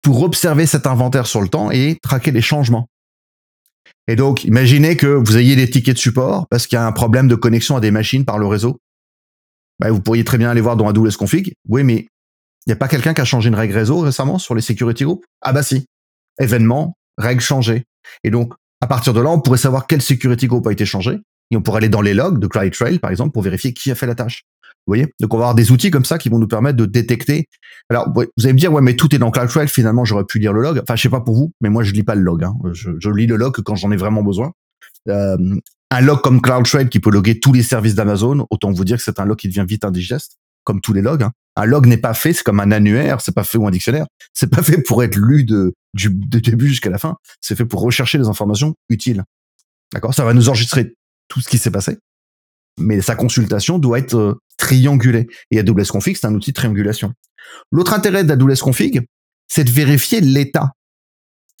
pour 0.00 0.22
observer 0.22 0.64
cet 0.64 0.86
inventaire 0.86 1.26
sur 1.26 1.42
le 1.42 1.48
temps 1.48 1.70
et 1.70 1.98
traquer 2.02 2.30
les 2.30 2.40
changements. 2.40 2.88
Et 4.08 4.16
donc, 4.16 4.44
imaginez 4.44 4.96
que 4.96 5.06
vous 5.06 5.36
ayez 5.36 5.54
des 5.54 5.68
tickets 5.68 5.96
de 5.96 6.00
support 6.00 6.48
parce 6.48 6.66
qu'il 6.66 6.76
y 6.76 6.78
a 6.78 6.86
un 6.86 6.92
problème 6.92 7.28
de 7.28 7.34
connexion 7.34 7.76
à 7.76 7.80
des 7.80 7.90
machines 7.90 8.24
par 8.24 8.38
le 8.38 8.46
réseau. 8.46 8.80
Ben, 9.78 9.90
vous 9.90 10.00
pourriez 10.00 10.24
très 10.24 10.38
bien 10.38 10.48
aller 10.48 10.62
voir 10.62 10.78
dans 10.78 10.88
AWS 10.88 11.18
Config. 11.18 11.52
Oui, 11.68 11.84
mais 11.84 12.06
il 12.64 12.68
n'y 12.68 12.72
a 12.72 12.76
pas 12.76 12.88
quelqu'un 12.88 13.12
qui 13.12 13.20
a 13.20 13.26
changé 13.26 13.50
une 13.50 13.56
règle 13.56 13.74
réseau 13.74 13.98
récemment 13.98 14.38
sur 14.38 14.54
les 14.54 14.62
security 14.62 15.04
groups? 15.04 15.22
Ah 15.42 15.52
bah 15.52 15.62
si. 15.62 15.84
Événement, 16.38 16.94
règle 17.18 17.42
changée. 17.42 17.84
Et 18.24 18.30
donc, 18.30 18.52
à 18.80 18.86
partir 18.86 19.12
de 19.12 19.20
là, 19.20 19.30
on 19.30 19.40
pourrait 19.40 19.58
savoir 19.58 19.86
quel 19.86 20.00
security 20.00 20.46
group 20.46 20.66
a 20.66 20.72
été 20.72 20.84
changé. 20.84 21.18
Et 21.50 21.56
on 21.56 21.62
pourrait 21.62 21.78
aller 21.78 21.88
dans 21.88 22.00
les 22.00 22.14
logs 22.14 22.38
de 22.38 22.46
CloudTrail, 22.46 22.98
par 22.98 23.10
exemple, 23.10 23.32
pour 23.32 23.42
vérifier 23.42 23.72
qui 23.72 23.90
a 23.90 23.94
fait 23.94 24.06
la 24.06 24.14
tâche. 24.14 24.44
Vous 24.86 24.92
voyez? 24.92 25.12
Donc, 25.20 25.34
on 25.34 25.36
va 25.36 25.44
avoir 25.44 25.54
des 25.54 25.72
outils 25.72 25.90
comme 25.90 26.04
ça 26.04 26.16
qui 26.16 26.28
vont 26.28 26.38
nous 26.38 26.46
permettre 26.46 26.76
de 26.76 26.86
détecter. 26.86 27.48
Alors, 27.90 28.12
vous 28.14 28.22
allez 28.44 28.52
me 28.52 28.58
dire, 28.58 28.72
ouais, 28.72 28.80
mais 28.80 28.94
tout 28.94 29.14
est 29.14 29.18
dans 29.18 29.30
CloudTrail. 29.30 29.68
Finalement, 29.68 30.04
j'aurais 30.04 30.24
pu 30.24 30.38
lire 30.38 30.52
le 30.52 30.62
log. 30.62 30.80
Enfin, 30.82 30.96
je 30.96 31.02
sais 31.02 31.08
pas 31.08 31.20
pour 31.20 31.34
vous, 31.34 31.52
mais 31.60 31.68
moi, 31.68 31.82
je 31.82 31.92
lis 31.92 32.04
pas 32.04 32.14
le 32.14 32.22
log. 32.22 32.44
Hein. 32.44 32.54
Je, 32.72 33.10
lis 33.10 33.26
le 33.26 33.36
log 33.36 33.60
quand 33.62 33.74
j'en 33.74 33.90
ai 33.90 33.96
vraiment 33.96 34.22
besoin. 34.22 34.52
Euh, 35.08 35.36
un 35.90 36.00
log 36.00 36.20
comme 36.20 36.40
CloudTrail 36.40 36.88
qui 36.88 37.00
peut 37.00 37.10
loguer 37.10 37.40
tous 37.40 37.52
les 37.52 37.62
services 37.62 37.94
d'Amazon, 37.94 38.46
autant 38.50 38.70
vous 38.70 38.84
dire 38.84 38.96
que 38.96 39.02
c'est 39.02 39.18
un 39.18 39.24
log 39.24 39.36
qui 39.36 39.48
devient 39.48 39.64
vite 39.68 39.84
indigeste 39.84 40.38
comme 40.64 40.80
tous 40.80 40.92
les 40.92 41.02
logs. 41.02 41.22
Hein. 41.22 41.32
Un 41.56 41.64
log 41.64 41.86
n'est 41.86 41.96
pas 41.96 42.14
fait, 42.14 42.32
c'est 42.32 42.44
comme 42.44 42.60
un 42.60 42.70
annuaire, 42.70 43.20
c'est 43.20 43.34
pas 43.34 43.44
fait 43.44 43.58
ou 43.58 43.66
un 43.66 43.70
dictionnaire. 43.70 44.06
C'est 44.32 44.50
pas 44.50 44.62
fait 44.62 44.82
pour 44.82 45.02
être 45.02 45.16
lu 45.16 45.44
de, 45.44 45.74
du 45.94 46.10
début 46.10 46.68
jusqu'à 46.68 46.90
la 46.90 46.98
fin. 46.98 47.16
C'est 47.40 47.56
fait 47.56 47.64
pour 47.64 47.80
rechercher 47.80 48.18
des 48.18 48.28
informations 48.28 48.74
utiles. 48.88 49.24
D'accord? 49.92 50.14
Ça 50.14 50.24
va 50.24 50.34
nous 50.34 50.48
enregistrer 50.48 50.94
tout 51.28 51.40
ce 51.40 51.48
qui 51.48 51.58
s'est 51.58 51.70
passé. 51.70 51.98
Mais 52.78 53.00
sa 53.00 53.16
consultation 53.16 53.78
doit 53.78 53.98
être 53.98 54.16
euh, 54.16 54.40
triangulée. 54.56 55.26
Et 55.50 55.58
AWS 55.58 55.86
Config, 55.90 56.16
c'est 56.16 56.26
un 56.26 56.34
outil 56.34 56.50
de 56.50 56.54
triangulation. 56.54 57.12
L'autre 57.70 57.92
intérêt 57.92 58.24
d'AWS 58.24 58.60
Config, 58.62 59.04
c'est 59.48 59.64
de 59.64 59.70
vérifier 59.70 60.20
l'état 60.20 60.72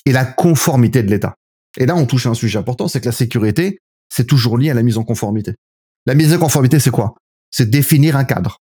et 0.06 0.12
la 0.12 0.24
conformité 0.24 1.02
de 1.02 1.10
l'état. 1.10 1.34
Et 1.76 1.86
là, 1.86 1.96
on 1.96 2.06
touche 2.06 2.26
à 2.26 2.30
un 2.30 2.34
sujet 2.34 2.58
important, 2.58 2.88
c'est 2.88 3.00
que 3.00 3.06
la 3.06 3.12
sécurité, 3.12 3.80
c'est 4.08 4.26
toujours 4.26 4.58
lié 4.58 4.70
à 4.70 4.74
la 4.74 4.82
mise 4.82 4.98
en 4.98 5.04
conformité. 5.04 5.54
La 6.06 6.14
mise 6.14 6.32
en 6.32 6.38
conformité, 6.38 6.78
c'est 6.78 6.90
quoi? 6.90 7.14
C'est 7.50 7.68
définir 7.68 8.16
un 8.16 8.24
cadre 8.24 8.60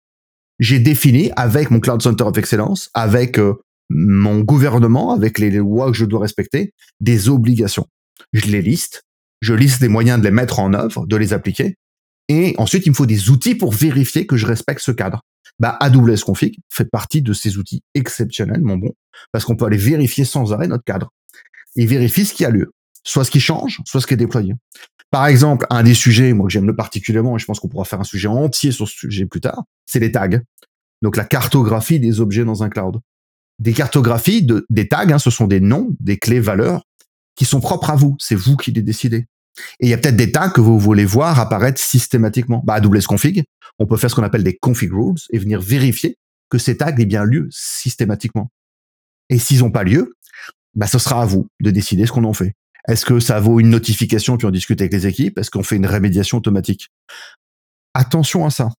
j'ai 0.61 0.79
défini 0.79 1.31
avec 1.35 1.71
mon 1.71 1.79
Cloud 1.79 2.01
Center 2.01 2.23
of 2.23 2.37
Excellence, 2.37 2.89
avec 2.93 3.39
euh, 3.39 3.55
mon 3.93 4.39
gouvernement, 4.41 5.11
avec 5.11 5.39
les 5.39 5.51
lois 5.51 5.91
que 5.91 5.97
je 5.97 6.05
dois 6.05 6.21
respecter, 6.21 6.73
des 6.99 7.29
obligations. 7.29 7.87
Je 8.33 8.45
les 8.45 8.61
liste, 8.61 9.03
je 9.41 9.53
liste 9.53 9.81
des 9.81 9.87
moyens 9.87 10.19
de 10.19 10.23
les 10.23 10.31
mettre 10.31 10.59
en 10.59 10.73
œuvre, 10.73 11.05
de 11.05 11.15
les 11.15 11.33
appliquer, 11.33 11.75
et 12.29 12.55
ensuite 12.57 12.85
il 12.85 12.91
me 12.91 12.95
faut 12.95 13.05
des 13.05 13.29
outils 13.29 13.55
pour 13.55 13.73
vérifier 13.73 14.25
que 14.25 14.37
je 14.37 14.45
respecte 14.45 14.81
ce 14.81 14.91
cadre. 14.91 15.21
Bah, 15.59 15.77
AWS 15.79 16.23
Config 16.25 16.57
fait 16.69 16.89
partie 16.89 17.21
de 17.21 17.33
ces 17.33 17.57
outils 17.57 17.83
exceptionnels, 17.93 18.61
mon 18.61 18.77
bon, 18.77 18.93
parce 19.31 19.45
qu'on 19.45 19.55
peut 19.55 19.65
aller 19.65 19.77
vérifier 19.77 20.25
sans 20.25 20.53
arrêt 20.53 20.67
notre 20.67 20.83
cadre 20.83 21.11
et 21.75 21.85
vérifier 21.85 22.25
ce 22.25 22.33
qui 22.33 22.45
a 22.45 22.49
lieu, 22.49 22.73
soit 23.03 23.25
ce 23.25 23.31
qui 23.31 23.39
change, 23.39 23.81
soit 23.85 24.01
ce 24.01 24.07
qui 24.07 24.13
est 24.13 24.17
déployé. 24.17 24.53
Par 25.09 25.27
exemple, 25.27 25.67
un 25.69 25.83
des 25.83 25.93
sujets, 25.93 26.31
moi 26.33 26.47
que 26.47 26.53
j'aime 26.53 26.67
le 26.67 26.75
particulièrement, 26.75 27.35
et 27.35 27.39
je 27.39 27.45
pense 27.45 27.59
qu'on 27.59 27.67
pourra 27.67 27.83
faire 27.83 27.99
un 27.99 28.05
sujet 28.05 28.29
entier 28.29 28.71
sur 28.71 28.87
ce 28.87 28.95
sujet 28.95 29.25
plus 29.25 29.41
tard, 29.41 29.63
c'est 29.85 29.99
les 29.99 30.11
tags. 30.11 30.39
Donc 31.01 31.17
la 31.17 31.25
cartographie 31.25 31.99
des 31.99 32.21
objets 32.21 32.45
dans 32.45 32.63
un 32.63 32.69
cloud. 32.69 32.99
Des 33.61 33.73
cartographies, 33.73 34.41
de, 34.41 34.65
des 34.71 34.87
tags, 34.87 35.07
hein, 35.07 35.19
ce 35.19 35.29
sont 35.29 35.45
des 35.45 35.59
noms, 35.59 35.95
des 35.99 36.17
clés 36.17 36.39
valeurs 36.39 36.83
qui 37.35 37.45
sont 37.45 37.59
propres 37.59 37.91
à 37.91 37.95
vous. 37.95 38.15
C'est 38.19 38.33
vous 38.33 38.57
qui 38.57 38.71
les 38.71 38.81
décidez. 38.81 39.27
Et 39.79 39.85
il 39.85 39.89
y 39.89 39.93
a 39.93 39.99
peut-être 39.99 40.15
des 40.15 40.31
tags 40.31 40.49
que 40.49 40.61
vous 40.61 40.79
voulez 40.79 41.05
voir 41.05 41.39
apparaître 41.39 41.79
systématiquement. 41.79 42.63
Bah, 42.65 42.73
à 42.73 42.81
WS 42.81 43.05
Config, 43.05 43.43
on 43.77 43.85
peut 43.85 43.97
faire 43.97 44.09
ce 44.09 44.15
qu'on 44.15 44.23
appelle 44.23 44.43
des 44.43 44.57
config 44.57 44.91
rules 44.91 45.19
et 45.29 45.37
venir 45.37 45.61
vérifier 45.61 46.17
que 46.49 46.57
ces 46.57 46.75
tags 46.75 46.95
aient 46.97 47.05
bien 47.05 47.23
lieu 47.23 47.47
systématiquement. 47.51 48.49
Et 49.29 49.37
s'ils 49.37 49.59
n'ont 49.59 49.71
pas 49.71 49.83
lieu, 49.83 50.15
bah, 50.73 50.87
ce 50.87 50.97
sera 50.97 51.21
à 51.21 51.25
vous 51.25 51.47
de 51.61 51.69
décider 51.69 52.07
ce 52.07 52.11
qu'on 52.11 52.23
en 52.23 52.33
fait. 52.33 52.53
Est-ce 52.87 53.05
que 53.05 53.19
ça 53.19 53.39
vaut 53.39 53.59
une 53.59 53.69
notification 53.69 54.37
puis 54.37 54.47
on 54.47 54.51
discute 54.51 54.81
avec 54.81 54.91
les 54.91 55.05
équipes? 55.05 55.37
Est-ce 55.37 55.51
qu'on 55.51 55.61
fait 55.61 55.75
une 55.75 55.85
rémédiation 55.85 56.39
automatique? 56.39 56.89
Attention 57.93 58.43
à 58.43 58.49
ça. 58.49 58.69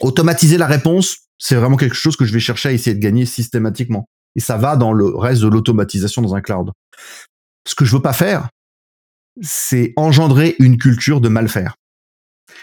Automatiser 0.00 0.58
la 0.58 0.66
réponse, 0.66 1.28
c'est 1.40 1.56
vraiment 1.56 1.76
quelque 1.76 1.96
chose 1.96 2.16
que 2.16 2.24
je 2.24 2.32
vais 2.32 2.38
chercher 2.38 2.68
à 2.68 2.72
essayer 2.72 2.94
de 2.94 3.00
gagner 3.00 3.26
systématiquement. 3.26 4.06
Et 4.36 4.40
ça 4.40 4.56
va 4.56 4.76
dans 4.76 4.92
le 4.92 5.06
reste 5.06 5.42
de 5.42 5.48
l'automatisation 5.48 6.22
dans 6.22 6.34
un 6.34 6.40
cloud. 6.40 6.70
Ce 7.66 7.74
que 7.74 7.84
je 7.84 7.96
veux 7.96 8.02
pas 8.02 8.12
faire, 8.12 8.48
c'est 9.42 9.92
engendrer 9.96 10.54
une 10.58 10.76
culture 10.76 11.20
de 11.20 11.28
mal 11.28 11.48
faire. 11.48 11.74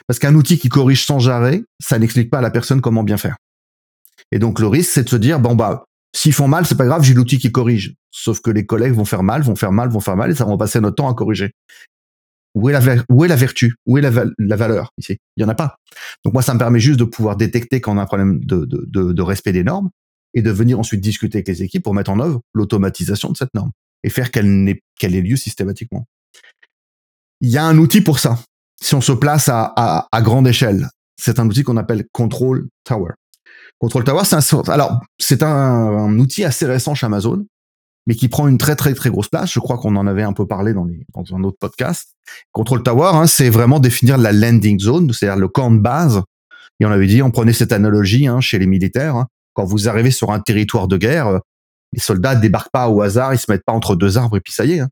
Parce 0.06 0.20
qu'un 0.20 0.36
outil 0.36 0.60
qui 0.60 0.70
corrige 0.70 1.06
sans 1.06 1.28
arrêt, 1.28 1.64
ça 1.82 1.98
n'explique 1.98 2.30
pas 2.30 2.38
à 2.38 2.42
la 2.42 2.52
personne 2.52 2.80
comment 2.80 3.04
bien 3.04 3.18
faire. 3.18 3.36
Et 4.32 4.40
donc 4.40 4.60
le 4.60 4.68
risque, 4.68 4.92
c'est 4.92 5.04
de 5.04 5.10
se 5.10 5.16
dire, 5.16 5.40
bon 5.40 5.56
bah, 5.56 5.86
s'ils 6.16 6.34
font 6.34 6.48
mal, 6.48 6.66
c'est 6.66 6.78
pas 6.78 6.86
grave, 6.86 7.04
j'ai 7.04 7.14
l'outil 7.14 7.40
qui 7.40 7.52
corrige. 7.52 7.96
Sauf 8.12 8.42
que 8.42 8.52
les 8.52 8.66
collègues 8.66 8.94
vont 8.94 9.06
faire 9.06 9.24
mal, 9.24 9.42
vont 9.42 9.56
faire 9.56 9.72
mal, 9.72 9.90
vont 9.90 10.00
faire 10.00 10.16
mal, 10.16 10.32
et 10.32 10.36
ça 10.36 10.46
va 10.46 10.58
passer 10.58 10.80
notre 10.80 10.96
temps 10.96 11.10
à 11.10 11.14
corriger. 11.14 11.52
Où 12.56 12.70
est 12.70 12.74
la, 12.74 13.04
où 13.10 13.24
est 13.24 13.28
la 13.28 13.36
vertu? 13.36 13.76
Où 13.86 13.98
est 13.98 14.02
la, 14.02 14.26
la 14.38 14.56
valeur 14.56 14.92
ici? 14.98 15.18
Il 15.36 15.42
y 15.42 15.46
en 15.46 15.50
a 15.50 15.56
pas. 15.56 15.78
Donc 16.24 16.34
moi, 16.34 16.42
ça 16.42 16.54
me 16.54 16.60
permet 16.60 16.80
juste 16.80 17.00
de 17.00 17.04
pouvoir 17.04 17.36
détecter 17.36 17.82
quand 17.82 17.94
on 17.94 17.98
a 17.98 18.02
un 18.02 18.06
problème 18.06 18.44
de, 18.44 18.66
de, 18.66 19.14
de, 19.14 19.22
respect 19.22 19.52
des 19.52 19.64
normes 19.64 19.90
et 20.34 20.42
de 20.42 20.52
venir 20.52 20.80
ensuite 20.80 21.02
discuter 21.02 21.38
avec 21.38 21.48
les 21.48 21.64
équipes 21.64 21.84
pour 21.84 21.94
mettre 21.94 22.12
en 22.12 22.20
œuvre 22.20 22.42
l'automatisation 22.54 23.32
de 23.32 23.38
cette 23.38 23.54
norme 23.54 23.72
et 24.04 24.10
faire 24.10 24.32
qu'elle 24.32 24.68
ait 24.68 25.22
lieu 25.22 25.36
systématiquement. 25.36 26.08
Il 27.42 27.50
y 27.50 27.58
a 27.58 27.66
un 27.66 27.78
outil 27.78 28.02
pour 28.02 28.20
ça. 28.20 28.40
Si 28.82 28.96
on 28.96 29.02
se 29.02 29.12
place 29.12 29.50
à, 29.50 29.74
à, 30.12 30.22
grande 30.22 30.48
échelle, 30.48 30.88
c'est 31.20 31.40
un 31.40 31.48
outil 31.48 31.64
qu'on 31.64 31.78
appelle 31.78 32.06
Control 32.12 32.68
Tower. 32.84 33.12
Control 33.80 34.04
Tower, 34.04 34.24
c'est 34.24 34.36
un, 34.36 34.62
alors 34.68 35.02
c'est 35.20 35.44
un, 35.44 36.18
outil 36.20 36.44
assez 36.44 36.66
récent 36.66 36.96
chez 36.96 37.06
Amazon, 37.06 37.46
mais 38.08 38.16
qui 38.16 38.30
prend 38.30 38.48
une 38.48 38.58
très 38.58 38.76
très 38.76 38.94
très 38.94 39.10
grosse 39.10 39.28
place. 39.28 39.52
Je 39.52 39.60
crois 39.60 39.78
qu'on 39.78 39.96
en 39.98 40.08
avait 40.08 40.24
un 40.24 40.34
peu 40.34 40.48
parlé 40.48 40.74
dans, 40.74 40.86
les, 40.86 41.06
dans 41.14 41.36
un 41.36 41.44
autre 41.44 41.58
podcast. 41.60 42.16
Control 42.54 42.82
Tower, 42.82 43.12
hein, 43.14 43.28
c'est 43.28 43.50
vraiment 43.50 43.80
définir 43.80 44.18
la 44.18 44.32
landing 44.32 44.80
zone, 44.80 45.14
c'est-à-dire 45.14 45.40
le 45.40 45.50
camp 45.50 45.70
de 45.70 45.80
base. 45.80 46.24
Et 46.80 46.86
on 46.86 46.92
avait 46.92 47.08
dit, 47.08 47.22
on 47.22 47.32
prenait 47.32 47.54
cette 47.54 47.74
analogie 47.74 48.28
hein, 48.28 48.40
chez 48.40 48.60
les 48.60 48.66
militaires. 48.66 49.18
Hein. 49.18 49.28
Quand 49.54 49.66
vous 49.66 49.90
arrivez 49.90 50.12
sur 50.12 50.32
un 50.32 50.40
territoire 50.40 50.88
de 50.88 50.98
guerre, 50.98 51.40
les 51.92 52.00
soldats 52.00 52.36
débarquent 52.36 52.72
pas 52.72 52.90
au 52.90 53.02
hasard, 53.02 53.34
ils 53.34 53.40
se 53.40 53.52
mettent 53.52 53.66
pas 53.66 53.74
entre 53.74 53.96
deux 53.96 54.18
arbres 54.18 54.38
et 54.38 54.42
puis 54.42 54.54
ça 54.54 54.66
y 54.66 54.74
est. 54.74 54.80
Hein. 54.80 54.90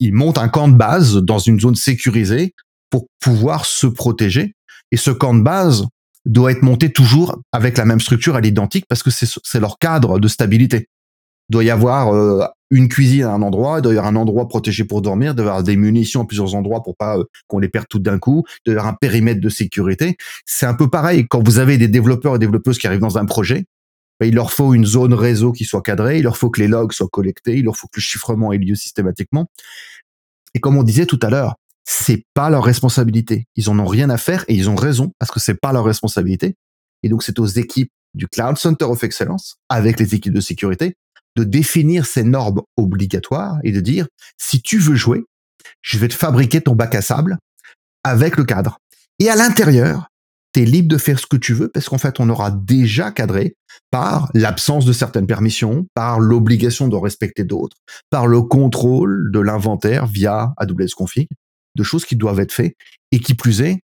Ils 0.00 0.12
montent 0.12 0.38
un 0.38 0.48
camp 0.48 0.68
de 0.68 0.76
base 0.76 1.16
dans 1.16 1.38
une 1.38 1.60
zone 1.60 1.76
sécurisée 1.76 2.54
pour 2.90 3.06
pouvoir 3.20 3.66
se 3.66 3.86
protéger. 3.86 4.54
Et 4.90 4.96
ce 4.96 5.10
camp 5.10 5.34
de 5.34 5.42
base 5.42 5.86
doit 6.24 6.52
être 6.52 6.62
monté 6.62 6.92
toujours 6.92 7.40
avec 7.52 7.78
la 7.78 7.84
même 7.84 8.00
structure 8.00 8.36
à 8.36 8.40
l'identique 8.40 8.86
parce 8.88 9.02
que 9.02 9.10
c'est 9.10 9.60
leur 9.60 9.78
cadre 9.78 10.18
de 10.18 10.28
stabilité. 10.28 10.88
Il 11.48 11.52
doit 11.52 11.64
y 11.64 11.70
avoir 11.70 12.14
euh, 12.14 12.44
une 12.70 12.88
cuisine 12.88 13.24
à 13.24 13.32
un 13.32 13.42
endroit, 13.42 13.78
il 13.78 13.82
doit 13.82 13.92
y 13.92 13.98
avoir 13.98 14.12
un 14.12 14.16
endroit 14.16 14.48
protégé 14.48 14.84
pour 14.84 15.02
dormir, 15.02 15.32
il 15.32 15.34
doit 15.34 15.44
y 15.44 15.48
avoir 15.48 15.62
des 15.62 15.76
munitions 15.76 16.22
à 16.22 16.26
plusieurs 16.26 16.54
endroits 16.54 16.82
pour 16.82 16.96
pas 16.96 17.18
euh, 17.18 17.24
qu'on 17.46 17.58
les 17.58 17.68
perde 17.68 17.86
toutes 17.88 18.02
d'un 18.02 18.18
coup, 18.18 18.44
il 18.46 18.70
doit 18.70 18.74
y 18.74 18.78
avoir 18.78 18.92
un 18.92 18.96
périmètre 18.98 19.40
de 19.40 19.48
sécurité. 19.48 20.16
C'est 20.46 20.66
un 20.66 20.74
peu 20.74 20.88
pareil 20.88 21.26
quand 21.28 21.46
vous 21.46 21.58
avez 21.58 21.76
des 21.78 21.88
développeurs 21.88 22.36
et 22.36 22.38
développeuses 22.38 22.78
qui 22.78 22.86
arrivent 22.86 23.00
dans 23.00 23.18
un 23.18 23.26
projet, 23.26 23.64
ben, 24.20 24.26
il 24.26 24.34
leur 24.34 24.52
faut 24.52 24.72
une 24.72 24.86
zone 24.86 25.14
réseau 25.14 25.52
qui 25.52 25.64
soit 25.64 25.82
cadrée, 25.82 26.18
il 26.18 26.22
leur 26.22 26.36
faut 26.36 26.48
que 26.48 26.60
les 26.60 26.68
logs 26.68 26.92
soient 26.92 27.08
collectés, 27.08 27.56
il 27.56 27.64
leur 27.64 27.76
faut 27.76 27.88
que 27.88 27.98
le 27.98 28.02
chiffrement 28.02 28.52
ait 28.52 28.58
lieu 28.58 28.74
systématiquement. 28.74 29.50
Et 30.54 30.60
comme 30.60 30.76
on 30.76 30.82
disait 30.82 31.06
tout 31.06 31.18
à 31.22 31.30
l'heure, 31.30 31.56
c'est 31.84 32.24
pas 32.34 32.48
leur 32.48 32.64
responsabilité. 32.64 33.46
Ils 33.56 33.68
en 33.68 33.78
ont 33.78 33.86
rien 33.86 34.10
à 34.10 34.16
faire 34.16 34.44
et 34.48 34.54
ils 34.54 34.70
ont 34.70 34.76
raison 34.76 35.12
parce 35.18 35.30
que 35.30 35.40
c'est 35.40 35.60
pas 35.60 35.72
leur 35.72 35.84
responsabilité. 35.84 36.56
Et 37.02 37.08
donc 37.08 37.22
c'est 37.22 37.38
aux 37.38 37.46
équipes 37.46 37.90
du 38.14 38.28
Cloud 38.28 38.56
Center 38.56 38.84
of 38.84 39.02
Excellence 39.02 39.56
avec 39.68 39.98
les 39.98 40.14
équipes 40.14 40.34
de 40.34 40.40
sécurité 40.40 40.94
de 41.36 41.44
définir 41.44 42.06
ces 42.06 42.24
normes 42.24 42.62
obligatoires 42.76 43.58
et 43.64 43.72
de 43.72 43.80
dire 43.80 44.06
si 44.38 44.60
tu 44.60 44.78
veux 44.78 44.94
jouer, 44.94 45.24
je 45.80 45.98
vais 45.98 46.08
te 46.08 46.14
fabriquer 46.14 46.60
ton 46.60 46.74
bac 46.74 46.94
à 46.94 47.02
sable 47.02 47.38
avec 48.04 48.36
le 48.36 48.44
cadre. 48.44 48.78
Et 49.18 49.28
à 49.28 49.36
l'intérieur, 49.36 50.08
tu 50.52 50.62
es 50.62 50.64
libre 50.64 50.88
de 50.88 50.98
faire 50.98 51.18
ce 51.18 51.26
que 51.26 51.36
tu 51.36 51.54
veux 51.54 51.68
parce 51.68 51.88
qu'en 51.88 51.98
fait, 51.98 52.20
on 52.20 52.28
aura 52.28 52.50
déjà 52.50 53.10
cadré 53.10 53.54
par 53.90 54.30
l'absence 54.34 54.84
de 54.84 54.92
certaines 54.92 55.26
permissions, 55.26 55.86
par 55.94 56.20
l'obligation 56.20 56.88
de 56.88 56.96
respecter 56.96 57.44
d'autres, 57.44 57.76
par 58.10 58.26
le 58.26 58.42
contrôle 58.42 59.30
de 59.32 59.40
l'inventaire 59.40 60.06
via 60.06 60.52
AWS 60.56 60.94
Config, 60.96 61.28
de 61.74 61.82
choses 61.82 62.04
qui 62.04 62.16
doivent 62.16 62.40
être 62.40 62.52
faites 62.52 62.74
et 63.12 63.20
qui 63.20 63.34
plus 63.34 63.62
est, 63.62 63.80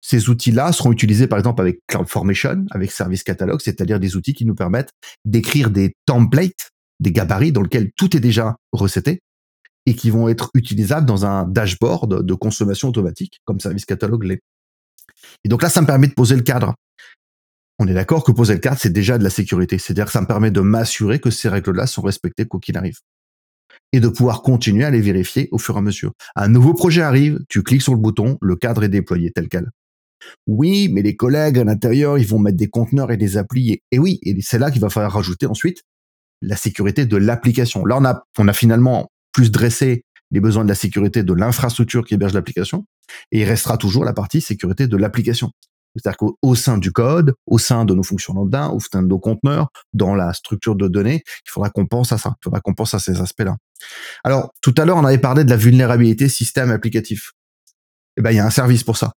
ces 0.00 0.28
outils-là 0.28 0.72
seront 0.72 0.92
utilisés 0.92 1.28
par 1.28 1.38
exemple 1.38 1.60
avec 1.60 1.78
CloudFormation, 1.86 2.66
avec 2.72 2.90
Service 2.90 3.22
Catalog, 3.22 3.60
c'est-à-dire 3.60 4.00
des 4.00 4.16
outils 4.16 4.34
qui 4.34 4.44
nous 4.44 4.54
permettent 4.54 4.90
d'écrire 5.24 5.70
des 5.70 5.94
templates, 6.06 6.70
des 7.00 7.12
gabarits 7.12 7.52
dans 7.52 7.62
lesquels 7.62 7.90
tout 7.96 8.16
est 8.16 8.20
déjà 8.20 8.56
recetté 8.72 9.20
et 9.86 9.94
qui 9.94 10.10
vont 10.10 10.28
être 10.28 10.50
utilisables 10.54 11.06
dans 11.06 11.26
un 11.26 11.44
dashboard 11.46 12.24
de 12.24 12.34
consommation 12.34 12.88
automatique 12.88 13.40
comme 13.44 13.60
Service 13.60 13.84
Catalog 13.84 14.24
l'est. 14.24 14.42
Et 15.44 15.48
donc 15.48 15.62
là, 15.62 15.68
ça 15.68 15.80
me 15.80 15.86
permet 15.86 16.08
de 16.08 16.14
poser 16.14 16.36
le 16.36 16.42
cadre. 16.42 16.74
On 17.78 17.88
est 17.88 17.94
d'accord 17.94 18.22
que 18.22 18.32
poser 18.32 18.54
le 18.54 18.60
cadre, 18.60 18.78
c'est 18.78 18.92
déjà 18.92 19.18
de 19.18 19.24
la 19.24 19.30
sécurité. 19.30 19.78
C'est-à-dire 19.78 20.06
que 20.06 20.12
ça 20.12 20.20
me 20.20 20.26
permet 20.26 20.50
de 20.50 20.60
m'assurer 20.60 21.18
que 21.18 21.30
ces 21.30 21.48
règles-là 21.48 21.86
sont 21.86 22.02
respectées 22.02 22.46
quoi 22.46 22.60
qu'il 22.60 22.76
arrive. 22.76 22.98
Et 23.92 24.00
de 24.00 24.08
pouvoir 24.08 24.42
continuer 24.42 24.84
à 24.84 24.90
les 24.90 25.00
vérifier 25.00 25.48
au 25.50 25.58
fur 25.58 25.74
et 25.74 25.78
à 25.78 25.82
mesure. 25.82 26.12
Un 26.36 26.48
nouveau 26.48 26.74
projet 26.74 27.02
arrive, 27.02 27.40
tu 27.48 27.62
cliques 27.62 27.82
sur 27.82 27.94
le 27.94 28.00
bouton, 28.00 28.38
le 28.40 28.56
cadre 28.56 28.84
est 28.84 28.88
déployé 28.88 29.32
tel 29.32 29.48
quel. 29.48 29.70
Oui, 30.46 30.88
mais 30.92 31.02
les 31.02 31.16
collègues 31.16 31.58
à 31.58 31.64
l'intérieur, 31.64 32.18
ils 32.18 32.26
vont 32.26 32.38
mettre 32.38 32.56
des 32.56 32.68
conteneurs 32.68 33.10
et 33.10 33.16
des 33.16 33.36
applis. 33.36 33.80
Et, 33.90 33.98
oui, 33.98 34.20
et 34.22 34.40
c'est 34.40 34.58
là 34.58 34.70
qu'il 34.70 34.80
va 34.80 34.88
falloir 34.88 35.12
rajouter 35.12 35.46
ensuite 35.46 35.82
la 36.42 36.56
sécurité 36.56 37.06
de 37.06 37.16
l'application. 37.16 37.84
Là, 37.86 37.96
on 37.98 38.04
a, 38.04 38.24
on 38.38 38.52
finalement 38.52 39.10
plus 39.32 39.50
dressé 39.50 40.04
les 40.30 40.40
besoins 40.40 40.64
de 40.64 40.68
la 40.68 40.74
sécurité 40.74 41.22
de 41.22 41.32
l'infrastructure 41.32 42.04
qui 42.04 42.14
héberge 42.14 42.32
l'application, 42.32 42.86
et 43.30 43.40
il 43.40 43.44
restera 43.44 43.76
toujours 43.76 44.04
la 44.04 44.12
partie 44.12 44.40
sécurité 44.40 44.86
de 44.86 44.96
l'application. 44.96 45.50
C'est-à-dire 45.94 46.16
qu'au 46.16 46.54
sein 46.54 46.78
du 46.78 46.90
code, 46.90 47.34
au 47.46 47.58
sein 47.58 47.84
de 47.84 47.94
nos 47.94 48.02
fonctions 48.02 48.32
lambda, 48.32 48.70
au 48.70 48.80
sein 48.80 49.02
de 49.02 49.08
nos 49.08 49.18
conteneurs, 49.18 49.68
dans 49.92 50.14
la 50.14 50.32
structure 50.32 50.74
de 50.74 50.88
données, 50.88 51.22
il 51.26 51.50
faudra 51.50 51.68
qu'on 51.68 51.86
pense 51.86 52.12
à 52.12 52.18
ça, 52.18 52.34
il 52.40 52.44
faudra 52.44 52.60
qu'on 52.60 52.72
pense 52.72 52.94
à 52.94 52.98
ces 52.98 53.20
aspects-là. 53.20 53.56
Alors, 54.24 54.52
tout 54.62 54.74
à 54.78 54.86
l'heure, 54.86 54.96
on 54.96 55.04
avait 55.04 55.18
parlé 55.18 55.44
de 55.44 55.50
la 55.50 55.56
vulnérabilité 55.56 56.30
système 56.30 56.70
applicatif. 56.70 57.32
Eh 58.16 58.22
ben, 58.22 58.30
il 58.30 58.36
y 58.36 58.40
a 58.40 58.46
un 58.46 58.50
service 58.50 58.84
pour 58.84 58.96
ça. 58.96 59.12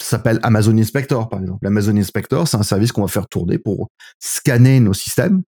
Ça 0.00 0.10
s'appelle 0.10 0.38
Amazon 0.42 0.78
Inspector, 0.78 1.28
par 1.28 1.40
exemple. 1.40 1.58
L'Amazon 1.62 1.96
Inspector, 1.96 2.46
c'est 2.46 2.56
un 2.56 2.62
service 2.62 2.92
qu'on 2.92 3.02
va 3.02 3.08
faire 3.08 3.28
tourner 3.28 3.58
pour 3.58 3.88
scanner 4.18 4.80
nos 4.80 4.94
systèmes 4.94 5.42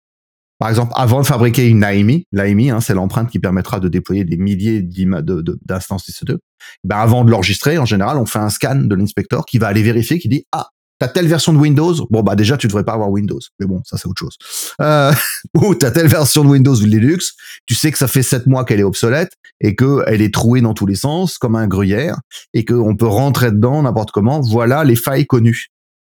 par 0.60 0.70
exemple, 0.70 0.91
avant 0.95 1.22
de 1.22 1.26
fabriquer 1.26 1.68
une 1.68 1.84
AMI, 1.86 2.28
l'AMI, 2.34 2.70
hein, 2.70 2.82
c'est 2.82 2.93
l'empreinte 2.93 3.30
qui 3.32 3.39
permettra 3.39 3.80
de 3.80 3.88
déployer 3.88 4.26
des 4.26 4.36
milliers 4.36 4.82
d'instances 4.82 6.05
de, 6.05 6.12
IC2. 6.12 6.38
Ben 6.84 6.97
avant 6.97 7.24
de 7.24 7.32
l'enregistrer, 7.32 7.78
en 7.78 7.86
général, 7.86 8.18
on 8.18 8.26
fait 8.26 8.39
un 8.39 8.49
scan 8.49 8.76
de 8.76 8.93
l'inspecteur 8.93 9.45
qui 9.45 9.57
va 9.57 9.68
aller 9.68 9.84
vérifier, 9.84 10.20
qui 10.20 10.28
dit 10.28 10.45
ah 10.51 10.68
t'as 10.99 11.07
telle 11.07 11.28
version 11.28 11.53
de 11.53 11.57
Windows, 11.57 11.93
bon 12.10 12.24
bah 12.24 12.36
déjà 12.36 12.57
tu 12.57 12.68
devrais 12.68 12.84
pas 12.84 12.91
avoir 12.91 13.10
Windows, 13.10 13.39
mais 13.60 13.66
bon 13.66 13.82
ça 13.86 13.97
c'est 13.97 14.07
autre 14.07 14.20
chose. 14.20 14.38
Euh, 14.82 15.14
ou 15.55 15.74
t'as 15.74 15.91
telle 15.91 16.07
version 16.07 16.43
de 16.43 16.49
Windows 16.49 16.76
ou 16.76 16.86
Linux, 16.86 17.36
tu 17.66 17.74
sais 17.74 17.89
que 17.89 17.97
ça 17.97 18.10
fait 18.10 18.22
sept 18.22 18.45
mois 18.45 18.66
qu'elle 18.66 18.82
est 18.82 18.84
obsolète 18.84 19.32
et 19.62 19.76
que 19.76 20.03
elle 20.07 20.22
est 20.22 20.34
trouée 20.34 20.60
dans 20.60 20.74
tous 20.74 20.86
les 20.86 20.95
sens 20.95 21.38
comme 21.38 21.55
un 21.55 21.68
gruyère 21.68 22.20
et 22.53 22.66
qu'on 22.66 22.97
peut 22.97 23.07
rentrer 23.07 23.51
dedans 23.51 23.82
n'importe 23.82 24.12
comment. 24.12 24.41
Voilà 24.41 24.84
les 24.84 24.97
failles 24.97 25.26
connues. 25.26 25.68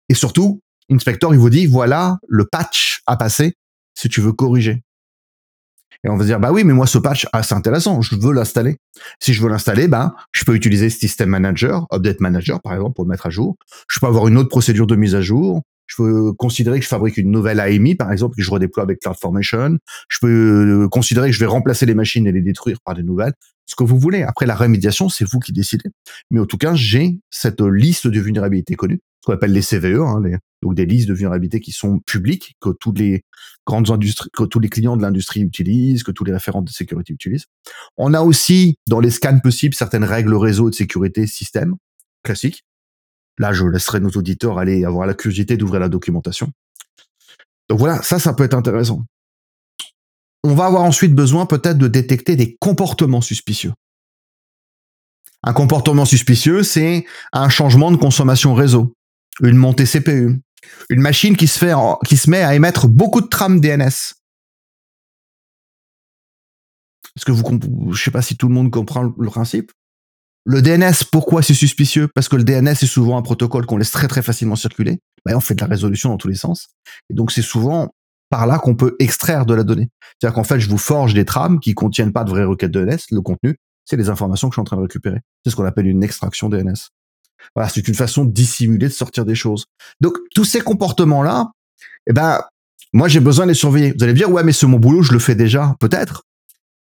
Et 0.09 0.15
surtout, 0.15 0.63
Inspector 0.91 1.35
il 1.35 1.39
vous 1.39 1.51
dit 1.51 1.67
voilà 1.67 2.17
le 2.27 2.47
patch 2.47 3.03
à 3.07 3.19
passer 3.19 3.55
si 4.01 4.09
tu 4.09 4.21
veux 4.21 4.33
corriger. 4.33 4.83
Et 6.05 6.09
on 6.09 6.17
va 6.17 6.25
dire, 6.25 6.41
bah 6.41 6.51
oui, 6.51 6.65
mais 6.65 6.73
moi, 6.73 6.87
ce 6.87 6.97
patch, 6.97 7.27
ah, 7.35 7.43
c'est 7.43 7.55
intéressant, 7.55 8.01
je 8.01 8.17
veux 8.17 8.33
l'installer. 8.33 8.79
Si 9.21 9.35
je 9.35 9.43
veux 9.43 9.51
l'installer, 9.51 9.87
ben, 9.87 10.15
je 10.33 10.45
peux 10.45 10.55
utiliser 10.55 10.89
System 10.89 11.29
Manager, 11.29 11.87
Update 11.93 12.21
Manager, 12.21 12.63
par 12.63 12.73
exemple, 12.73 12.95
pour 12.95 13.05
le 13.05 13.11
mettre 13.11 13.27
à 13.27 13.31
jour. 13.31 13.57
Je 13.91 14.01
peux 14.01 14.07
avoir 14.07 14.27
une 14.29 14.39
autre 14.39 14.49
procédure 14.49 14.87
de 14.87 14.97
mise 14.97 15.15
à 15.15 15.21
jour. 15.21 15.63
Je 15.87 15.97
peux 15.97 16.33
considérer 16.33 16.79
que 16.79 16.85
je 16.85 16.89
fabrique 16.89 17.19
une 17.19 17.31
nouvelle 17.31 17.61
AMI, 17.61 17.97
par 17.97 18.11
exemple, 18.13 18.37
que 18.37 18.43
je 18.43 18.51
redéploie 18.51 18.85
avec 18.85 19.01
CloudFormation. 19.01 19.77
Je 20.09 20.19
peux 20.21 20.89
considérer 20.89 21.29
que 21.29 21.35
je 21.35 21.41
vais 21.41 21.47
remplacer 21.47 21.85
les 21.85 21.95
machines 21.95 22.27
et 22.27 22.33
les 22.33 22.41
détruire 22.41 22.79
par 22.83 22.95
des 22.95 23.03
nouvelles. 23.03 23.35
Ce 23.71 23.77
que 23.77 23.85
vous 23.85 24.01
voulez. 24.01 24.25
Après, 24.25 24.47
la 24.47 24.57
rémédiation, 24.57 25.09
c'est 25.09 25.25
vous 25.25 25.39
qui 25.39 25.53
décidez. 25.53 25.91
Mais 26.33 26.41
en 26.41 26.47
tout 26.47 26.59
cas, 26.59 26.75
j'ai 26.75 27.21
cette 27.31 27.61
liste 27.61 28.09
de 28.09 28.19
vulnérabilités 28.19 28.75
connues 28.75 29.01
ce 29.21 29.27
qu'on 29.27 29.35
appelle 29.35 29.53
les 29.53 29.63
CVE, 29.63 30.01
hein, 30.01 30.23
donc 30.63 30.75
des 30.75 30.87
listes 30.87 31.09
de 31.09 31.13
vulnérabilité 31.13 31.61
qui 31.61 31.73
sont 31.73 31.99
publiques, 32.01 32.57
que 32.61 32.71
toutes 32.71 32.99
les 32.99 33.23
grandes 33.67 33.91
industries, 33.91 34.31
que 34.33 34.45
tous 34.45 34.61
les 34.61 34.71
clients 34.71 34.97
de 34.97 35.03
l'industrie 35.03 35.41
utilisent, 35.41 36.03
que 36.03 36.11
tous 36.11 36.25
les 36.25 36.33
référents 36.33 36.63
de 36.63 36.71
sécurité 36.71 37.13
utilisent. 37.13 37.45
On 37.99 38.15
a 38.15 38.23
aussi 38.23 38.77
dans 38.89 39.01
les 39.01 39.11
scans 39.11 39.39
possibles 39.41 39.75
certaines 39.75 40.05
règles 40.05 40.35
réseau 40.35 40.71
de 40.71 40.75
sécurité 40.75 41.27
système 41.27 41.75
classiques. 42.25 42.65
Là, 43.39 43.53
je 43.53 43.67
laisserai 43.67 44.01
nos 44.01 44.11
auditeurs 44.11 44.59
aller 44.59 44.85
avoir 44.85 45.07
la 45.07 45.15
curiosité 45.15 45.57
d'ouvrir 45.57 45.81
la 45.81 45.89
documentation. 45.89 46.51
Donc 47.69 47.79
voilà, 47.79 48.03
ça, 48.03 48.19
ça 48.19 48.33
peut 48.33 48.45
être 48.45 48.55
intéressant. 48.55 49.05
On 50.43 50.55
va 50.55 50.67
avoir 50.67 50.83
ensuite 50.83 51.15
besoin 51.15 51.47
peut-être 51.47 51.79
de 51.79 51.89
détecter 51.89 52.37
des 52.37 52.57
comportements 52.61 53.21
suspicieux. 53.21 53.73
Un 55.43 55.53
comportement 55.53 56.05
suspicieux, 56.05 56.63
c'est 56.63 57.07
un 57.33 57.49
changement 57.49 57.91
de 57.91 57.97
consommation 57.97 58.55
réseau 58.55 58.95
une 59.43 59.57
montée 59.57 59.85
CPU, 59.85 60.41
une 60.89 61.01
machine 61.01 61.37
qui 61.37 61.47
se, 61.47 62.31
met 62.31 62.43
à 62.43 62.55
émettre 62.55 62.89
beaucoup 62.89 63.21
de 63.21 63.27
trames 63.27 63.61
DNS. 63.61 64.15
Est-ce 67.17 67.25
que 67.25 67.33
vous, 67.33 67.93
je 67.93 68.03
sais 68.03 68.11
pas 68.11 68.23
si 68.23 68.37
tout 68.37 68.49
le 68.49 68.55
monde 68.55 68.71
comprend 68.71 69.03
le 69.03 69.27
principe. 69.27 69.73
Le 70.47 70.63
DNS, 70.63 71.05
pourquoi 71.13 71.43
c'est 71.43 71.55
suspicieux? 71.55 72.09
Parce 72.15 72.29
que 72.29 72.37
le 72.37 72.45
DNS 72.45 72.69
est 72.69 72.87
souvent 72.87 73.19
un 73.19 73.23
protocole 73.23 73.67
qu'on 73.67 73.77
laisse 73.77 73.91
très 73.91 74.09
très 74.09 74.23
facilement 74.23 74.57
circuler. 74.57 74.99
Ben, 75.27 75.37
on 75.37 75.41
fait 75.41 75.55
de 75.55 75.61
la 75.61 75.67
résolution 75.67 76.11
dans 76.11 76.17
tous 76.17 76.29
les 76.29 76.35
sens. 76.35 76.69
Et 77.11 77.15
donc 77.15 77.31
c'est 77.31 77.43
souvent 77.43 77.91
par 78.31 78.47
là 78.47 78.59
qu'on 78.59 78.75
peut 78.75 78.97
extraire 78.99 79.45
de 79.45 79.55
la 79.55 79.65
donnée. 79.65 79.91
C'est-à-dire 80.19 80.35
qu'en 80.35 80.45
fait, 80.45 80.61
je 80.61 80.71
vous 80.71 80.79
forge 80.79 81.15
des 81.15 81.25
trames 81.25 81.61
qui 81.61 81.75
contiennent 81.75 82.13
pas 82.13 82.25
de 82.25 82.31
vraies 82.31 82.45
requêtes 82.45 82.71
DNS. 82.71 82.99
Le 83.11 83.21
contenu, 83.21 83.57
c'est 83.85 83.97
les 83.97 84.09
informations 84.09 84.49
que 84.49 84.55
je 84.55 84.57
suis 84.57 84.61
en 84.61 84.65
train 84.65 84.77
de 84.77 84.83
récupérer. 84.83 85.21
C'est 85.45 85.51
ce 85.51 85.57
qu'on 85.57 85.65
appelle 85.65 85.87
une 85.87 86.05
extraction 86.05 86.49
DNS. 86.49 86.77
Voilà, 87.55 87.69
c'est 87.69 87.87
une 87.87 87.95
façon 87.95 88.25
de 88.25 88.31
dissimuler, 88.31 88.87
de 88.87 88.93
sortir 88.93 89.25
des 89.25 89.35
choses. 89.35 89.67
Donc 90.01 90.17
tous 90.35 90.45
ces 90.45 90.61
comportements-là, 90.61 91.51
eh 92.07 92.13
ben, 92.13 92.41
moi 92.93 93.09
j'ai 93.09 93.21
besoin 93.21 93.47
de 93.47 93.51
les 93.51 93.55
surveiller. 93.55 93.93
Vous 93.97 94.05
allez 94.05 94.13
me 94.13 94.19
dire, 94.19 94.31
ouais, 94.31 94.45
mais 94.45 94.53
c'est 94.53 94.67
mon 94.67 94.79
boulot, 94.79 95.03
je 95.03 95.13
le 95.13 95.19
fais 95.19 95.35
déjà, 95.35 95.75
peut-être. 95.81 96.23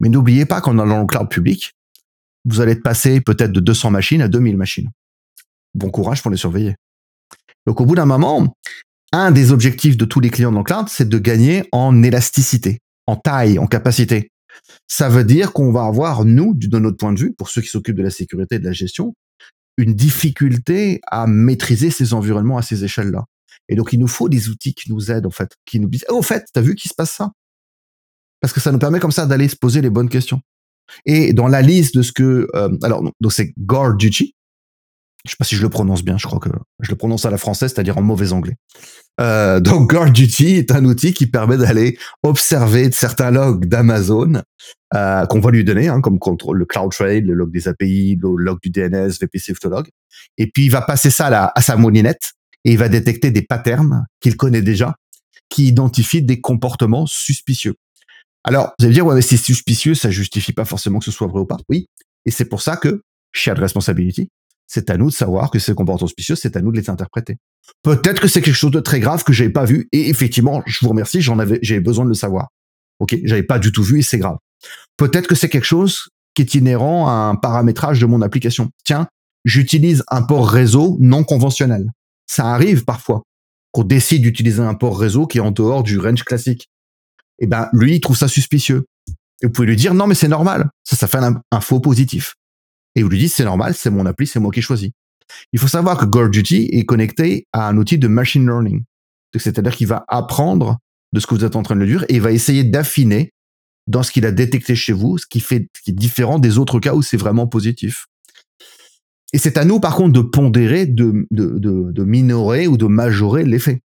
Mais 0.00 0.08
n'oubliez 0.08 0.46
pas 0.46 0.60
qu'en 0.60 0.78
allant 0.78 1.00
le 1.00 1.06
cloud 1.06 1.28
public, 1.28 1.72
vous 2.44 2.60
allez 2.60 2.76
passer 2.76 3.20
peut-être 3.20 3.52
de 3.52 3.60
200 3.60 3.90
machines 3.90 4.22
à 4.22 4.28
2000 4.28 4.56
machines. 4.56 4.90
Bon 5.74 5.90
courage 5.90 6.22
pour 6.22 6.30
les 6.30 6.36
surveiller. 6.36 6.76
Donc 7.66 7.80
au 7.80 7.86
bout 7.86 7.94
d'un 7.94 8.06
moment, 8.06 8.54
un 9.14 9.30
des 9.30 9.52
objectifs 9.52 9.96
de 9.96 10.04
tous 10.04 10.20
les 10.20 10.30
clients 10.30 10.62
cloud, 10.64 10.88
c'est 10.88 11.08
de 11.08 11.18
gagner 11.18 11.68
en 11.72 12.02
élasticité, 12.02 12.80
en 13.06 13.16
taille, 13.16 13.58
en 13.58 13.66
capacité. 13.66 14.32
Ça 14.88 15.08
veut 15.08 15.24
dire 15.24 15.52
qu'on 15.52 15.70
va 15.70 15.84
avoir, 15.84 16.24
nous, 16.24 16.52
de 16.54 16.78
notre 16.78 16.96
point 16.96 17.12
de 17.12 17.20
vue, 17.20 17.32
pour 17.32 17.48
ceux 17.48 17.62
qui 17.62 17.68
s'occupent 17.68 17.96
de 17.96 18.02
la 18.02 18.10
sécurité 18.10 18.56
et 18.56 18.58
de 18.58 18.64
la 18.64 18.72
gestion, 18.72 19.14
une 19.76 19.94
difficulté 19.94 21.00
à 21.06 21.26
maîtriser 21.26 21.90
ces 21.90 22.12
environnements 22.12 22.58
à 22.58 22.62
ces 22.62 22.84
échelles-là. 22.84 23.24
Et 23.68 23.76
donc, 23.76 23.92
il 23.92 24.00
nous 24.00 24.08
faut 24.08 24.28
des 24.28 24.48
outils 24.48 24.74
qui 24.74 24.92
nous 24.92 25.10
aident, 25.10 25.26
en 25.26 25.30
fait, 25.30 25.52
qui 25.64 25.78
nous 25.78 25.88
disent, 25.88 26.04
oh, 26.08 26.18
au 26.18 26.22
fait, 26.22 26.44
t'as 26.52 26.60
vu 26.60 26.74
qu'il 26.74 26.90
se 26.90 26.94
passe 26.94 27.12
ça? 27.12 27.30
Parce 28.40 28.52
que 28.52 28.60
ça 28.60 28.72
nous 28.72 28.78
permet 28.78 28.98
comme 28.98 29.12
ça 29.12 29.26
d'aller 29.26 29.48
se 29.48 29.56
poser 29.56 29.80
les 29.80 29.90
bonnes 29.90 30.08
questions. 30.08 30.40
Et 31.06 31.32
dans 31.32 31.48
la 31.48 31.62
liste 31.62 31.96
de 31.96 32.02
ce 32.02 32.12
que, 32.12 32.48
euh, 32.54 32.76
alors, 32.82 33.02
donc 33.20 33.32
c'est 33.32 33.54
Duty. 33.56 34.34
Je 35.24 35.30
sais 35.30 35.36
pas 35.38 35.44
si 35.44 35.56
je 35.56 35.62
le 35.62 35.70
prononce 35.70 36.04
bien, 36.04 36.18
je 36.18 36.26
crois 36.26 36.38
que 36.38 36.50
je 36.80 36.90
le 36.90 36.96
prononce 36.96 37.24
à 37.24 37.30
la 37.30 37.38
française, 37.38 37.72
c'est-à-dire 37.72 37.96
en 37.96 38.02
mauvais 38.02 38.32
anglais. 38.32 38.56
Euh, 39.20 39.60
donc 39.60 39.90
Guard 39.90 40.10
Duty 40.10 40.56
est 40.56 40.72
un 40.72 40.84
outil 40.84 41.12
qui 41.12 41.26
permet 41.26 41.56
d'aller 41.56 41.98
observer 42.22 42.90
certains 42.90 43.30
logs 43.30 43.66
d'Amazon 43.66 44.42
euh, 44.94 45.26
qu'on 45.26 45.40
va 45.40 45.50
lui 45.50 45.64
donner, 45.64 45.88
hein, 45.88 46.00
comme 46.00 46.18
contrôle 46.18 46.58
le 46.58 46.64
CloudTrail, 46.64 47.20
le 47.20 47.34
log 47.34 47.52
des 47.52 47.68
API, 47.68 48.18
le 48.20 48.36
log 48.36 48.58
du 48.60 48.70
DNS, 48.70 49.10
VPC 49.20 49.52
Autolog. 49.52 49.88
Et 50.36 50.50
puis 50.50 50.64
il 50.64 50.70
va 50.70 50.82
passer 50.82 51.10
ça 51.10 51.26
à, 51.26 51.52
à 51.54 51.62
sa 51.62 51.76
moulinette 51.76 52.32
et 52.64 52.72
il 52.72 52.78
va 52.78 52.88
détecter 52.88 53.30
des 53.30 53.42
patterns 53.42 54.06
qu'il 54.20 54.36
connaît 54.36 54.62
déjà, 54.62 54.96
qui 55.48 55.66
identifient 55.66 56.22
des 56.22 56.40
comportements 56.40 57.06
suspicieux. 57.06 57.74
Alors, 58.44 58.74
vous 58.78 58.84
allez 58.84 58.90
me 58.90 58.94
dire, 58.94 59.06
ouais, 59.06 59.14
mais 59.14 59.22
c'est 59.22 59.38
suspicieux, 59.38 59.94
ça 59.94 60.10
justifie 60.10 60.52
pas 60.52 60.66
forcément 60.66 60.98
que 60.98 61.06
ce 61.06 61.10
soit 61.10 61.26
vrai 61.26 61.40
ou 61.40 61.46
pas. 61.46 61.56
Oui. 61.68 61.88
Et 62.26 62.30
c'est 62.30 62.44
pour 62.44 62.60
ça 62.60 62.76
que, 62.76 63.02
shared 63.32 63.58
responsibility, 63.58 64.28
c'est 64.74 64.90
à 64.90 64.96
nous 64.96 65.06
de 65.06 65.14
savoir 65.14 65.52
que 65.52 65.60
ces 65.60 65.72
comportements 65.72 66.08
suspicieux, 66.08 66.34
c'est 66.34 66.56
à 66.56 66.60
nous 66.60 66.72
de 66.72 66.76
les 66.76 66.90
interpréter. 66.90 67.36
Peut-être 67.82 68.20
que 68.20 68.26
c'est 68.26 68.42
quelque 68.42 68.56
chose 68.56 68.72
de 68.72 68.80
très 68.80 68.98
grave 68.98 69.22
que 69.22 69.32
j'avais 69.32 69.50
pas 69.50 69.64
vu, 69.64 69.88
et 69.92 70.08
effectivement, 70.08 70.64
je 70.66 70.80
vous 70.82 70.88
remercie, 70.88 71.20
j'en 71.20 71.38
avais, 71.38 71.60
j'avais 71.62 71.80
besoin 71.80 72.04
de 72.04 72.08
le 72.08 72.14
savoir. 72.14 72.48
Ok, 72.98 73.16
j'avais 73.22 73.44
pas 73.44 73.60
du 73.60 73.70
tout 73.70 73.84
vu 73.84 74.00
et 74.00 74.02
c'est 74.02 74.18
grave. 74.18 74.36
Peut-être 74.96 75.28
que 75.28 75.36
c'est 75.36 75.48
quelque 75.48 75.64
chose 75.64 76.08
qui 76.34 76.42
est 76.42 76.54
inhérent 76.56 77.06
à 77.06 77.12
un 77.12 77.36
paramétrage 77.36 78.00
de 78.00 78.06
mon 78.06 78.20
application. 78.20 78.70
Tiens, 78.84 79.06
j'utilise 79.44 80.02
un 80.08 80.22
port 80.22 80.48
réseau 80.48 80.96
non 81.00 81.22
conventionnel. 81.22 81.86
Ça 82.26 82.46
arrive 82.52 82.84
parfois 82.84 83.22
qu'on 83.70 83.84
décide 83.84 84.22
d'utiliser 84.22 84.60
un 84.60 84.74
port 84.74 84.98
réseau 84.98 85.28
qui 85.28 85.38
est 85.38 85.40
en 85.40 85.52
dehors 85.52 85.84
du 85.84 85.98
range 85.98 86.24
classique 86.24 86.68
et 87.38 87.44
eh 87.44 87.46
ben 87.46 87.68
lui 87.72 87.96
il 87.96 88.00
trouve 88.00 88.16
ça 88.16 88.28
suspicieux. 88.28 88.86
Et 89.42 89.46
vous 89.46 89.52
pouvez 89.52 89.66
lui 89.66 89.76
dire 89.76 89.94
non 89.94 90.06
mais 90.06 90.14
c'est 90.14 90.28
normal, 90.28 90.70
ça 90.84 90.96
ça 90.96 91.06
fait 91.08 91.18
un, 91.18 91.60
faux 91.60 91.80
positif. 91.80 92.34
Et 92.94 93.02
vous 93.02 93.08
lui 93.08 93.18
dites 93.18 93.32
c'est 93.32 93.44
normal, 93.44 93.74
c'est 93.74 93.90
mon 93.90 94.06
appli, 94.06 94.26
c'est 94.26 94.40
moi 94.40 94.50
qui 94.52 94.62
choisis. 94.62 94.90
Il 95.52 95.58
faut 95.58 95.68
savoir 95.68 95.98
que 95.98 96.28
Duty 96.28 96.68
est 96.72 96.84
connecté 96.84 97.46
à 97.52 97.68
un 97.68 97.76
outil 97.76 97.98
de 97.98 98.08
machine 98.08 98.46
learning. 98.46 98.84
C'est-à-dire 99.36 99.74
qu'il 99.74 99.88
va 99.88 100.04
apprendre 100.08 100.78
de 101.12 101.20
ce 101.20 101.26
que 101.26 101.34
vous 101.34 101.44
êtes 101.44 101.56
en 101.56 101.62
train 101.62 101.74
de 101.74 101.80
le 101.80 101.86
dire 101.86 102.04
et 102.08 102.14
il 102.14 102.20
va 102.20 102.30
essayer 102.30 102.62
d'affiner 102.62 103.32
dans 103.86 104.02
ce 104.02 104.12
qu'il 104.12 104.26
a 104.26 104.32
détecté 104.32 104.74
chez 104.74 104.92
vous, 104.92 105.18
ce 105.18 105.26
qui 105.26 105.40
fait 105.40 105.68
qui 105.82 105.90
est 105.90 105.94
différent 105.94 106.38
des 106.38 106.58
autres 106.58 106.78
cas 106.78 106.94
où 106.94 107.02
c'est 107.02 107.16
vraiment 107.16 107.46
positif. 107.46 108.06
Et 109.32 109.38
c'est 109.38 109.58
à 109.58 109.64
nous, 109.64 109.80
par 109.80 109.96
contre, 109.96 110.12
de 110.12 110.20
pondérer, 110.20 110.86
de, 110.86 111.26
de, 111.32 111.58
de 111.58 112.04
minorer 112.04 112.68
ou 112.68 112.76
de 112.76 112.86
majorer 112.86 113.44
l'effet. 113.44 113.80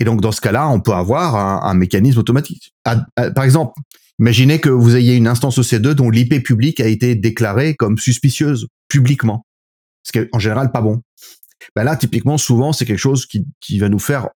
Et 0.00 0.04
donc, 0.04 0.20
dans 0.20 0.32
ce 0.32 0.40
cas-là, 0.40 0.68
on 0.68 0.80
peut 0.80 0.92
avoir 0.92 1.64
un, 1.64 1.74
mécanisme 1.74 2.18
automatique. 2.18 2.72
par 2.82 3.44
exemple, 3.44 3.74
imaginez 4.20 4.60
que 4.60 4.68
vous 4.68 4.94
ayez 4.94 5.16
une 5.16 5.26
instance 5.26 5.58
EC2 5.58 5.92
dont 5.92 6.10
l'IP 6.10 6.44
publique 6.44 6.78
a 6.78 6.86
été 6.86 7.16
déclarée 7.16 7.74
comme 7.74 7.98
suspicieuse 7.98 8.68
publiquement, 8.88 9.44
ce 10.04 10.12
qui 10.12 10.18
est 10.18 10.28
en 10.32 10.38
général 10.38 10.70
pas 10.70 10.82
bon. 10.82 11.02
Ben 11.74 11.84
là, 11.84 11.96
typiquement, 11.96 12.38
souvent, 12.38 12.72
c'est 12.72 12.86
quelque 12.86 12.98
chose 12.98 13.26
qui, 13.26 13.46
qui 13.60 13.78
va 13.78 13.88
nous 13.88 13.98
faire 13.98 14.28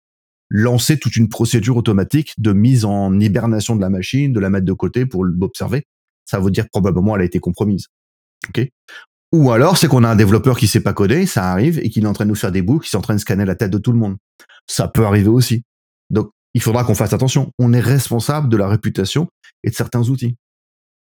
lancer 0.50 0.98
toute 0.98 1.16
une 1.16 1.28
procédure 1.28 1.76
automatique 1.76 2.34
de 2.38 2.52
mise 2.52 2.84
en 2.84 3.18
hibernation 3.18 3.76
de 3.76 3.80
la 3.80 3.90
machine, 3.90 4.32
de 4.32 4.40
la 4.40 4.50
mettre 4.50 4.66
de 4.66 4.72
côté 4.72 5.06
pour 5.06 5.24
l'observer. 5.24 5.86
Ça 6.24 6.38
veut 6.38 6.50
dire 6.50 6.66
probablement 6.70 7.16
elle 7.16 7.22
a 7.22 7.24
été 7.24 7.38
compromise. 7.38 7.86
Ok? 8.48 8.68
Ou 9.32 9.50
alors, 9.50 9.76
c'est 9.76 9.88
qu'on 9.88 10.04
a 10.04 10.08
un 10.08 10.16
développeur 10.16 10.56
qui 10.56 10.68
sait 10.68 10.80
pas 10.80 10.92
coder, 10.92 11.26
ça 11.26 11.50
arrive, 11.50 11.80
et 11.80 11.90
qu'il 11.90 12.04
est 12.04 12.06
en 12.06 12.12
train 12.12 12.24
de 12.24 12.28
nous 12.28 12.36
faire 12.36 12.52
des 12.52 12.62
boucles, 12.62 12.86
qui 12.86 12.94
est 12.94 12.98
en 12.98 13.02
train 13.02 13.14
de 13.14 13.20
scanner 13.20 13.44
la 13.44 13.56
tête 13.56 13.70
de 13.70 13.78
tout 13.78 13.90
le 13.90 13.98
monde. 13.98 14.16
Ça 14.68 14.86
peut 14.86 15.04
arriver 15.04 15.28
aussi. 15.28 15.64
Donc, 16.08 16.30
il 16.54 16.62
faudra 16.62 16.84
qu'on 16.84 16.94
fasse 16.94 17.12
attention. 17.12 17.50
On 17.58 17.72
est 17.72 17.80
responsable 17.80 18.48
de 18.48 18.56
la 18.56 18.68
réputation 18.68 19.28
et 19.64 19.70
de 19.70 19.74
certains 19.74 20.08
outils. 20.08 20.36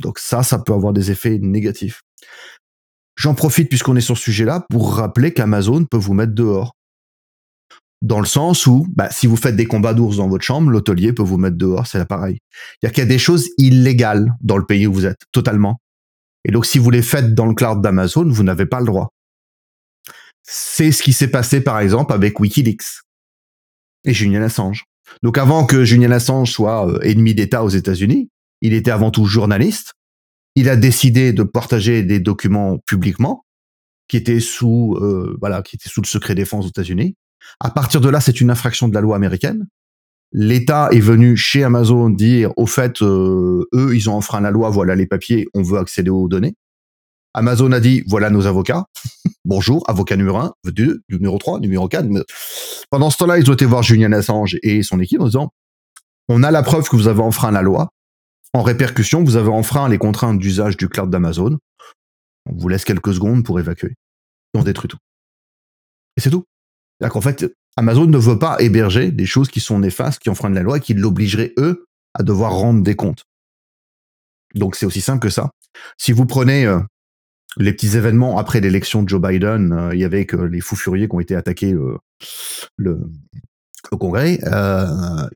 Donc 0.01 0.19
ça, 0.19 0.43
ça 0.43 0.59
peut 0.59 0.73
avoir 0.73 0.93
des 0.93 1.11
effets 1.11 1.39
négatifs. 1.39 2.03
J'en 3.17 3.35
profite 3.35 3.69
puisqu'on 3.69 3.97
est 3.97 4.01
sur 4.01 4.17
ce 4.17 4.25
sujet-là 4.25 4.65
pour 4.71 4.95
rappeler 4.95 5.33
qu'Amazon 5.33 5.85
peut 5.85 5.99
vous 5.99 6.15
mettre 6.15 6.35
dehors. 6.35 6.73
Dans 8.03 8.21
le 8.21 8.27
sens 8.27 8.67
où, 8.67 8.87
bah, 8.97 9.11
si 9.11 9.27
vous 9.27 9.37
faites 9.37 9.57
des 9.57 9.67
combats 9.67 9.93
d'ours 9.93 10.17
dans 10.17 10.29
votre 10.29 10.45
chambre, 10.45 10.71
l'hôtelier 10.71 11.13
peut 11.13 11.23
vous 11.23 11.37
mettre 11.37 11.59
dehors, 11.59 11.87
c'est 11.87 12.03
pareil. 12.07 12.39
Il 12.83 12.89
y 12.89 12.91
a 12.91 12.97
y 12.97 13.03
a 13.03 13.07
des 13.07 13.19
choses 13.19 13.51
illégales 13.59 14.35
dans 14.41 14.57
le 14.57 14.65
pays 14.65 14.87
où 14.87 14.93
vous 14.93 15.05
êtes, 15.05 15.21
totalement. 15.33 15.81
Et 16.47 16.51
donc, 16.51 16.65
si 16.65 16.79
vous 16.79 16.89
les 16.89 17.03
faites 17.03 17.35
dans 17.35 17.45
le 17.45 17.55
cloud 17.55 17.83
d'Amazon, 17.83 18.27
vous 18.27 18.43
n'avez 18.43 18.65
pas 18.65 18.81
le 18.81 18.87
droit. 18.87 19.11
C'est 20.43 20.93
ce 20.93 21.03
qui 21.03 21.13
s'est 21.13 21.31
passé, 21.31 21.61
par 21.61 21.79
exemple, 21.79 22.15
avec 22.15 22.41
Wikileaks 22.41 23.03
et 24.05 24.15
Julian 24.15 24.43
Assange. 24.43 24.85
Donc 25.23 25.39
avant 25.39 25.67
que 25.67 25.85
Julian 25.85 26.13
Assange 26.13 26.51
soit 26.51 26.89
euh, 26.89 27.01
ennemi 27.03 27.35
d'État 27.35 27.65
aux 27.65 27.69
États-Unis, 27.69 28.31
il 28.61 28.75
était 28.75 28.91
avant 28.91 29.11
tout 29.11 29.27
journaliste. 29.27 29.95
Il 30.55 30.69
a 30.69 30.77
décidé 30.77 31.33
de 31.33 31.43
partager 31.43 32.03
des 32.03 32.21
documents 32.21 32.79
publiquement 32.87 33.45
qui 34.09 34.17
étaient 34.17 34.41
sous 34.41 34.97
euh, 35.01 35.37
voilà, 35.41 35.63
qui 35.63 35.77
étaient 35.77 35.89
sous 35.89 36.03
le 36.03 36.07
secret 36.07 36.35
défense 36.35 36.67
aux 36.67 36.69
États-Unis. 36.69 37.15
À 37.61 37.71
partir 37.71 38.01
de 38.01 38.09
là, 38.09 38.21
c'est 38.21 38.41
une 38.41 38.51
infraction 38.51 38.89
de 38.89 38.95
la 38.95 39.01
loi 39.01 39.17
américaine. 39.17 39.67
L'État 40.33 40.89
est 40.93 41.01
venu 41.01 41.37
chez 41.37 41.65
Amazon 41.65 42.11
dire 42.11 42.53
au 42.57 42.67
fait 42.67 43.03
euh, 43.03 43.67
eux 43.75 43.97
ils 43.97 44.09
ont 44.09 44.15
enfreint 44.15 44.41
la 44.41 44.51
loi, 44.51 44.71
voilà 44.71 44.95
les 44.95 45.07
papiers, 45.07 45.49
on 45.55 45.63
veut 45.63 45.79
accéder 45.79 46.11
aux 46.11 46.29
données. 46.29 46.55
Amazon 47.35 47.73
a 47.73 47.81
dit 47.81 48.03
voilà 48.07 48.31
nos 48.31 48.47
avocats. 48.47 48.85
Bonjour, 49.45 49.83
avocat 49.89 50.17
numéro 50.17 50.39
1, 50.39 50.53
2, 50.65 51.03
numéro 51.09 51.39
3, 51.39 51.61
numéro 51.61 51.89
4. 51.89 52.07
Pendant 52.91 53.11
ce 53.11 53.19
temps-là, 53.19 53.39
ils 53.39 53.51
ont 53.51 53.55
été 53.55 53.65
voir 53.65 53.83
Julian 53.83 54.13
Assange 54.13 54.57
et 54.63 54.83
son 54.83 55.01
équipe 55.01 55.21
en 55.21 55.27
disant 55.27 55.53
on 56.29 56.43
a 56.45 56.51
la 56.51 56.63
preuve 56.63 56.89
que 56.89 56.95
vous 56.95 57.09
avez 57.09 57.23
enfreint 57.23 57.51
la 57.51 57.63
loi. 57.63 57.91
En 58.53 58.63
répercussion, 58.63 59.23
vous 59.23 59.37
avez 59.37 59.49
enfreint 59.49 59.89
les 59.89 59.99
contraintes 59.99 60.39
d'usage 60.39 60.77
du 60.77 60.89
cloud 60.89 61.11
d'Amazon. 61.11 61.59
On 62.47 62.57
vous 62.57 62.69
laisse 62.69 62.85
quelques 62.85 63.15
secondes 63.15 63.45
pour 63.45 63.61
évacuer. 63.61 63.95
On 64.55 64.63
détruit 64.63 64.89
tout. 64.89 64.99
Et 66.17 66.21
c'est 66.21 66.31
tout. 66.31 66.45
C'est-à-dire 66.99 67.13
qu'en 67.13 67.21
fait, 67.21 67.47
Amazon 67.77 68.07
ne 68.07 68.19
veut 68.19 68.39
pas 68.39 68.61
héberger 68.61 69.13
des 69.13 69.27
choses 69.27 69.49
qui 69.49 69.61
sont 69.61 69.79
néfastes, 69.79 70.21
qui 70.21 70.31
enfreignent 70.31 70.55
la 70.55 70.63
loi 70.63 70.79
et 70.79 70.81
qui 70.81 70.95
l'obligeraient, 70.95 71.53
eux, 71.59 71.87
à 72.15 72.23
devoir 72.23 72.53
rendre 72.53 72.83
des 72.83 72.97
comptes. 72.97 73.25
Donc 74.55 74.75
c'est 74.75 74.87
aussi 74.87 75.01
simple 75.01 75.21
que 75.21 75.31
ça. 75.31 75.51
Si 75.97 76.13
vous 76.13 76.27
prenez 76.27 76.67
euh, 76.67 76.81
les 77.57 77.73
petits 77.73 77.97
événements 77.97 78.39
après 78.39 78.61
l'élection 78.61 79.03
de 79.03 79.09
Joe 79.09 79.21
Biden, 79.21 79.73
euh, 79.73 79.95
il 79.95 80.01
y 80.01 80.05
avait 80.05 80.27
que 80.27 80.37
les 80.37 80.61
fous 80.61 80.77
furieux 80.77 81.07
qui 81.07 81.15
ont 81.15 81.21
été 81.21 81.37
attaqués 81.37 81.73
euh, 81.73 81.97
le 82.77 83.01
Congrès. 83.93 84.39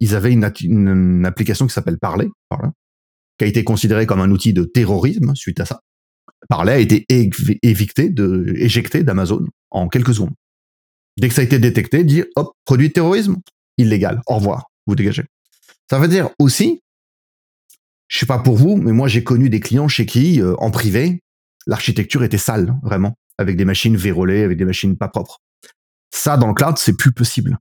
Ils 0.01 0.15
avaient 0.15 0.33
une, 0.33 1.25
application 1.25 1.67
qui 1.67 1.73
s'appelle 1.73 1.99
Parler, 1.99 2.31
qui 3.39 3.45
a 3.45 3.49
été 3.49 3.65
considérée 3.65 4.07
comme 4.07 4.21
un 4.21 4.31
outil 4.31 4.53
de 4.53 4.65
terrorisme 4.65 5.35
suite 5.35 5.61
à 5.61 5.67
ça. 5.67 5.81
Parler 6.49 6.73
a 6.73 6.79
été 6.79 7.07
éjecté 7.63 9.03
d'Amazon 9.03 9.47
en 9.71 9.89
quelques 9.89 10.15
secondes. 10.15 10.35
Dès 11.17 11.29
que 11.29 11.35
ça 11.35 11.41
a 11.41 11.45
été 11.45 11.59
détecté, 11.59 12.05
dit 12.05 12.25
hop, 12.37 12.53
produit 12.65 12.89
de 12.89 12.93
terrorisme, 12.93 13.37
illégal, 13.79 14.21
au 14.27 14.37
revoir, 14.37 14.71
vous 14.87 14.95
dégagez. 14.95 15.25
Ça 15.89 15.99
veut 15.99 16.09
dire 16.09 16.31
aussi, 16.39 16.83
je 18.09 18.19
sais 18.19 18.27
pas 18.27 18.39
pour 18.39 18.57
vous, 18.57 18.77
mais 18.77 18.93
moi 18.93 19.09
j'ai 19.09 19.25
connu 19.25 19.49
des 19.49 19.61
clients 19.61 19.89
chez 19.89 20.07
qui, 20.07 20.43
en 20.43 20.71
privé, 20.71 21.23
l'architecture 21.67 22.23
était 22.25 22.39
sale, 22.39 22.75
vraiment, 22.83 23.17
avec 23.39 23.57
des 23.57 23.65
machines 23.65 23.97
vérolées, 23.97 24.43
avec 24.43 24.59
des 24.59 24.65
machines 24.65 24.97
pas 24.97 25.09
propres. 25.09 25.41
Ça, 26.11 26.37
dans 26.37 26.49
le 26.49 26.55
cloud, 26.55 26.79
c'est 26.79 26.97
plus 26.97 27.13
possible. 27.13 27.59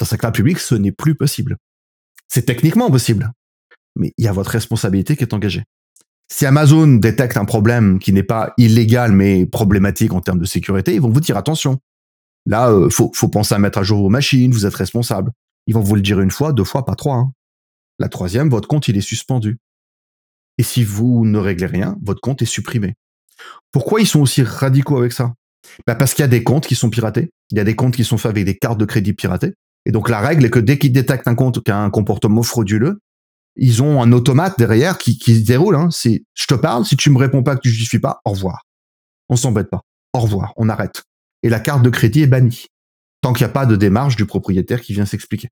Dans 0.00 0.12
un 0.12 0.16
cloud 0.16 0.34
public, 0.34 0.58
ce 0.58 0.74
n'est 0.74 0.92
plus 0.92 1.14
possible. 1.14 1.56
C'est 2.28 2.46
techniquement 2.46 2.90
possible, 2.90 3.30
mais 3.96 4.12
il 4.18 4.24
y 4.24 4.28
a 4.28 4.32
votre 4.32 4.50
responsabilité 4.50 5.16
qui 5.16 5.22
est 5.22 5.34
engagée. 5.34 5.64
Si 6.30 6.46
Amazon 6.46 6.86
détecte 6.86 7.36
un 7.36 7.44
problème 7.44 7.98
qui 7.98 8.12
n'est 8.12 8.22
pas 8.22 8.54
illégal 8.56 9.12
mais 9.12 9.46
problématique 9.46 10.12
en 10.12 10.20
termes 10.20 10.38
de 10.38 10.46
sécurité, 10.46 10.94
ils 10.94 11.00
vont 11.00 11.10
vous 11.10 11.20
dire 11.20 11.36
attention. 11.36 11.78
Là, 12.46 12.70
euh, 12.70 12.90
faut, 12.90 13.10
penser 13.28 13.54
à 13.54 13.58
mettre 13.58 13.78
à 13.78 13.82
jour 13.82 14.00
vos 14.00 14.08
machines, 14.08 14.52
vous 14.52 14.66
êtes 14.66 14.74
responsable. 14.74 15.32
Ils 15.66 15.74
vont 15.74 15.80
vous 15.80 15.94
le 15.94 16.02
dire 16.02 16.20
une 16.20 16.30
fois, 16.30 16.52
deux 16.52 16.64
fois, 16.64 16.84
pas 16.84 16.94
trois. 16.94 17.16
Hein. 17.16 17.32
La 17.98 18.08
troisième, 18.08 18.50
votre 18.50 18.68
compte 18.68 18.88
il 18.88 18.96
est 18.96 19.02
suspendu. 19.02 19.58
Et 20.58 20.62
si 20.62 20.84
vous 20.84 21.24
ne 21.24 21.38
réglez 21.38 21.66
rien, 21.66 21.96
votre 22.02 22.20
compte 22.20 22.42
est 22.42 22.46
supprimé. 22.46 22.94
Pourquoi 23.72 24.00
ils 24.00 24.06
sont 24.06 24.20
aussi 24.20 24.42
radicaux 24.42 24.98
avec 24.98 25.12
ça? 25.12 25.34
Bah 25.86 25.94
Parce 25.94 26.14
qu'il 26.14 26.22
y 26.22 26.24
a 26.24 26.28
des 26.28 26.44
comptes 26.44 26.66
qui 26.66 26.74
sont 26.74 26.90
piratés. 26.90 27.30
Il 27.50 27.56
y 27.56 27.60
a 27.60 27.64
des 27.64 27.74
comptes 27.74 27.96
qui 27.96 28.04
sont 28.04 28.18
faits 28.18 28.30
avec 28.30 28.44
des 28.44 28.56
cartes 28.56 28.78
de 28.78 28.84
crédit 28.84 29.14
piratées. 29.14 29.54
Et 29.86 29.92
donc 29.92 30.08
la 30.08 30.20
règle 30.20 30.44
est 30.44 30.50
que 30.50 30.58
dès 30.58 30.78
qu'ils 30.78 30.92
détectent 30.92 31.28
un 31.28 31.34
compte 31.34 31.62
qui 31.62 31.70
a 31.70 31.78
un 31.78 31.90
comportement 31.90 32.42
frauduleux, 32.42 33.00
ils 33.56 33.82
ont 33.82 34.02
un 34.02 34.12
automate 34.12 34.58
derrière 34.58 34.98
qui, 34.98 35.18
qui 35.18 35.36
se 35.36 35.44
déroule. 35.44 35.76
Hein. 35.76 35.88
C'est 35.90 36.24
je 36.34 36.46
te 36.46 36.54
parle, 36.54 36.84
si 36.84 36.96
tu 36.96 37.10
me 37.10 37.18
réponds 37.18 37.42
pas 37.42 37.56
que 37.56 37.60
tu 37.60 37.70
justifies 37.70 38.00
pas, 38.00 38.20
au 38.24 38.30
revoir. 38.30 38.62
On 39.28 39.36
s'embête 39.36 39.70
pas. 39.70 39.82
Au 40.12 40.20
revoir, 40.20 40.52
on 40.56 40.68
arrête. 40.68 41.02
Et 41.42 41.48
la 41.48 41.60
carte 41.60 41.82
de 41.82 41.90
crédit 41.90 42.22
est 42.22 42.26
bannie 42.26 42.66
tant 43.24 43.32
qu'il 43.32 43.46
n'y 43.46 43.50
a 43.50 43.54
pas 43.54 43.64
de 43.64 43.74
démarche 43.74 44.16
du 44.16 44.26
propriétaire 44.26 44.82
qui 44.82 44.92
vient 44.92 45.06
s'expliquer. 45.06 45.48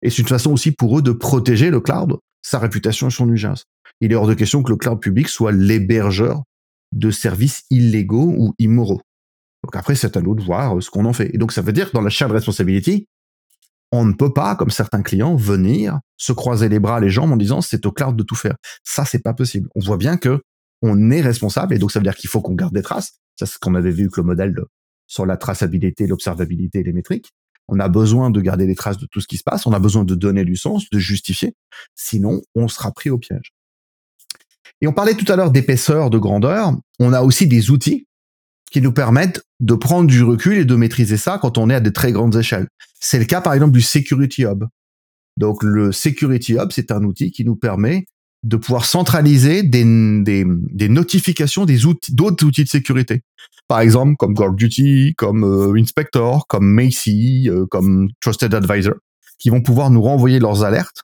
Et 0.00 0.08
c'est 0.08 0.22
une 0.22 0.28
façon 0.28 0.50
aussi 0.50 0.72
pour 0.72 0.98
eux 0.98 1.02
de 1.02 1.12
protéger 1.12 1.68
le 1.68 1.78
cloud, 1.78 2.16
sa 2.40 2.58
réputation 2.58 3.08
et 3.08 3.10
son 3.10 3.28
usage. 3.28 3.64
Il 4.00 4.12
est 4.12 4.14
hors 4.14 4.26
de 4.26 4.32
question 4.32 4.62
que 4.62 4.70
le 4.70 4.78
cloud 4.78 4.98
public 4.98 5.28
soit 5.28 5.52
l'hébergeur 5.52 6.42
de 6.92 7.10
services 7.10 7.64
illégaux 7.68 8.32
ou 8.34 8.54
immoraux. 8.58 9.02
Donc 9.62 9.76
après, 9.76 9.94
c'est 9.94 10.16
à 10.16 10.22
nous 10.22 10.34
de 10.34 10.42
voir 10.42 10.76
euh, 10.76 10.80
ce 10.80 10.88
qu'on 10.88 11.04
en 11.04 11.12
fait. 11.12 11.34
Et 11.34 11.38
donc 11.38 11.52
ça 11.52 11.60
veut 11.60 11.72
dire 11.72 11.90
que 11.90 11.92
dans 11.92 12.00
la 12.00 12.08
shared 12.08 12.32
responsibility, 12.32 13.06
on 13.94 14.04
ne 14.04 14.12
peut 14.12 14.32
pas, 14.32 14.56
comme 14.56 14.70
certains 14.70 15.02
clients, 15.02 15.36
venir 15.36 16.00
se 16.16 16.32
croiser 16.32 16.68
les 16.68 16.80
bras, 16.80 17.00
les 17.00 17.10
jambes 17.10 17.32
en 17.32 17.36
disant 17.36 17.60
c'est 17.60 17.86
au 17.86 17.92
cloud 17.92 18.16
de 18.16 18.22
tout 18.22 18.34
faire. 18.34 18.56
Ça, 18.82 19.04
c'est 19.04 19.22
pas 19.22 19.34
possible. 19.34 19.68
On 19.74 19.80
voit 19.80 19.96
bien 19.96 20.16
que 20.16 20.42
on 20.82 21.10
est 21.10 21.20
responsable 21.20 21.74
et 21.74 21.78
donc 21.78 21.92
ça 21.92 21.98
veut 21.98 22.04
dire 22.04 22.16
qu'il 22.16 22.28
faut 22.28 22.40
qu'on 22.40 22.54
garde 22.54 22.74
des 22.74 22.82
traces. 22.82 23.18
Ça, 23.38 23.46
c'est 23.46 23.54
ce 23.54 23.58
qu'on 23.58 23.74
avait 23.74 23.90
vu 23.90 24.10
que 24.10 24.20
le 24.20 24.26
modèle 24.26 24.54
sur 25.06 25.26
la 25.26 25.36
traçabilité, 25.36 26.06
l'observabilité 26.06 26.80
et 26.80 26.82
les 26.82 26.92
métriques. 26.92 27.30
On 27.68 27.78
a 27.80 27.88
besoin 27.88 28.30
de 28.30 28.40
garder 28.40 28.66
les 28.66 28.74
traces 28.74 28.98
de 28.98 29.06
tout 29.06 29.20
ce 29.20 29.26
qui 29.26 29.38
se 29.38 29.42
passe. 29.42 29.66
On 29.66 29.72
a 29.72 29.78
besoin 29.78 30.04
de 30.04 30.14
donner 30.14 30.44
du 30.44 30.56
sens, 30.56 30.90
de 30.90 30.98
justifier. 30.98 31.54
Sinon, 31.94 32.42
on 32.54 32.68
sera 32.68 32.92
pris 32.92 33.10
au 33.10 33.18
piège. 33.18 33.54
Et 34.80 34.86
on 34.86 34.92
parlait 34.92 35.14
tout 35.14 35.30
à 35.32 35.36
l'heure 35.36 35.50
d'épaisseur, 35.50 36.10
de 36.10 36.18
grandeur. 36.18 36.74
On 36.98 37.12
a 37.12 37.22
aussi 37.22 37.46
des 37.46 37.70
outils 37.70 38.06
qui 38.74 38.82
nous 38.82 38.92
permettent 38.92 39.40
de 39.60 39.74
prendre 39.74 40.08
du 40.08 40.24
recul 40.24 40.58
et 40.58 40.64
de 40.64 40.74
maîtriser 40.74 41.16
ça 41.16 41.38
quand 41.40 41.58
on 41.58 41.70
est 41.70 41.76
à 41.76 41.80
des 41.80 41.92
très 41.92 42.10
grandes 42.10 42.34
échelles. 42.34 42.66
C'est 42.98 43.20
le 43.20 43.24
cas 43.24 43.40
par 43.40 43.54
exemple 43.54 43.70
du 43.70 43.80
Security 43.80 44.42
Hub. 44.42 44.64
Donc 45.36 45.62
le 45.62 45.92
Security 45.92 46.54
Hub, 46.54 46.72
c'est 46.72 46.90
un 46.90 47.04
outil 47.04 47.30
qui 47.30 47.44
nous 47.44 47.54
permet 47.54 48.04
de 48.42 48.56
pouvoir 48.56 48.84
centraliser 48.84 49.62
des, 49.62 49.84
notifications 50.88 51.66
des 51.66 51.86
outils, 51.86 52.12
d'autres 52.12 52.44
outils 52.44 52.64
de 52.64 52.68
sécurité. 52.68 53.22
Par 53.68 53.78
exemple, 53.78 54.16
comme 54.18 54.34
Guard 54.34 54.54
Duty, 54.54 55.14
comme 55.16 55.44
euh, 55.44 55.80
Inspector, 55.80 56.44
comme 56.48 56.66
Macy, 56.66 57.48
euh, 57.48 57.66
comme 57.70 58.08
Trusted 58.18 58.52
Advisor, 58.52 58.94
qui 59.38 59.50
vont 59.50 59.62
pouvoir 59.62 59.90
nous 59.90 60.02
renvoyer 60.02 60.40
leurs 60.40 60.64
alertes 60.64 61.02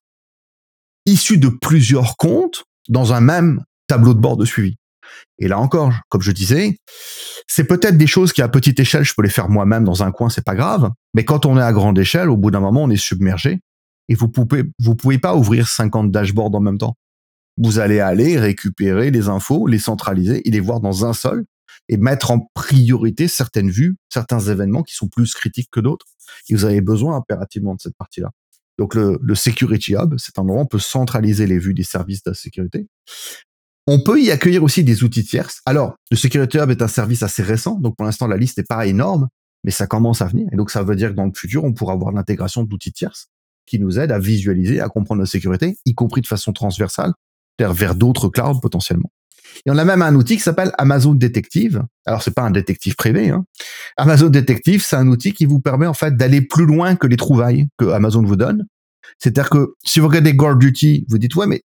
issues 1.06 1.38
de 1.38 1.48
plusieurs 1.48 2.16
comptes 2.16 2.64
dans 2.88 3.12
un 3.12 3.20
même 3.20 3.62
tableau 3.86 4.12
de 4.12 4.18
bord 4.18 4.36
de 4.36 4.44
suivi. 4.44 4.76
Et 5.38 5.48
là 5.48 5.58
encore, 5.58 5.92
comme 6.08 6.22
je 6.22 6.32
disais, 6.32 6.76
c'est 7.46 7.64
peut-être 7.64 7.96
des 7.96 8.06
choses 8.06 8.32
qui 8.32 8.42
à 8.42 8.48
petite 8.48 8.78
échelle, 8.78 9.04
je 9.04 9.14
peux 9.16 9.22
les 9.22 9.30
faire 9.30 9.48
moi-même 9.48 9.84
dans 9.84 10.02
un 10.02 10.12
coin, 10.12 10.28
c'est 10.28 10.44
pas 10.44 10.54
grave. 10.54 10.90
Mais 11.14 11.24
quand 11.24 11.46
on 11.46 11.58
est 11.58 11.62
à 11.62 11.72
grande 11.72 11.98
échelle, 11.98 12.28
au 12.28 12.36
bout 12.36 12.50
d'un 12.50 12.60
moment, 12.60 12.82
on 12.82 12.90
est 12.90 12.96
submergé 12.96 13.60
et 14.08 14.14
vous 14.14 14.28
pouvez, 14.28 14.64
vous 14.78 14.94
pouvez 14.94 15.18
pas 15.18 15.36
ouvrir 15.36 15.68
50 15.68 16.10
dashboards 16.10 16.54
en 16.54 16.60
même 16.60 16.78
temps. 16.78 16.96
Vous 17.56 17.78
allez 17.78 18.00
aller 18.00 18.38
récupérer 18.38 19.10
les 19.10 19.28
infos, 19.28 19.66
les 19.66 19.78
centraliser 19.78 20.46
et 20.46 20.50
les 20.50 20.60
voir 20.60 20.80
dans 20.80 21.04
un 21.04 21.12
seul 21.12 21.44
et 21.88 21.96
mettre 21.96 22.30
en 22.30 22.48
priorité 22.54 23.28
certaines 23.28 23.70
vues, 23.70 23.96
certains 24.08 24.40
événements 24.40 24.82
qui 24.82 24.94
sont 24.94 25.08
plus 25.08 25.34
critiques 25.34 25.70
que 25.70 25.80
d'autres. 25.80 26.06
Et 26.48 26.54
vous 26.54 26.64
avez 26.64 26.80
besoin 26.80 27.16
impérativement 27.16 27.74
de 27.74 27.80
cette 27.80 27.96
partie-là. 27.96 28.30
Donc 28.78 28.94
le, 28.94 29.18
le 29.20 29.34
Security 29.34 29.94
Hub, 29.94 30.14
c'est 30.16 30.38
un 30.38 30.42
endroit 30.42 30.60
où 30.60 30.62
on 30.62 30.66
peut 30.66 30.78
centraliser 30.78 31.46
les 31.46 31.58
vues 31.58 31.74
des 31.74 31.82
services 31.82 32.22
de 32.22 32.30
la 32.30 32.34
sécurité. 32.34 32.88
On 33.86 34.00
peut 34.00 34.20
y 34.20 34.30
accueillir 34.30 34.62
aussi 34.62 34.84
des 34.84 35.02
outils 35.04 35.24
tierces. 35.24 35.60
Alors, 35.66 35.94
le 36.10 36.16
Security 36.16 36.58
Hub 36.58 36.70
est 36.70 36.82
un 36.82 36.88
service 36.88 37.22
assez 37.22 37.42
récent, 37.42 37.76
donc 37.76 37.96
pour 37.96 38.04
l'instant 38.04 38.26
la 38.26 38.36
liste 38.36 38.58
n'est 38.58 38.64
pas 38.64 38.86
énorme, 38.86 39.28
mais 39.64 39.70
ça 39.70 39.86
commence 39.86 40.22
à 40.22 40.26
venir. 40.26 40.48
Et 40.52 40.56
donc 40.56 40.70
ça 40.70 40.82
veut 40.82 40.96
dire 40.96 41.10
que 41.10 41.14
dans 41.14 41.26
le 41.26 41.32
futur, 41.34 41.64
on 41.64 41.72
pourra 41.72 41.94
avoir 41.94 42.12
l'intégration 42.12 42.62
d'outils 42.62 42.92
tierces 42.92 43.28
qui 43.66 43.78
nous 43.78 43.98
aident 43.98 44.12
à 44.12 44.18
visualiser, 44.18 44.80
à 44.80 44.88
comprendre 44.88 45.20
la 45.20 45.26
sécurité, 45.26 45.78
y 45.84 45.94
compris 45.94 46.20
de 46.20 46.26
façon 46.26 46.52
transversale, 46.52 47.12
vers 47.58 47.94
d'autres 47.94 48.28
clouds 48.28 48.60
potentiellement. 48.60 49.10
Et 49.66 49.70
on 49.70 49.76
a 49.76 49.84
même 49.84 50.02
un 50.02 50.14
outil 50.14 50.36
qui 50.36 50.42
s'appelle 50.42 50.72
Amazon 50.78 51.14
Detective. 51.14 51.82
Alors 52.06 52.22
c'est 52.22 52.34
pas 52.34 52.42
un 52.42 52.50
détective 52.50 52.94
privé. 52.94 53.30
Hein. 53.30 53.44
Amazon 53.96 54.28
Detective, 54.28 54.82
c'est 54.84 54.96
un 54.96 55.08
outil 55.08 55.32
qui 55.32 55.44
vous 55.44 55.60
permet 55.60 55.86
en 55.86 55.94
fait 55.94 56.16
d'aller 56.16 56.40
plus 56.40 56.66
loin 56.66 56.96
que 56.96 57.06
les 57.06 57.16
trouvailles 57.16 57.68
que 57.76 57.86
Amazon 57.86 58.22
vous 58.22 58.36
donne. 58.36 58.66
C'est-à-dire 59.18 59.50
que 59.50 59.74
si 59.84 60.00
vous 60.00 60.08
regardez 60.08 60.34
Guard 60.34 60.56
Duty, 60.56 61.04
vous 61.08 61.18
dites 61.18 61.34
ouais 61.34 61.46
mais 61.46 61.62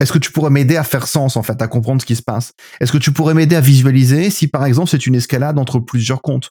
est-ce 0.00 0.12
que 0.12 0.18
tu 0.18 0.32
pourrais 0.32 0.50
m'aider 0.50 0.76
à 0.76 0.84
faire 0.84 1.06
sens 1.06 1.36
en 1.36 1.42
fait, 1.42 1.60
à 1.60 1.68
comprendre 1.68 2.00
ce 2.00 2.06
qui 2.06 2.16
se 2.16 2.22
passe? 2.22 2.52
Est-ce 2.80 2.90
que 2.90 2.98
tu 2.98 3.12
pourrais 3.12 3.34
m'aider 3.34 3.54
à 3.54 3.60
visualiser 3.60 4.30
si 4.30 4.48
par 4.48 4.64
exemple 4.64 4.88
c'est 4.88 5.06
une 5.06 5.14
escalade 5.14 5.58
entre 5.58 5.78
plusieurs 5.78 6.22
comptes? 6.22 6.50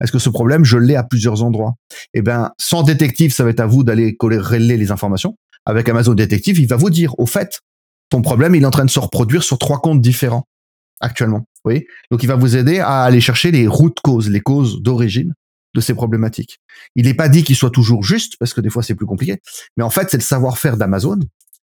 Est-ce 0.00 0.12
que 0.12 0.18
ce 0.18 0.28
problème 0.28 0.64
je 0.64 0.78
l'ai 0.78 0.94
à 0.94 1.02
plusieurs 1.02 1.42
endroits? 1.42 1.74
Eh 2.14 2.22
bien, 2.22 2.52
sans 2.58 2.82
détective, 2.82 3.32
ça 3.32 3.44
va 3.44 3.50
être 3.50 3.60
à 3.60 3.66
vous 3.66 3.82
d'aller 3.82 4.16
coller 4.16 4.76
les 4.76 4.90
informations. 4.90 5.36
Avec 5.64 5.88
Amazon 5.88 6.14
Detective, 6.14 6.58
il 6.58 6.68
va 6.68 6.76
vous 6.76 6.90
dire 6.90 7.18
au 7.18 7.26
fait, 7.26 7.60
ton 8.08 8.22
problème 8.22 8.54
il 8.54 8.62
est 8.62 8.66
en 8.66 8.70
train 8.70 8.84
de 8.84 8.90
se 8.90 9.00
reproduire 9.00 9.42
sur 9.42 9.58
trois 9.58 9.80
comptes 9.80 10.00
différents 10.00 10.46
actuellement. 11.00 11.46
Oui. 11.64 11.84
Donc 12.10 12.22
il 12.22 12.26
va 12.26 12.36
vous 12.36 12.56
aider 12.56 12.78
à 12.78 13.02
aller 13.02 13.20
chercher 13.20 13.50
les 13.50 13.66
routes 13.66 14.00
causes, 14.00 14.30
les 14.30 14.40
causes 14.40 14.80
d'origine 14.80 15.34
de 15.74 15.80
ces 15.80 15.94
problématiques. 15.94 16.58
Il 16.94 17.06
n'est 17.06 17.14
pas 17.14 17.28
dit 17.28 17.42
qu'il 17.42 17.56
soit 17.56 17.70
toujours 17.70 18.02
juste 18.02 18.36
parce 18.38 18.54
que 18.54 18.60
des 18.60 18.70
fois 18.70 18.82
c'est 18.82 18.94
plus 18.94 19.06
compliqué, 19.06 19.38
mais 19.76 19.82
en 19.82 19.90
fait 19.90 20.08
c'est 20.10 20.16
le 20.16 20.22
savoir-faire 20.22 20.76
d'Amazon 20.76 21.18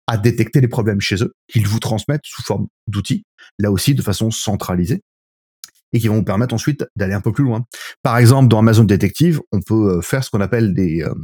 à 0.07 0.17
détecter 0.17 0.61
les 0.61 0.69
problèmes 0.69 1.01
chez 1.01 1.23
eux, 1.23 1.35
qu'ils 1.49 1.67
vous 1.67 1.81
transmettent 1.81 2.25
sous 2.25 2.43
forme 2.43 2.67
d'outils, 2.87 3.25
là 3.59 3.71
aussi 3.71 3.95
de 3.95 4.03
façon 4.03 4.31
centralisée, 4.31 5.03
et 5.93 6.01
qui 6.01 6.09
vont 6.09 6.17
vous 6.17 6.25
permettre 6.25 6.55
ensuite 6.55 6.85
d'aller 6.97 7.15
un 7.15 7.21
peu 7.21 7.33
plus 7.33 7.45
loin. 7.45 7.65
Par 8.03 8.19
exemple, 8.19 8.49
dans 8.49 8.59
Amazon 8.59 8.85
Detective, 8.85 9.41
on 9.53 9.61
peut 9.61 9.99
euh, 9.99 10.01
faire 10.01 10.25
ce 10.25 10.31
qu'on 10.31 10.41
appelle 10.41 10.75
des, 10.75 11.03
euh, 11.03 11.15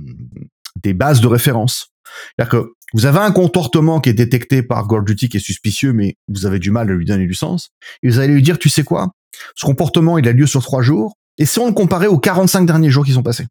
des 0.83 0.95
bases 0.95 1.21
de 1.21 1.27
référence. 1.27 1.89
C'est-à-dire 2.37 2.51
que 2.51 2.73
vous 2.93 3.07
avez 3.07 3.19
un 3.19 3.33
comportement 3.33 4.01
qui 4.01 4.11
est 4.11 4.15
détecté 4.15 4.63
par 4.63 4.87
Duty 4.89 5.29
qui 5.29 5.37
est 5.37 5.41
suspicieux, 5.41 5.93
mais 5.93 6.17
vous 6.29 6.47
avez 6.47 6.59
du 6.59 6.71
mal 6.71 6.89
à 6.91 6.95
lui 6.95 7.05
donner 7.05 7.27
du 7.27 7.35
sens, 7.35 7.71
et 8.03 8.09
vous 8.09 8.19
allez 8.19 8.33
lui 8.33 8.43
dire, 8.43 8.59
tu 8.59 8.69
sais 8.69 8.85
quoi, 8.85 9.13
ce 9.55 9.67
comportement, 9.67 10.19
il 10.19 10.27
a 10.27 10.33
lieu 10.33 10.47
sur 10.47 10.63
trois 10.63 10.83
jours, 10.83 11.15
et 11.39 11.47
si 11.47 11.59
on 11.59 11.67
le 11.67 11.73
comparait 11.73 12.07
aux 12.07 12.19
45 12.19 12.67
derniers 12.67 12.91
jours 12.91 13.05
qui 13.05 13.13
sont 13.13 13.23
passés? 13.23 13.47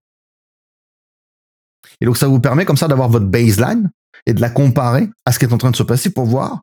Et 2.02 2.06
donc 2.06 2.18
ça 2.18 2.28
vous 2.28 2.40
permet 2.40 2.66
comme 2.66 2.78
ça 2.78 2.88
d'avoir 2.88 3.10
votre 3.10 3.26
baseline, 3.26 3.90
et 4.26 4.34
de 4.34 4.42
la 4.42 4.50
comparer 4.50 5.10
à 5.26 5.32
ce 5.32 5.40
qui 5.40 5.46
est 5.46 5.54
en 5.54 5.58
train 5.58 5.72
de 5.72 5.76
se 5.76 5.84
passer 5.84 6.10
pour 6.12 6.26
voir 6.26 6.62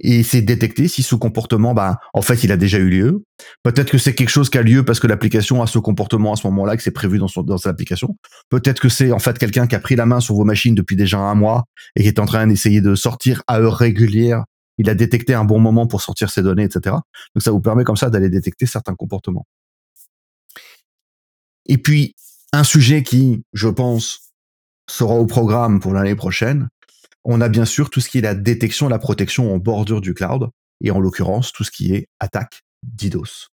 et 0.00 0.22
de 0.22 0.40
détecter 0.40 0.88
si 0.88 1.02
ce 1.02 1.14
comportement, 1.14 1.72
bah, 1.72 1.98
en 2.12 2.22
fait, 2.22 2.42
il 2.44 2.52
a 2.52 2.56
déjà 2.56 2.78
eu 2.78 2.88
lieu. 2.88 3.24
Peut-être 3.62 3.90
que 3.90 3.98
c'est 3.98 4.14
quelque 4.14 4.30
chose 4.30 4.50
qui 4.50 4.58
a 4.58 4.62
lieu 4.62 4.84
parce 4.84 4.98
que 4.98 5.06
l'application 5.06 5.62
a 5.62 5.66
ce 5.66 5.78
comportement 5.78 6.32
à 6.32 6.36
ce 6.36 6.46
moment-là, 6.48 6.76
que 6.76 6.82
c'est 6.82 6.90
prévu 6.90 7.18
dans, 7.18 7.28
son, 7.28 7.42
dans 7.42 7.58
sa 7.58 7.70
application. 7.70 8.16
Peut-être 8.48 8.80
que 8.80 8.88
c'est 8.88 9.12
en 9.12 9.18
fait 9.18 9.38
quelqu'un 9.38 9.66
qui 9.66 9.74
a 9.76 9.80
pris 9.80 9.94
la 9.96 10.06
main 10.06 10.20
sur 10.20 10.34
vos 10.34 10.44
machines 10.44 10.74
depuis 10.74 10.96
déjà 10.96 11.18
un 11.18 11.34
mois 11.34 11.64
et 11.94 12.02
qui 12.02 12.08
est 12.08 12.18
en 12.18 12.26
train 12.26 12.46
d'essayer 12.46 12.80
de 12.80 12.94
sortir 12.94 13.42
à 13.46 13.60
heure 13.60 13.76
régulière. 13.76 14.44
Il 14.78 14.90
a 14.90 14.94
détecté 14.94 15.34
un 15.34 15.44
bon 15.44 15.60
moment 15.60 15.86
pour 15.86 16.02
sortir 16.02 16.30
ses 16.30 16.42
données, 16.42 16.64
etc. 16.64 16.96
Donc 17.34 17.42
ça 17.42 17.52
vous 17.52 17.60
permet 17.60 17.84
comme 17.84 17.96
ça 17.96 18.10
d'aller 18.10 18.28
détecter 18.28 18.66
certains 18.66 18.96
comportements. 18.96 19.46
Et 21.66 21.78
puis, 21.78 22.16
un 22.52 22.64
sujet 22.64 23.04
qui, 23.04 23.44
je 23.52 23.68
pense, 23.68 24.32
sera 24.88 25.14
au 25.14 25.26
programme 25.26 25.80
pour 25.80 25.92
l'année 25.94 26.14
prochaine, 26.14 26.68
on 27.24 27.40
a 27.40 27.48
bien 27.48 27.64
sûr 27.64 27.90
tout 27.90 28.00
ce 28.00 28.08
qui 28.08 28.18
est 28.18 28.22
la 28.22 28.34
détection, 28.34 28.88
la 28.88 28.98
protection 28.98 29.54
en 29.54 29.58
bordure 29.58 30.00
du 30.00 30.14
cloud, 30.14 30.48
et 30.82 30.90
en 30.90 31.00
l'occurrence 31.00 31.52
tout 31.52 31.64
ce 31.64 31.70
qui 31.70 31.94
est 31.94 32.06
attaque 32.20 32.62
DDoS. 32.82 33.48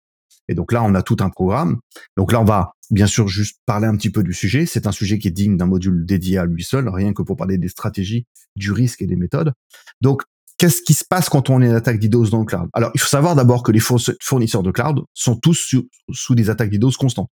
Et 0.48 0.54
donc 0.54 0.72
là, 0.72 0.82
on 0.82 0.94
a 0.94 1.02
tout 1.02 1.18
un 1.20 1.28
programme. 1.28 1.78
Donc 2.16 2.32
là, 2.32 2.40
on 2.40 2.44
va 2.44 2.72
bien 2.90 3.06
sûr 3.06 3.28
juste 3.28 3.58
parler 3.66 3.86
un 3.86 3.96
petit 3.96 4.10
peu 4.10 4.22
du 4.22 4.32
sujet. 4.32 4.64
C'est 4.64 4.86
un 4.86 4.92
sujet 4.92 5.18
qui 5.18 5.28
est 5.28 5.32
digne 5.32 5.58
d'un 5.58 5.66
module 5.66 6.06
dédié 6.06 6.38
à 6.38 6.46
lui 6.46 6.64
seul, 6.64 6.88
rien 6.88 7.12
que 7.12 7.22
pour 7.22 7.36
parler 7.36 7.58
des 7.58 7.68
stratégies, 7.68 8.24
du 8.56 8.72
risque 8.72 9.02
et 9.02 9.06
des 9.06 9.16
méthodes. 9.16 9.52
Donc, 10.00 10.22
qu'est-ce 10.56 10.80
qui 10.80 10.94
se 10.94 11.04
passe 11.04 11.28
quand 11.28 11.50
on 11.50 11.60
est 11.60 11.66
une 11.66 11.74
attaque 11.74 12.00
DDoS 12.00 12.30
dans 12.30 12.40
le 12.40 12.46
cloud? 12.46 12.70
Alors, 12.72 12.90
il 12.94 13.00
faut 13.00 13.08
savoir 13.08 13.34
d'abord 13.34 13.62
que 13.62 13.72
les 13.72 13.80
fournisseurs 13.80 14.62
de 14.62 14.70
cloud 14.70 15.04
sont 15.12 15.36
tous 15.36 15.74
sous, 16.10 16.34
des 16.34 16.48
attaques 16.48 16.70
DDoS 16.70 16.92
constantes. 16.98 17.28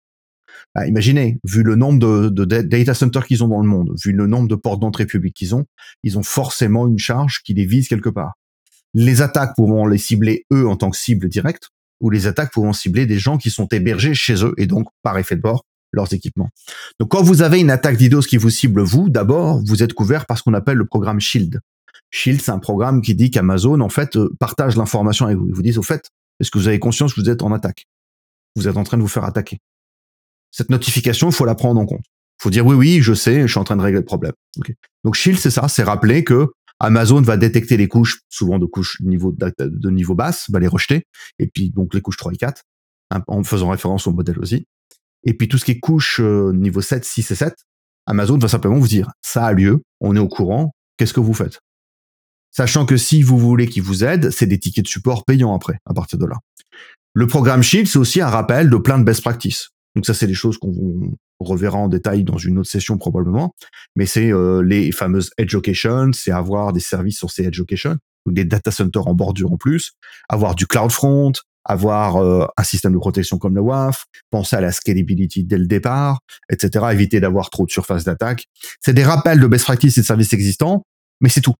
Bah, 0.73 0.87
imaginez, 0.87 1.39
vu 1.43 1.63
le 1.63 1.75
nombre 1.75 2.29
de, 2.29 2.45
data 2.45 2.93
centers 2.93 3.25
qu'ils 3.25 3.43
ont 3.43 3.47
dans 3.47 3.61
le 3.61 3.67
monde, 3.67 3.93
vu 4.03 4.11
le 4.11 4.27
nombre 4.27 4.47
de 4.47 4.55
portes 4.55 4.79
d'entrée 4.79 5.05
publiques 5.05 5.35
qu'ils 5.35 5.55
ont, 5.55 5.65
ils 6.03 6.17
ont 6.17 6.23
forcément 6.23 6.87
une 6.87 6.99
charge 6.99 7.41
qui 7.43 7.53
les 7.53 7.65
vise 7.65 7.87
quelque 7.87 8.09
part. 8.09 8.33
Les 8.93 9.21
attaques 9.21 9.55
pourront 9.55 9.87
les 9.87 9.97
cibler 9.97 10.45
eux 10.53 10.67
en 10.67 10.75
tant 10.75 10.89
que 10.89 10.97
cible 10.97 11.27
directe, 11.29 11.69
ou 12.01 12.09
les 12.09 12.27
attaques 12.27 12.51
pourront 12.51 12.73
cibler 12.73 13.05
des 13.05 13.19
gens 13.19 13.37
qui 13.37 13.49
sont 13.49 13.67
hébergés 13.67 14.13
chez 14.13 14.43
eux 14.43 14.53
et 14.57 14.67
donc 14.67 14.87
par 15.03 15.17
effet 15.17 15.35
de 15.35 15.41
bord 15.41 15.63
leurs 15.91 16.13
équipements. 16.13 16.49
Donc 16.99 17.09
quand 17.11 17.23
vous 17.23 17.41
avez 17.41 17.59
une 17.59 17.71
attaque 17.71 17.97
d'IDOS 17.97 18.21
qui 18.21 18.37
vous 18.37 18.49
cible 18.49 18.81
vous, 18.81 19.09
d'abord 19.09 19.61
vous 19.65 19.81
êtes 19.81 19.93
couvert 19.93 20.25
par 20.25 20.37
ce 20.37 20.43
qu'on 20.43 20.53
appelle 20.53 20.77
le 20.77 20.85
programme 20.85 21.19
Shield. 21.19 21.61
Shield, 22.11 22.41
c'est 22.41 22.51
un 22.51 22.59
programme 22.59 23.01
qui 23.01 23.15
dit 23.15 23.31
qu'Amazon 23.31 23.79
en 23.79 23.89
fait 23.89 24.17
euh, 24.17 24.33
partage 24.39 24.75
l'information 24.75 25.25
avec 25.25 25.37
vous. 25.37 25.47
Ils 25.47 25.55
vous 25.55 25.61
disent 25.61 25.77
au 25.77 25.83
fait, 25.83 26.09
est-ce 26.39 26.51
que 26.51 26.57
vous 26.57 26.67
avez 26.67 26.79
conscience 26.79 27.13
que 27.13 27.21
vous 27.21 27.29
êtes 27.29 27.43
en 27.43 27.51
attaque? 27.51 27.87
Vous 28.55 28.67
êtes 28.67 28.77
en 28.77 28.83
train 28.83 28.97
de 28.97 29.01
vous 29.01 29.07
faire 29.07 29.23
attaquer 29.23 29.59
cette 30.55 30.69
notification, 30.69 31.27
il 31.27 31.33
faut 31.35 31.43
la 31.43 31.53
prendre 31.53 31.81
en 31.81 31.85
compte. 31.85 32.05
Il 32.39 32.43
faut 32.43 32.49
dire 32.49 32.65
oui, 32.65 32.75
oui, 32.75 33.01
je 33.01 33.13
sais, 33.13 33.41
je 33.41 33.47
suis 33.47 33.59
en 33.59 33.65
train 33.65 33.75
de 33.75 33.81
régler 33.81 33.99
le 33.99 34.05
problème. 34.05 34.31
Donc 35.03 35.15
Shield, 35.15 35.37
c'est 35.37 35.49
ça, 35.49 35.67
c'est 35.67 35.83
rappeler 35.83 36.23
que 36.23 36.47
Amazon 36.79 37.21
va 37.21 37.35
détecter 37.35 37.75
les 37.75 37.89
couches, 37.89 38.21
souvent 38.29 38.57
de 38.57 38.65
couches 38.65 39.01
niveau, 39.01 39.35
de 39.35 39.89
niveau 39.89 40.15
basse, 40.15 40.49
va 40.49 40.59
les 40.59 40.67
rejeter, 40.67 41.07
et 41.39 41.47
puis 41.47 41.71
donc 41.71 41.93
les 41.93 41.99
couches 41.99 42.15
3 42.15 42.31
et 42.31 42.37
4, 42.37 42.63
en 43.27 43.43
faisant 43.43 43.69
référence 43.69 44.07
au 44.07 44.13
modèle 44.13 44.39
aussi. 44.39 44.65
Et 45.25 45.33
puis 45.33 45.49
tout 45.49 45.57
ce 45.57 45.65
qui 45.65 45.71
est 45.71 45.79
couche 45.79 46.21
euh, 46.21 46.53
niveau 46.53 46.79
7, 46.79 47.03
6 47.03 47.31
et 47.31 47.35
7, 47.35 47.53
Amazon 48.05 48.37
va 48.37 48.47
simplement 48.47 48.77
vous 48.77 48.87
dire, 48.87 49.11
ça 49.21 49.45
a 49.45 49.51
lieu, 49.51 49.81
on 49.99 50.15
est 50.15 50.19
au 50.19 50.29
courant, 50.29 50.73
qu'est-ce 50.95 51.13
que 51.13 51.19
vous 51.19 51.33
faites? 51.33 51.59
Sachant 52.51 52.85
que 52.85 52.95
si 52.95 53.23
vous 53.23 53.37
voulez 53.37 53.67
qu'ils 53.67 53.83
vous 53.83 54.05
aident, 54.05 54.29
c'est 54.29 54.45
des 54.45 54.59
tickets 54.59 54.85
de 54.85 54.89
support 54.89 55.25
payants 55.25 55.53
après, 55.53 55.79
à 55.85 55.93
partir 55.93 56.17
de 56.17 56.25
là. 56.25 56.37
Le 57.13 57.27
programme 57.27 57.61
Shield, 57.61 57.87
c'est 57.87 57.99
aussi 57.99 58.21
un 58.21 58.29
rappel 58.29 58.69
de 58.69 58.77
plein 58.77 58.97
de 58.97 59.03
best 59.03 59.21
practices. 59.21 59.71
Donc 59.95 60.05
ça, 60.05 60.13
c'est 60.13 60.27
des 60.27 60.33
choses 60.33 60.57
qu'on 60.57 61.15
reverra 61.39 61.77
en 61.77 61.87
détail 61.87 62.23
dans 62.23 62.37
une 62.37 62.59
autre 62.59 62.69
session 62.69 62.97
probablement. 62.97 63.55
Mais 63.95 64.05
c'est 64.05 64.31
euh, 64.31 64.61
les 64.61 64.91
fameuses 64.91 65.31
education, 65.37 66.11
c'est 66.13 66.31
avoir 66.31 66.73
des 66.73 66.79
services 66.79 67.17
sur 67.17 67.31
ces 67.31 67.45
education, 67.45 67.97
ou 68.25 68.31
des 68.31 68.43
data 68.43 68.71
centers 68.71 69.07
en 69.07 69.13
bordure 69.13 69.53
en 69.53 69.57
plus, 69.57 69.93
avoir 70.29 70.55
du 70.55 70.67
cloud 70.67 70.91
front, 70.91 71.31
avoir 71.63 72.17
euh, 72.17 72.45
un 72.57 72.63
système 72.63 72.93
de 72.93 72.97
protection 72.97 73.37
comme 73.37 73.55
le 73.55 73.61
WAF, 73.61 74.05
penser 74.29 74.55
à 74.55 74.61
la 74.61 74.71
scalability 74.71 75.43
dès 75.43 75.57
le 75.57 75.65
départ, 75.65 76.19
etc. 76.49 76.85
Éviter 76.91 77.19
d'avoir 77.19 77.49
trop 77.49 77.65
de 77.65 77.71
surface 77.71 78.03
d'attaque. 78.03 78.45
C'est 78.81 78.93
des 78.93 79.03
rappels 79.03 79.39
de 79.39 79.47
best 79.47 79.65
practices 79.65 79.97
et 79.97 80.01
de 80.01 80.05
services 80.05 80.33
existants, 80.33 80.83
mais 81.21 81.29
c'est 81.29 81.41
tout. 81.41 81.55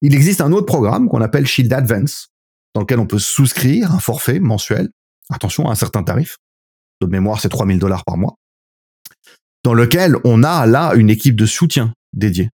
Il 0.00 0.14
existe 0.14 0.40
un 0.40 0.52
autre 0.52 0.66
programme 0.66 1.08
qu'on 1.08 1.20
appelle 1.20 1.46
Shield 1.46 1.72
Advance, 1.72 2.28
dans 2.74 2.82
lequel 2.82 3.00
on 3.00 3.06
peut 3.06 3.18
souscrire 3.18 3.92
un 3.92 3.98
forfait 3.98 4.38
mensuel, 4.38 4.88
attention 5.28 5.68
à 5.68 5.72
un 5.72 5.74
certain 5.74 6.04
tarif, 6.04 6.38
de 7.00 7.06
mémoire 7.06 7.40
c'est 7.40 7.48
3000 7.48 7.78
dollars 7.78 8.04
par 8.04 8.16
mois, 8.16 8.34
dans 9.64 9.74
lequel 9.74 10.16
on 10.24 10.42
a 10.42 10.66
là 10.66 10.94
une 10.94 11.10
équipe 11.10 11.36
de 11.36 11.46
soutien 11.46 11.92
dédiée 12.12 12.50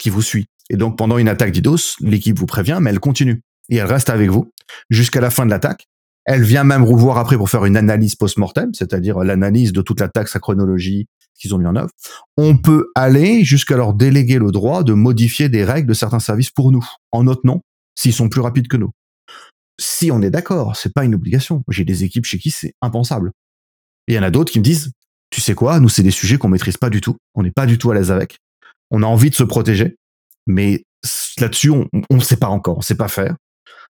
qui 0.00 0.10
vous 0.10 0.22
suit. 0.22 0.46
Et 0.70 0.76
donc 0.76 0.98
pendant 0.98 1.18
une 1.18 1.28
attaque 1.28 1.52
d'IDOS, 1.52 1.96
l'équipe 2.00 2.38
vous 2.38 2.46
prévient, 2.46 2.78
mais 2.80 2.90
elle 2.90 3.00
continue. 3.00 3.42
Et 3.68 3.76
elle 3.76 3.86
reste 3.86 4.10
avec 4.10 4.30
vous 4.30 4.50
jusqu'à 4.90 5.20
la 5.20 5.30
fin 5.30 5.46
de 5.46 5.50
l'attaque. 5.50 5.86
Elle 6.24 6.42
vient 6.42 6.64
même 6.64 6.84
vous 6.84 6.96
voir 6.96 7.18
après 7.18 7.36
pour 7.36 7.48
faire 7.48 7.64
une 7.64 7.76
analyse 7.76 8.16
post-mortem, 8.16 8.74
c'est-à-dire 8.74 9.18
l'analyse 9.20 9.72
de 9.72 9.80
toute 9.80 10.00
l'attaque, 10.00 10.28
sa 10.28 10.40
chronologie, 10.40 11.06
qu'ils 11.38 11.54
ont 11.54 11.58
mis 11.58 11.66
en 11.66 11.76
œuvre. 11.76 11.90
On 12.36 12.56
peut 12.56 12.90
aller 12.96 13.44
jusqu'à 13.44 13.76
leur 13.76 13.94
déléguer 13.94 14.38
le 14.38 14.50
droit 14.50 14.82
de 14.82 14.92
modifier 14.92 15.48
des 15.48 15.64
règles 15.64 15.88
de 15.88 15.94
certains 15.94 16.18
services 16.18 16.50
pour 16.50 16.72
nous, 16.72 16.84
en 17.12 17.24
notre 17.24 17.46
nom, 17.46 17.60
s'ils 17.94 18.12
sont 18.12 18.28
plus 18.28 18.40
rapides 18.40 18.66
que 18.66 18.76
nous. 18.76 18.90
Si 19.78 20.10
on 20.10 20.20
est 20.22 20.30
d'accord, 20.30 20.74
c'est 20.74 20.92
pas 20.92 21.04
une 21.04 21.14
obligation. 21.14 21.62
J'ai 21.68 21.84
des 21.84 22.02
équipes 22.02 22.24
chez 22.24 22.38
qui 22.38 22.50
c'est 22.50 22.72
impensable. 22.80 23.32
Et 24.08 24.12
il 24.12 24.16
y 24.16 24.18
en 24.18 24.22
a 24.22 24.30
d'autres 24.30 24.52
qui 24.52 24.58
me 24.58 24.64
disent, 24.64 24.92
tu 25.30 25.40
sais 25.40 25.54
quoi, 25.54 25.80
nous 25.80 25.88
c'est 25.88 26.02
des 26.02 26.10
sujets 26.10 26.38
qu'on 26.38 26.48
maîtrise 26.48 26.76
pas 26.76 26.90
du 26.90 27.00
tout, 27.00 27.16
on 27.34 27.42
n'est 27.42 27.50
pas 27.50 27.66
du 27.66 27.78
tout 27.78 27.90
à 27.90 27.94
l'aise 27.94 28.10
avec. 28.10 28.38
On 28.90 29.02
a 29.02 29.06
envie 29.06 29.30
de 29.30 29.34
se 29.34 29.42
protéger, 29.42 29.96
mais 30.46 30.84
là-dessus 31.38 31.70
on 31.70 31.88
ne 32.10 32.20
sait 32.20 32.36
pas 32.36 32.48
encore, 32.48 32.78
on 32.78 32.82
sait 32.82 32.94
pas 32.94 33.08
faire. 33.08 33.34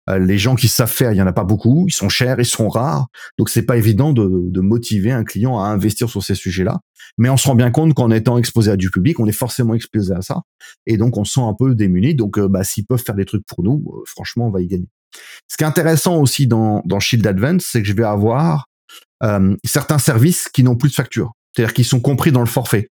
Euh, 0.08 0.18
les 0.18 0.38
gens 0.38 0.54
qui 0.54 0.68
savent 0.68 0.90
faire, 0.90 1.12
il 1.12 1.16
y 1.16 1.22
en 1.22 1.26
a 1.26 1.32
pas 1.32 1.44
beaucoup, 1.44 1.86
ils 1.88 1.92
sont 1.92 2.08
chers, 2.08 2.38
ils 2.38 2.46
sont 2.46 2.68
rares, 2.68 3.08
donc 3.38 3.48
c'est 3.48 3.62
pas 3.62 3.76
évident 3.76 4.12
de, 4.12 4.28
de, 4.50 4.60
motiver 4.60 5.10
un 5.10 5.24
client 5.24 5.58
à 5.58 5.64
investir 5.66 6.08
sur 6.08 6.22
ces 6.22 6.36
sujets-là. 6.36 6.78
Mais 7.18 7.28
on 7.28 7.36
se 7.36 7.48
rend 7.48 7.56
bien 7.56 7.72
compte 7.72 7.94
qu'en 7.94 8.10
étant 8.10 8.38
exposé 8.38 8.70
à 8.70 8.76
du 8.76 8.90
public, 8.90 9.18
on 9.18 9.26
est 9.26 9.32
forcément 9.32 9.74
exposé 9.74 10.14
à 10.14 10.22
ça, 10.22 10.42
et 10.86 10.96
donc 10.96 11.16
on 11.16 11.24
se 11.24 11.34
sent 11.34 11.40
un 11.40 11.54
peu 11.54 11.74
démuni. 11.74 12.14
Donc 12.14 12.38
euh, 12.38 12.48
bah, 12.48 12.62
s'ils 12.62 12.86
peuvent 12.86 13.02
faire 13.04 13.16
des 13.16 13.24
trucs 13.24 13.44
pour 13.46 13.64
nous, 13.64 13.82
euh, 13.88 14.02
franchement, 14.06 14.46
on 14.46 14.50
va 14.50 14.60
y 14.60 14.68
gagner. 14.68 14.88
Ce 15.48 15.56
qui 15.56 15.64
est 15.64 15.66
intéressant 15.66 16.20
aussi 16.20 16.46
dans, 16.46 16.82
dans 16.84 17.00
Shield 17.00 17.26
Advance, 17.26 17.64
c'est 17.64 17.82
que 17.82 17.88
je 17.88 17.94
vais 17.94 18.04
avoir 18.04 18.66
euh, 19.22 19.56
certains 19.64 19.98
services 19.98 20.48
qui 20.48 20.62
n'ont 20.62 20.76
plus 20.76 20.90
de 20.90 20.94
facture, 20.94 21.32
c'est-à-dire 21.54 21.74
qui 21.74 21.84
sont 21.84 22.00
compris 22.00 22.32
dans 22.32 22.40
le 22.40 22.46
forfait, 22.46 22.90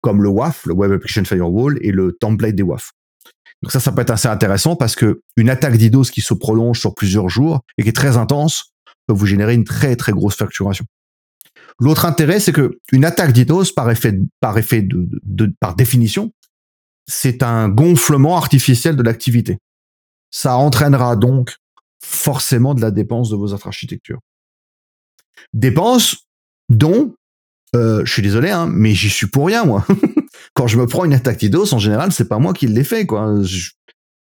comme 0.00 0.22
le 0.22 0.28
WAF, 0.28 0.66
le 0.66 0.74
Web 0.74 0.92
Application 0.92 1.24
Firewall, 1.24 1.78
et 1.80 1.92
le 1.92 2.16
template 2.20 2.54
des 2.54 2.62
WAF. 2.62 2.92
Donc 3.62 3.70
ça, 3.70 3.80
ça 3.80 3.92
peut 3.92 4.02
être 4.02 4.10
assez 4.10 4.28
intéressant 4.28 4.76
parce 4.76 4.96
que 4.96 5.22
une 5.36 5.48
attaque 5.48 5.76
d'IDOS 5.76 6.04
qui 6.04 6.20
se 6.20 6.34
prolonge 6.34 6.80
sur 6.80 6.94
plusieurs 6.94 7.28
jours 7.28 7.60
et 7.78 7.84
qui 7.84 7.88
est 7.88 7.96
très 7.96 8.16
intense 8.16 8.72
peut 9.06 9.14
vous 9.14 9.26
générer 9.26 9.54
une 9.54 9.64
très 9.64 9.94
très 9.96 10.12
grosse 10.12 10.36
facturation. 10.36 10.84
L'autre 11.78 12.04
intérêt, 12.04 12.40
c'est 12.40 12.52
que 12.52 12.78
une 12.90 13.04
attaque 13.04 13.32
d'IDOS, 13.32 13.72
par 13.74 13.90
effet, 13.90 14.18
par 14.40 14.58
effet 14.58 14.82
de, 14.82 15.54
par 15.60 15.74
définition, 15.74 16.32
c'est 17.06 17.42
un 17.42 17.68
gonflement 17.68 18.36
artificiel 18.36 18.96
de 18.96 19.02
l'activité. 19.02 19.58
Ça 20.30 20.56
entraînera 20.56 21.16
donc 21.16 21.56
forcément 22.02 22.74
de 22.74 22.80
la 22.80 22.90
dépense 22.90 23.30
de 23.30 23.36
vos 23.36 23.54
infrastructures. 23.54 24.20
Dépenses 25.52 26.26
dont, 26.68 27.14
euh, 27.74 28.04
je 28.04 28.12
suis 28.12 28.22
désolé, 28.22 28.50
hein, 28.50 28.66
mais 28.70 28.94
j'y 28.94 29.10
suis 29.10 29.26
pour 29.26 29.46
rien, 29.46 29.64
moi. 29.64 29.84
Quand 30.54 30.66
je 30.66 30.78
me 30.78 30.86
prends 30.86 31.04
une 31.04 31.14
attaque 31.14 31.40
DDoS, 31.40 31.72
en 31.72 31.78
général, 31.78 32.12
c'est 32.12 32.28
pas 32.28 32.38
moi 32.38 32.52
qui 32.52 32.66
l'ai 32.66 32.84
fait, 32.84 33.06
quoi. 33.06 33.42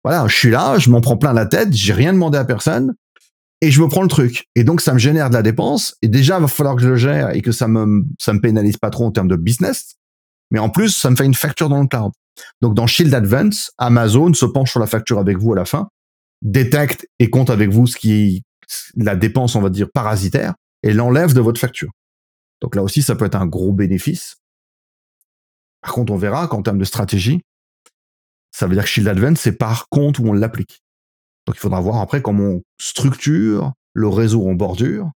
voilà, 0.05 0.27
je 0.29 0.37
suis 0.37 0.51
là, 0.51 0.79
je 0.79 0.91
m'en 0.91 1.01
prends 1.01 1.17
plein 1.17 1.33
la 1.33 1.47
tête, 1.47 1.73
j'ai 1.73 1.93
rien 1.93 2.13
demandé 2.13 2.39
à 2.39 2.45
personne, 2.45 2.95
et 3.61 3.71
je 3.71 3.81
me 3.81 3.89
prends 3.89 4.03
le 4.03 4.09
truc. 4.09 4.47
Et 4.55 4.65
donc, 4.65 4.81
ça 4.81 4.93
me 4.93 4.99
génère 4.99 5.31
de 5.31 5.35
la 5.35 5.43
dépense, 5.43 5.97
et 6.03 6.09
déjà, 6.09 6.39
il 6.39 6.43
va 6.43 6.49
falloir 6.49 6.77
que 6.77 6.83
je 6.83 6.89
le 6.89 6.97
gère 6.97 7.35
et 7.35 7.41
que 7.41 7.53
ça 7.53 7.67
me, 7.67 8.05
ça 8.21 8.33
me 8.33 8.41
pénalise 8.41 8.77
pas 8.77 8.91
trop 8.91 9.07
en 9.07 9.11
termes 9.11 9.29
de 9.29 9.37
business. 9.37 9.95
Mais 10.51 10.59
en 10.59 10.69
plus, 10.69 10.91
ça 10.91 11.11
me 11.11 11.17
fait 11.17 11.25
une 11.25 11.35
facture 11.35 11.69
dans 11.69 11.81
le 11.81 11.89
cloud. 11.89 12.13
Donc, 12.61 12.75
dans 12.75 12.87
Shield 12.87 13.15
Advance, 13.15 13.73
Amazon 13.79 14.35
se 14.35 14.45
penche 14.45 14.71
sur 14.71 14.81
la 14.81 14.87
facture 14.87 15.19
avec 15.19 15.39
vous 15.39 15.53
à 15.53 15.57
la 15.57 15.65
fin, 15.65 15.89
détecte 16.43 17.07
et 17.19 17.31
compte 17.31 17.51
avec 17.51 17.71
vous 17.71 17.87
ce 17.87 17.97
qui 17.97 18.13
est 18.13 18.43
la 18.97 19.17
dépense, 19.17 19.57
on 19.57 19.61
va 19.61 19.71
dire, 19.71 19.89
parasitaire, 19.93 20.55
et 20.85 20.93
l'enlève 20.93 21.33
de 21.33 21.41
votre 21.41 21.59
facture. 21.59 21.91
Donc 22.61 22.77
là 22.77 22.83
aussi, 22.83 23.03
ça 23.03 23.17
peut 23.17 23.25
être 23.25 23.35
un 23.35 23.47
gros 23.47 23.73
bénéfice. 23.73 24.37
Par 25.81 25.93
contre, 25.93 26.13
on 26.13 26.17
verra 26.17 26.47
qu'en 26.47 26.63
termes 26.63 26.79
de 26.79 26.85
stratégie, 26.85 27.41
ça 28.53 28.67
veut 28.67 28.75
dire 28.75 28.85
que 28.85 28.89
Shield 28.89 29.09
Advance, 29.09 29.41
c'est 29.41 29.57
par 29.57 29.89
compte 29.89 30.19
où 30.19 30.27
on 30.27 30.33
l'applique. 30.33 30.83
Donc 31.47 31.57
il 31.57 31.59
faudra 31.59 31.81
voir 31.81 32.01
après 32.01 32.23
comment 32.23 32.45
on 32.45 32.63
structure 32.79 33.73
le 33.95 34.09
réseau 34.09 34.49
en 34.49 34.55
bordure 34.55 35.11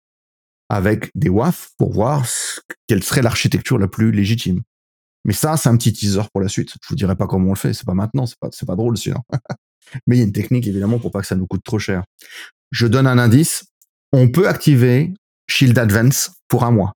avec 0.69 1.11
des 1.15 1.29
WAF 1.29 1.71
pour 1.77 1.91
voir 1.91 2.25
quelle 2.87 3.03
serait 3.03 3.21
l'architecture 3.21 3.77
la 3.77 3.87
plus 3.87 4.11
légitime. 4.11 4.61
Mais 5.23 5.33
ça, 5.33 5.57
c'est 5.57 5.69
un 5.69 5.77
petit 5.77 5.93
teaser 5.93 6.21
pour 6.31 6.41
la 6.41 6.47
suite. 6.47 6.69
Je 6.83 6.89
vous 6.89 6.95
dirai 6.95 7.15
pas 7.15 7.25
comment 7.25 7.49
on 7.49 7.53
le 7.53 7.57
fait. 7.57 7.73
C'est 7.73 7.85
pas 7.85 7.95
maintenant. 7.95 8.27
C'est 8.27 8.37
pas, 8.39 8.49
c'est 8.51 8.67
pas 8.67 8.75
drôle, 8.75 8.97
sinon. 8.97 9.21
Mais 10.07 10.17
il 10.17 10.19
y 10.19 10.21
a 10.21 10.25
une 10.25 10.31
technique, 10.31 10.67
évidemment, 10.67 10.99
pour 10.99 11.11
pas 11.11 11.21
que 11.21 11.27
ça 11.27 11.35
nous 11.35 11.47
coûte 11.47 11.63
trop 11.63 11.79
cher. 11.79 12.03
Je 12.71 12.85
donne 12.85 13.07
un 13.07 13.17
indice. 13.17 13.65
On 14.11 14.29
peut 14.29 14.47
activer 14.47 15.13
Shield 15.47 15.77
Advance 15.77 16.31
pour 16.47 16.63
un 16.63 16.71
mois. 16.71 16.93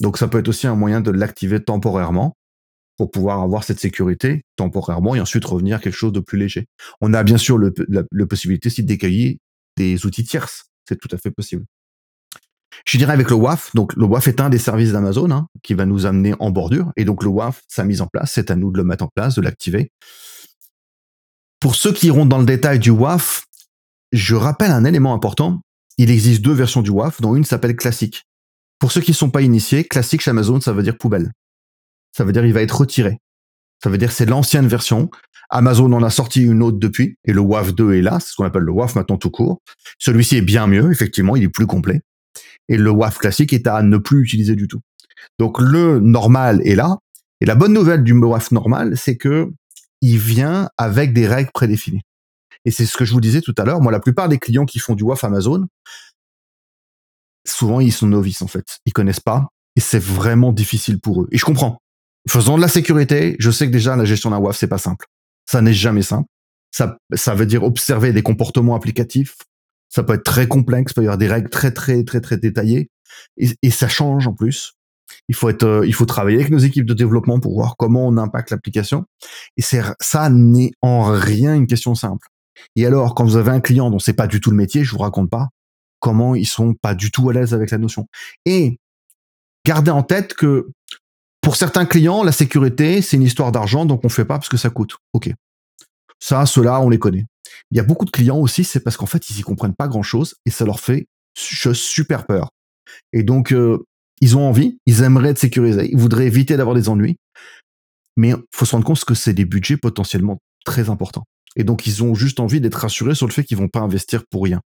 Donc 0.00 0.18
ça 0.18 0.28
peut 0.28 0.38
être 0.38 0.48
aussi 0.48 0.66
un 0.66 0.74
moyen 0.74 1.00
de 1.00 1.10
l'activer 1.10 1.62
temporairement 1.62 2.36
pour 2.96 3.10
pouvoir 3.10 3.40
avoir 3.40 3.64
cette 3.64 3.78
sécurité 3.78 4.42
temporairement 4.56 5.14
et 5.14 5.20
ensuite 5.20 5.44
revenir 5.44 5.76
à 5.76 5.78
quelque 5.78 5.94
chose 5.94 6.12
de 6.12 6.20
plus 6.20 6.38
léger. 6.38 6.66
On 7.00 7.14
a 7.14 7.22
bien 7.22 7.38
sûr 7.38 7.56
le, 7.56 7.72
la, 7.88 8.26
possibilité 8.26 8.68
aussi 8.68 8.82
d'écailler 8.82 9.38
des 9.76 10.04
outils 10.04 10.24
tierces. 10.24 10.66
C'est 10.88 10.98
tout 10.98 11.08
à 11.12 11.18
fait 11.18 11.30
possible. 11.30 11.64
Je 12.86 12.98
dirais 12.98 13.12
avec 13.12 13.30
le 13.30 13.36
WAF, 13.36 13.74
donc 13.74 13.94
le 13.96 14.04
WAF 14.04 14.28
est 14.28 14.40
un 14.40 14.50
des 14.50 14.58
services 14.58 14.92
d'Amazon 14.92 15.30
hein, 15.30 15.46
qui 15.62 15.74
va 15.74 15.86
nous 15.86 16.06
amener 16.06 16.34
en 16.38 16.50
bordure. 16.50 16.92
Et 16.96 17.04
donc 17.04 17.22
le 17.22 17.28
WAF, 17.28 17.62
sa 17.68 17.84
mise 17.84 18.00
en 18.00 18.06
place, 18.06 18.32
c'est 18.32 18.50
à 18.50 18.56
nous 18.56 18.72
de 18.72 18.78
le 18.78 18.84
mettre 18.84 19.04
en 19.04 19.08
place, 19.14 19.34
de 19.36 19.42
l'activer. 19.42 19.92
Pour 21.60 21.74
ceux 21.74 21.92
qui 21.92 22.06
iront 22.08 22.26
dans 22.26 22.38
le 22.38 22.44
détail 22.44 22.78
du 22.78 22.90
WAF, 22.90 23.44
je 24.12 24.34
rappelle 24.34 24.70
un 24.70 24.84
élément 24.84 25.14
important, 25.14 25.60
il 25.98 26.10
existe 26.10 26.42
deux 26.42 26.52
versions 26.52 26.82
du 26.82 26.90
WAF, 26.90 27.20
dont 27.20 27.36
une 27.36 27.44
s'appelle 27.44 27.76
classique. 27.76 28.24
Pour 28.78 28.92
ceux 28.92 29.00
qui 29.00 29.10
ne 29.10 29.16
sont 29.16 29.30
pas 29.30 29.42
initiés, 29.42 29.84
classique 29.84 30.22
chez 30.22 30.30
Amazon, 30.30 30.60
ça 30.60 30.72
veut 30.72 30.84
dire 30.84 30.96
poubelle. 30.96 31.32
Ça 32.16 32.24
veut 32.24 32.32
dire 32.32 32.46
il 32.46 32.52
va 32.52 32.62
être 32.62 32.78
retiré. 32.78 33.18
Ça 33.82 33.90
veut 33.90 33.98
dire 33.98 34.12
c'est 34.12 34.26
l'ancienne 34.26 34.68
version. 34.68 35.10
Amazon 35.50 35.92
en 35.92 36.02
a 36.02 36.10
sorti 36.10 36.42
une 36.42 36.62
autre 36.62 36.78
depuis, 36.78 37.16
et 37.24 37.32
le 37.32 37.40
WAF 37.40 37.74
2 37.74 37.94
est 37.94 38.02
là, 38.02 38.20
c'est 38.20 38.30
ce 38.30 38.36
qu'on 38.36 38.44
appelle 38.44 38.62
le 38.62 38.72
WAF 38.72 38.94
maintenant 38.94 39.16
tout 39.16 39.30
court. 39.30 39.60
Celui-ci 39.98 40.36
est 40.36 40.42
bien 40.42 40.66
mieux, 40.66 40.90
effectivement, 40.92 41.36
il 41.36 41.44
est 41.44 41.48
plus 41.48 41.66
complet. 41.66 42.02
Et 42.68 42.76
le 42.76 42.90
WAF 42.90 43.18
classique 43.18 43.52
est 43.52 43.66
à 43.66 43.82
ne 43.82 43.96
plus 43.96 44.22
utiliser 44.22 44.54
du 44.54 44.68
tout. 44.68 44.80
Donc 45.38 45.58
le 45.60 46.00
normal 46.00 46.60
est 46.64 46.74
là. 46.74 46.98
Et 47.40 47.46
la 47.46 47.54
bonne 47.54 47.72
nouvelle 47.72 48.04
du 48.04 48.12
WAF 48.12 48.50
normal, 48.50 48.96
c'est 48.96 49.16
que 49.16 49.50
il 50.00 50.18
vient 50.18 50.68
avec 50.76 51.12
des 51.12 51.26
règles 51.26 51.50
prédéfinies. 51.52 52.02
Et 52.68 52.70
c'est 52.70 52.84
ce 52.84 52.98
que 52.98 53.06
je 53.06 53.14
vous 53.14 53.22
disais 53.22 53.40
tout 53.40 53.54
à 53.56 53.64
l'heure. 53.64 53.80
Moi, 53.80 53.90
la 53.90 53.98
plupart 53.98 54.28
des 54.28 54.36
clients 54.36 54.66
qui 54.66 54.78
font 54.78 54.94
du 54.94 55.02
WAF 55.02 55.24
Amazon, 55.24 55.66
souvent, 57.46 57.80
ils 57.80 57.94
sont 57.94 58.06
novices, 58.06 58.42
en 58.42 58.46
fait. 58.46 58.80
Ils 58.84 58.92
connaissent 58.92 59.20
pas. 59.20 59.48
Et 59.74 59.80
c'est 59.80 59.98
vraiment 59.98 60.52
difficile 60.52 61.00
pour 61.00 61.22
eux. 61.22 61.28
Et 61.32 61.38
je 61.38 61.46
comprends. 61.46 61.78
Faisant 62.28 62.58
de 62.58 62.60
la 62.60 62.68
sécurité, 62.68 63.36
je 63.38 63.50
sais 63.50 63.66
que 63.66 63.72
déjà, 63.72 63.96
la 63.96 64.04
gestion 64.04 64.28
d'un 64.28 64.36
WAF, 64.36 64.54
c'est 64.54 64.68
pas 64.68 64.76
simple. 64.76 65.06
Ça 65.46 65.62
n'est 65.62 65.72
jamais 65.72 66.02
simple. 66.02 66.28
Ça, 66.70 66.98
ça 67.14 67.34
veut 67.34 67.46
dire 67.46 67.62
observer 67.62 68.12
des 68.12 68.20
comportements 68.22 68.74
applicatifs. 68.74 69.38
Ça 69.88 70.02
peut 70.02 70.12
être 70.12 70.24
très 70.24 70.46
complexe. 70.46 70.92
Il 70.92 70.94
peut 70.96 71.00
y 71.00 71.04
avoir 71.04 71.16
des 71.16 71.28
règles 71.28 71.48
très, 71.48 71.70
très, 71.70 72.04
très, 72.04 72.20
très 72.20 72.36
détaillées. 72.36 72.90
Et, 73.38 73.70
ça 73.70 73.88
change 73.88 74.26
en 74.26 74.34
plus. 74.34 74.74
Il 75.30 75.34
faut 75.34 75.48
être, 75.48 75.64
euh, 75.64 75.86
il 75.86 75.94
faut 75.94 76.04
travailler 76.04 76.36
avec 76.36 76.50
nos 76.50 76.58
équipes 76.58 76.84
de 76.84 76.92
développement 76.92 77.40
pour 77.40 77.54
voir 77.54 77.76
comment 77.78 78.06
on 78.06 78.18
impacte 78.18 78.50
l'application. 78.50 79.06
Et 79.56 79.62
ça 79.62 80.28
n'est 80.28 80.72
en 80.82 81.04
rien 81.04 81.54
une 81.54 81.66
question 81.66 81.94
simple. 81.94 82.28
Et 82.76 82.86
alors, 82.86 83.14
quand 83.14 83.24
vous 83.24 83.36
avez 83.36 83.50
un 83.50 83.60
client 83.60 83.90
dont 83.90 83.98
c'est 83.98 84.12
pas 84.12 84.26
du 84.26 84.40
tout 84.40 84.50
le 84.50 84.56
métier, 84.56 84.84
je 84.84 84.92
vous 84.92 84.98
raconte 84.98 85.30
pas 85.30 85.48
comment 86.00 86.34
ils 86.34 86.46
sont 86.46 86.74
pas 86.74 86.94
du 86.94 87.10
tout 87.10 87.28
à 87.30 87.32
l'aise 87.32 87.54
avec 87.54 87.70
la 87.70 87.78
notion. 87.78 88.06
Et 88.44 88.78
gardez 89.66 89.90
en 89.90 90.02
tête 90.02 90.34
que 90.34 90.68
pour 91.40 91.56
certains 91.56 91.86
clients, 91.86 92.22
la 92.22 92.32
sécurité, 92.32 93.02
c'est 93.02 93.16
une 93.16 93.22
histoire 93.22 93.52
d'argent, 93.52 93.86
donc 93.86 94.04
on 94.04 94.08
fait 94.08 94.24
pas 94.24 94.36
parce 94.36 94.48
que 94.48 94.56
ça 94.56 94.70
coûte. 94.70 94.96
Ok. 95.12 95.30
Ça, 96.20 96.46
cela, 96.46 96.80
on 96.80 96.88
les 96.88 96.98
connaît. 96.98 97.26
Il 97.70 97.76
y 97.76 97.80
a 97.80 97.84
beaucoup 97.84 98.04
de 98.04 98.10
clients 98.10 98.38
aussi, 98.38 98.64
c'est 98.64 98.80
parce 98.80 98.96
qu'en 98.96 99.06
fait, 99.06 99.30
ils 99.30 99.38
y 99.38 99.42
comprennent 99.42 99.74
pas 99.74 99.88
grand 99.88 100.02
chose 100.02 100.34
et 100.46 100.50
ça 100.50 100.64
leur 100.64 100.80
fait 100.80 101.06
super 101.34 102.26
peur. 102.26 102.50
Et 103.12 103.22
donc, 103.22 103.52
euh, 103.52 103.84
ils 104.20 104.36
ont 104.36 104.48
envie, 104.48 104.78
ils 104.86 105.02
aimeraient 105.02 105.30
être 105.30 105.38
sécurisés, 105.38 105.88
ils 105.90 105.96
voudraient 105.96 106.26
éviter 106.26 106.56
d'avoir 106.56 106.74
des 106.74 106.88
ennuis. 106.88 107.16
Mais 108.16 108.34
faut 108.52 108.64
se 108.64 108.72
rendre 108.72 108.84
compte 108.84 109.04
que 109.04 109.14
c'est 109.14 109.32
des 109.32 109.44
budgets 109.44 109.76
potentiellement 109.76 110.38
très 110.64 110.90
importants. 110.90 111.24
Et 111.56 111.64
donc, 111.64 111.86
ils 111.86 112.02
ont 112.02 112.14
juste 112.14 112.40
envie 112.40 112.60
d'être 112.60 112.76
rassurés 112.76 113.14
sur 113.14 113.26
le 113.26 113.32
fait 113.32 113.44
qu'ils 113.44 113.56
vont 113.56 113.68
pas 113.68 113.80
investir 113.80 114.22
pour 114.30 114.44
rien. 114.44 114.60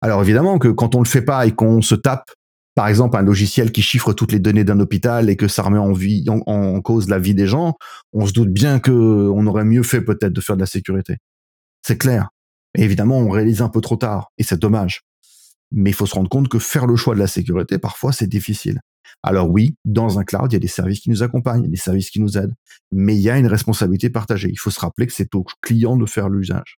Alors, 0.00 0.22
évidemment 0.22 0.58
que 0.58 0.68
quand 0.68 0.94
on 0.94 1.00
le 1.00 1.08
fait 1.08 1.22
pas 1.22 1.46
et 1.46 1.52
qu'on 1.52 1.82
se 1.82 1.94
tape, 1.94 2.30
par 2.74 2.86
exemple, 2.86 3.16
un 3.16 3.22
logiciel 3.22 3.72
qui 3.72 3.82
chiffre 3.82 4.12
toutes 4.12 4.30
les 4.30 4.38
données 4.38 4.62
d'un 4.62 4.78
hôpital 4.78 5.30
et 5.30 5.36
que 5.36 5.48
ça 5.48 5.62
remet 5.62 5.78
en, 5.78 6.80
cause 6.80 7.08
la 7.08 7.18
vie 7.18 7.34
des 7.34 7.48
gens, 7.48 7.74
on 8.12 8.24
se 8.24 8.32
doute 8.32 8.52
bien 8.52 8.78
que 8.78 8.92
on 8.92 9.46
aurait 9.48 9.64
mieux 9.64 9.82
fait 9.82 10.00
peut-être 10.00 10.32
de 10.32 10.40
faire 10.40 10.54
de 10.54 10.60
la 10.60 10.66
sécurité. 10.66 11.16
C'est 11.84 11.98
clair. 11.98 12.28
Et 12.76 12.84
évidemment, 12.84 13.18
on 13.18 13.30
réalise 13.30 13.62
un 13.62 13.68
peu 13.68 13.80
trop 13.80 13.96
tard. 13.96 14.30
Et 14.38 14.44
c'est 14.44 14.60
dommage. 14.60 15.02
Mais 15.72 15.90
il 15.90 15.92
faut 15.92 16.06
se 16.06 16.14
rendre 16.14 16.28
compte 16.28 16.48
que 16.48 16.60
faire 16.60 16.86
le 16.86 16.94
choix 16.94 17.16
de 17.16 17.18
la 17.18 17.26
sécurité, 17.26 17.78
parfois, 17.78 18.12
c'est 18.12 18.28
difficile. 18.28 18.78
Alors 19.22 19.50
oui, 19.50 19.74
dans 19.84 20.18
un 20.18 20.24
cloud, 20.24 20.52
il 20.52 20.54
y 20.54 20.56
a 20.56 20.60
des 20.60 20.68
services 20.68 21.00
qui 21.00 21.10
nous 21.10 21.22
accompagnent, 21.22 21.68
des 21.68 21.76
services 21.76 22.10
qui 22.10 22.20
nous 22.20 22.38
aident, 22.38 22.54
mais 22.92 23.16
il 23.16 23.20
y 23.20 23.30
a 23.30 23.38
une 23.38 23.46
responsabilité 23.46 24.10
partagée. 24.10 24.48
Il 24.50 24.58
faut 24.58 24.70
se 24.70 24.80
rappeler 24.80 25.06
que 25.06 25.12
c'est 25.12 25.34
au 25.34 25.44
client 25.62 25.96
de 25.96 26.06
faire 26.06 26.28
l'usage. 26.28 26.78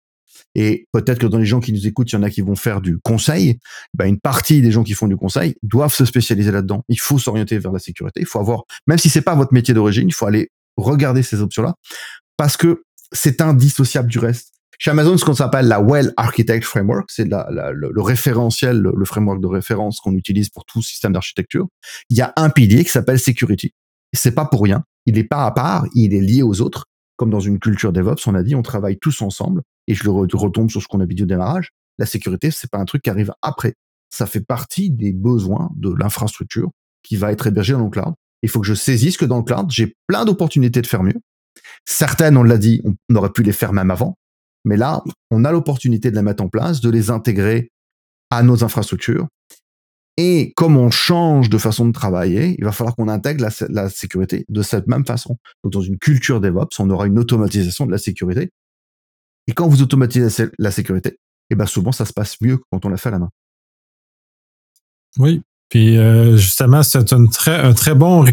Et 0.54 0.86
peut-être 0.92 1.18
que 1.18 1.26
dans 1.26 1.38
les 1.38 1.46
gens 1.46 1.60
qui 1.60 1.72
nous 1.72 1.86
écoutent, 1.86 2.10
il 2.12 2.14
y 2.14 2.18
en 2.18 2.22
a 2.22 2.30
qui 2.30 2.40
vont 2.40 2.54
faire 2.54 2.80
du 2.80 2.98
conseil. 2.98 3.58
Ben, 3.94 4.06
une 4.06 4.20
partie 4.20 4.60
des 4.60 4.70
gens 4.70 4.84
qui 4.84 4.94
font 4.94 5.08
du 5.08 5.16
conseil 5.16 5.54
doivent 5.62 5.94
se 5.94 6.04
spécialiser 6.04 6.50
là-dedans. 6.50 6.84
Il 6.88 7.00
faut 7.00 7.18
s'orienter 7.18 7.58
vers 7.58 7.72
la 7.72 7.78
sécurité. 7.78 8.20
Il 8.20 8.26
faut 8.26 8.38
avoir, 8.38 8.62
même 8.86 8.98
si 8.98 9.08
c'est 9.08 9.22
pas 9.22 9.34
votre 9.34 9.52
métier 9.52 9.74
d'origine, 9.74 10.08
il 10.08 10.14
faut 10.14 10.26
aller 10.26 10.50
regarder 10.76 11.22
ces 11.22 11.40
options-là 11.40 11.74
parce 12.36 12.56
que 12.56 12.82
c'est 13.12 13.40
indissociable 13.40 14.08
du 14.08 14.18
reste. 14.18 14.52
Chez 14.80 14.92
Amazon, 14.92 15.16
ce 15.16 15.24
qu'on 15.24 15.34
s'appelle 15.34 15.66
la 15.66 15.82
Well 15.82 16.14
Architect 16.16 16.64
Framework, 16.64 17.10
c'est 17.10 17.24
le, 17.24 18.00
référentiel, 18.00 18.78
le, 18.78 19.04
framework 19.04 19.40
de 19.40 19.48
référence 19.48 19.98
qu'on 19.98 20.14
utilise 20.14 20.50
pour 20.50 20.64
tout 20.64 20.82
système 20.82 21.12
d'architecture. 21.12 21.66
Il 22.10 22.16
y 22.16 22.20
a 22.20 22.32
un 22.36 22.48
pilier 22.48 22.84
qui 22.84 22.90
s'appelle 22.90 23.18
Security. 23.18 23.72
C'est 24.12 24.36
pas 24.36 24.44
pour 24.44 24.62
rien. 24.62 24.84
Il 25.04 25.14
n'est 25.14 25.24
pas 25.24 25.44
à 25.44 25.50
part, 25.50 25.84
il 25.94 26.14
est 26.14 26.20
lié 26.20 26.42
aux 26.42 26.60
autres. 26.60 26.84
Comme 27.16 27.30
dans 27.30 27.40
une 27.40 27.58
culture 27.58 27.92
DevOps, 27.92 28.24
on 28.28 28.36
a 28.36 28.44
dit, 28.44 28.54
on 28.54 28.62
travaille 28.62 28.98
tous 29.00 29.20
ensemble. 29.20 29.62
Et 29.88 29.94
je 29.94 30.04
le 30.04 30.10
retombe 30.10 30.70
sur 30.70 30.80
ce 30.80 30.86
qu'on 30.86 31.00
a 31.00 31.06
dit 31.06 31.24
au 31.24 31.26
démarrage. 31.26 31.70
La 31.98 32.06
sécurité, 32.06 32.52
c'est 32.52 32.70
pas 32.70 32.78
un 32.78 32.84
truc 32.84 33.02
qui 33.02 33.10
arrive 33.10 33.32
après. 33.42 33.74
Ça 34.10 34.26
fait 34.26 34.44
partie 34.46 34.90
des 34.90 35.12
besoins 35.12 35.70
de 35.74 35.92
l'infrastructure 35.92 36.70
qui 37.02 37.16
va 37.16 37.32
être 37.32 37.48
hébergée 37.48 37.72
dans 37.72 37.82
le 37.82 37.90
cloud. 37.90 38.14
Il 38.42 38.48
faut 38.48 38.60
que 38.60 38.66
je 38.66 38.74
saisisse 38.74 39.16
que 39.16 39.24
dans 39.24 39.38
le 39.38 39.42
cloud, 39.42 39.66
j'ai 39.70 39.96
plein 40.06 40.24
d'opportunités 40.24 40.82
de 40.82 40.86
faire 40.86 41.02
mieux. 41.02 41.18
Certaines, 41.84 42.36
on 42.36 42.44
l'a 42.44 42.58
dit, 42.58 42.80
on 42.84 43.14
aurait 43.16 43.32
pu 43.32 43.42
les 43.42 43.52
faire 43.52 43.72
même 43.72 43.90
avant. 43.90 44.16
Mais 44.64 44.76
là, 44.76 45.02
on 45.30 45.44
a 45.44 45.52
l'opportunité 45.52 46.10
de 46.10 46.16
les 46.16 46.22
mettre 46.22 46.42
en 46.42 46.48
place, 46.48 46.80
de 46.80 46.90
les 46.90 47.10
intégrer 47.10 47.70
à 48.30 48.42
nos 48.42 48.64
infrastructures. 48.64 49.26
Et 50.16 50.52
comme 50.56 50.76
on 50.76 50.90
change 50.90 51.48
de 51.48 51.58
façon 51.58 51.86
de 51.86 51.92
travailler, 51.92 52.56
il 52.58 52.64
va 52.64 52.72
falloir 52.72 52.96
qu'on 52.96 53.08
intègre 53.08 53.48
la, 53.68 53.88
sécurité 53.88 54.44
de 54.48 54.62
cette 54.62 54.88
même 54.88 55.06
façon. 55.06 55.36
Donc, 55.62 55.72
dans 55.72 55.80
une 55.80 55.96
culture 55.96 56.40
DevOps, 56.40 56.80
on 56.80 56.90
aura 56.90 57.06
une 57.06 57.20
automatisation 57.20 57.86
de 57.86 57.92
la 57.92 57.98
sécurité. 57.98 58.50
Et 59.46 59.52
quand 59.52 59.68
vous 59.68 59.80
automatisez 59.80 60.48
la 60.58 60.72
sécurité, 60.72 61.10
et 61.10 61.54
eh 61.54 61.54
ben 61.54 61.66
souvent, 61.66 61.92
ça 61.92 62.04
se 62.04 62.12
passe 62.12 62.40
mieux 62.40 62.58
quand 62.70 62.84
on 62.84 62.88
la 62.88 62.98
fait 62.98 63.08
à 63.08 63.12
la 63.12 63.20
main. 63.20 63.30
Oui, 65.18 65.40
puis 65.68 65.98
euh, 65.98 66.36
justement, 66.38 66.82
c'est 66.82 67.12
un 67.12 67.26
très, 67.26 67.94
bon 67.94 68.24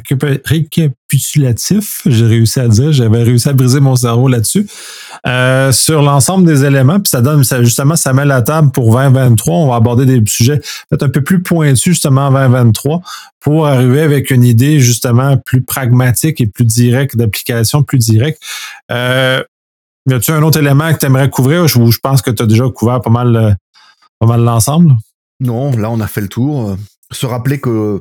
récapitulatif, 0.46 2.02
j'ai 2.06 2.26
réussi 2.26 2.62
à 2.62 2.70
dire, 2.70 2.94
j'avais 2.94 3.24
réussi 3.24 3.50
à 3.50 3.54
briser 3.54 3.82
mon 3.82 3.98
cerveau 3.98 4.30
là-dessus, 4.30 4.66
euh, 5.28 5.74
sur 5.74 6.02
l'ensemble 6.02 6.46
des 6.46 6.64
éléments, 6.64 7.02
puis 7.02 7.10
ça 7.10 7.22
donne, 7.22 7.44
justement, 7.62 7.98
ça 7.98 8.14
met 8.14 8.24
la 8.24 8.42
table 8.42 8.72
pour 8.72 8.96
2023. 8.96 9.54
On 9.54 9.68
va 9.68 9.76
aborder 9.76 10.06
des 10.06 10.24
sujets 10.28 10.62
peut-être 10.90 11.04
un 11.04 11.10
peu 11.10 11.24
plus 11.24 11.44
pointus 11.44 11.84
justement 11.84 12.28
en 12.28 12.32
2023 12.32 13.02
pour 13.42 13.68
arriver 13.68 14.02
avec 14.02 14.32
une 14.32 14.46
idée 14.46 14.80
justement 14.80 15.36
plus 15.36 15.62
pragmatique 15.62 16.40
et 16.40 16.48
plus 16.48 16.66
directe, 16.66 17.18
d'application 17.18 17.84
plus 17.84 18.00
directe. 18.00 18.42
Euh, 18.92 19.44
y 20.10 20.14
a-tu 20.14 20.32
un 20.32 20.42
autre 20.42 20.60
élément 20.60 20.94
que 20.94 21.00
tu 21.00 21.06
aimerais 21.06 21.30
couvrir? 21.30 21.68
Je, 21.68 21.86
je 21.86 22.00
pense 22.00 22.22
que 22.22 22.32
tu 22.32 22.44
as 22.44 22.46
déjà 22.46 22.64
couvert 22.70 23.02
pas 23.02 23.10
mal, 23.10 23.58
pas 24.20 24.28
mal 24.28 24.42
l'ensemble? 24.42 24.96
Non, 25.42 25.72
là, 25.72 25.92
on 25.92 26.00
a 26.00 26.08
fait 26.08 26.22
le 26.22 26.30
tour 26.30 26.78
se 27.16 27.26
rappeler 27.26 27.60
que 27.60 28.00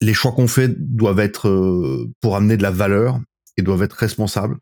les 0.00 0.14
choix 0.14 0.32
qu'on 0.32 0.48
fait 0.48 0.68
doivent 0.78 1.20
être 1.20 1.48
euh, 1.48 2.10
pour 2.20 2.36
amener 2.36 2.56
de 2.56 2.62
la 2.62 2.70
valeur 2.70 3.18
et 3.56 3.62
doivent 3.62 3.82
être 3.82 3.94
responsables. 3.94 4.56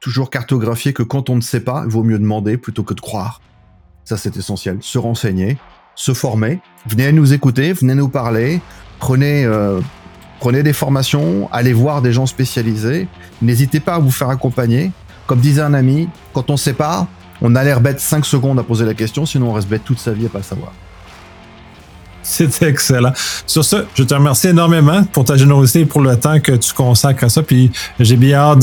Toujours 0.00 0.30
cartographier 0.30 0.92
que 0.92 1.02
quand 1.02 1.28
on 1.28 1.36
ne 1.36 1.40
sait 1.40 1.60
pas, 1.60 1.82
il 1.84 1.90
vaut 1.90 2.04
mieux 2.04 2.18
demander 2.18 2.56
plutôt 2.56 2.84
que 2.84 2.94
de 2.94 3.00
croire. 3.00 3.40
Ça, 4.04 4.16
c'est 4.16 4.36
essentiel. 4.36 4.78
Se 4.80 4.98
renseigner, 4.98 5.58
se 5.94 6.14
former. 6.14 6.60
Venez 6.86 7.12
nous 7.12 7.34
écouter, 7.34 7.72
venez 7.72 7.94
nous 7.94 8.08
parler. 8.08 8.60
Prenez, 9.00 9.44
euh, 9.44 9.80
prenez 10.40 10.62
des 10.62 10.72
formations, 10.72 11.48
allez 11.52 11.72
voir 11.72 12.00
des 12.00 12.12
gens 12.12 12.26
spécialisés. 12.26 13.08
N'hésitez 13.42 13.80
pas 13.80 13.96
à 13.96 13.98
vous 13.98 14.10
faire 14.10 14.30
accompagner. 14.30 14.92
Comme 15.26 15.40
disait 15.40 15.60
un 15.60 15.74
ami, 15.74 16.08
quand 16.32 16.48
on 16.48 16.54
ne 16.54 16.58
sait 16.58 16.72
pas, 16.72 17.06
on 17.42 17.54
a 17.54 17.62
l'air 17.62 17.80
bête 17.80 18.00
5 18.00 18.24
secondes 18.24 18.58
à 18.58 18.62
poser 18.62 18.86
la 18.86 18.94
question, 18.94 19.26
sinon 19.26 19.50
on 19.50 19.52
reste 19.52 19.68
bête 19.68 19.84
toute 19.84 19.98
sa 19.98 20.12
vie 20.12 20.26
à 20.26 20.28
pas 20.30 20.42
savoir. 20.42 20.72
C'était 22.22 22.68
excellent. 22.68 23.12
Sur 23.46 23.64
ce, 23.64 23.84
je 23.94 24.02
te 24.02 24.14
remercie 24.14 24.48
énormément 24.48 25.04
pour 25.04 25.24
ta 25.24 25.36
générosité 25.36 25.80
et 25.80 25.86
pour 25.86 26.00
le 26.00 26.16
temps 26.16 26.40
que 26.40 26.52
tu 26.52 26.72
consacres 26.72 27.24
à 27.24 27.28
ça. 27.28 27.42
Puis 27.42 27.70
j'ai 28.00 28.16
bien 28.16 28.38
hâte 28.38 28.60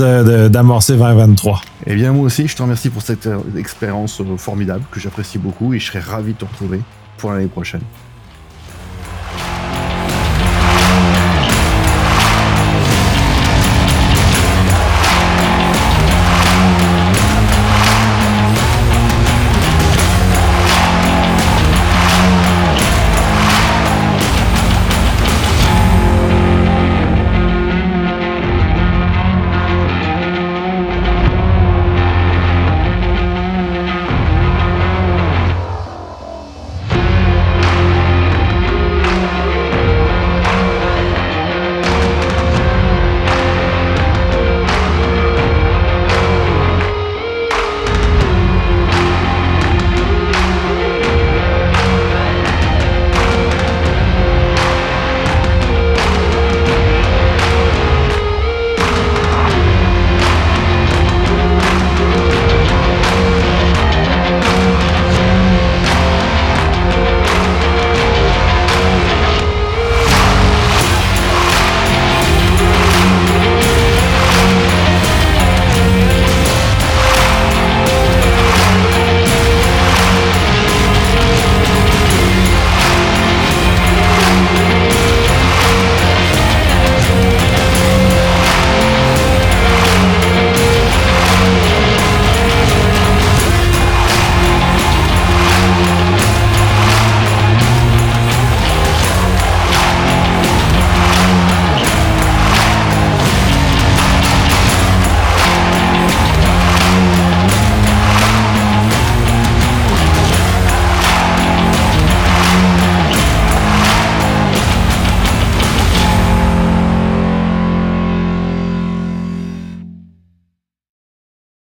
d'amorcer 0.51 0.93
2023. 0.93 1.61
Eh 1.87 1.95
bien, 1.95 2.11
moi 2.11 2.25
aussi, 2.25 2.47
je 2.47 2.55
te 2.55 2.61
remercie 2.61 2.89
pour 2.89 3.01
cette 3.01 3.27
euh, 3.27 3.39
expérience 3.57 4.19
euh, 4.21 4.37
formidable 4.37 4.83
que 4.91 4.99
j'apprécie 4.99 5.37
beaucoup 5.37 5.73
et 5.73 5.79
je 5.79 5.85
serai 5.85 5.99
ravi 5.99 6.33
de 6.33 6.39
te 6.39 6.45
retrouver 6.45 6.81
pour 7.17 7.31
l'année 7.31 7.47
prochaine. 7.47 7.81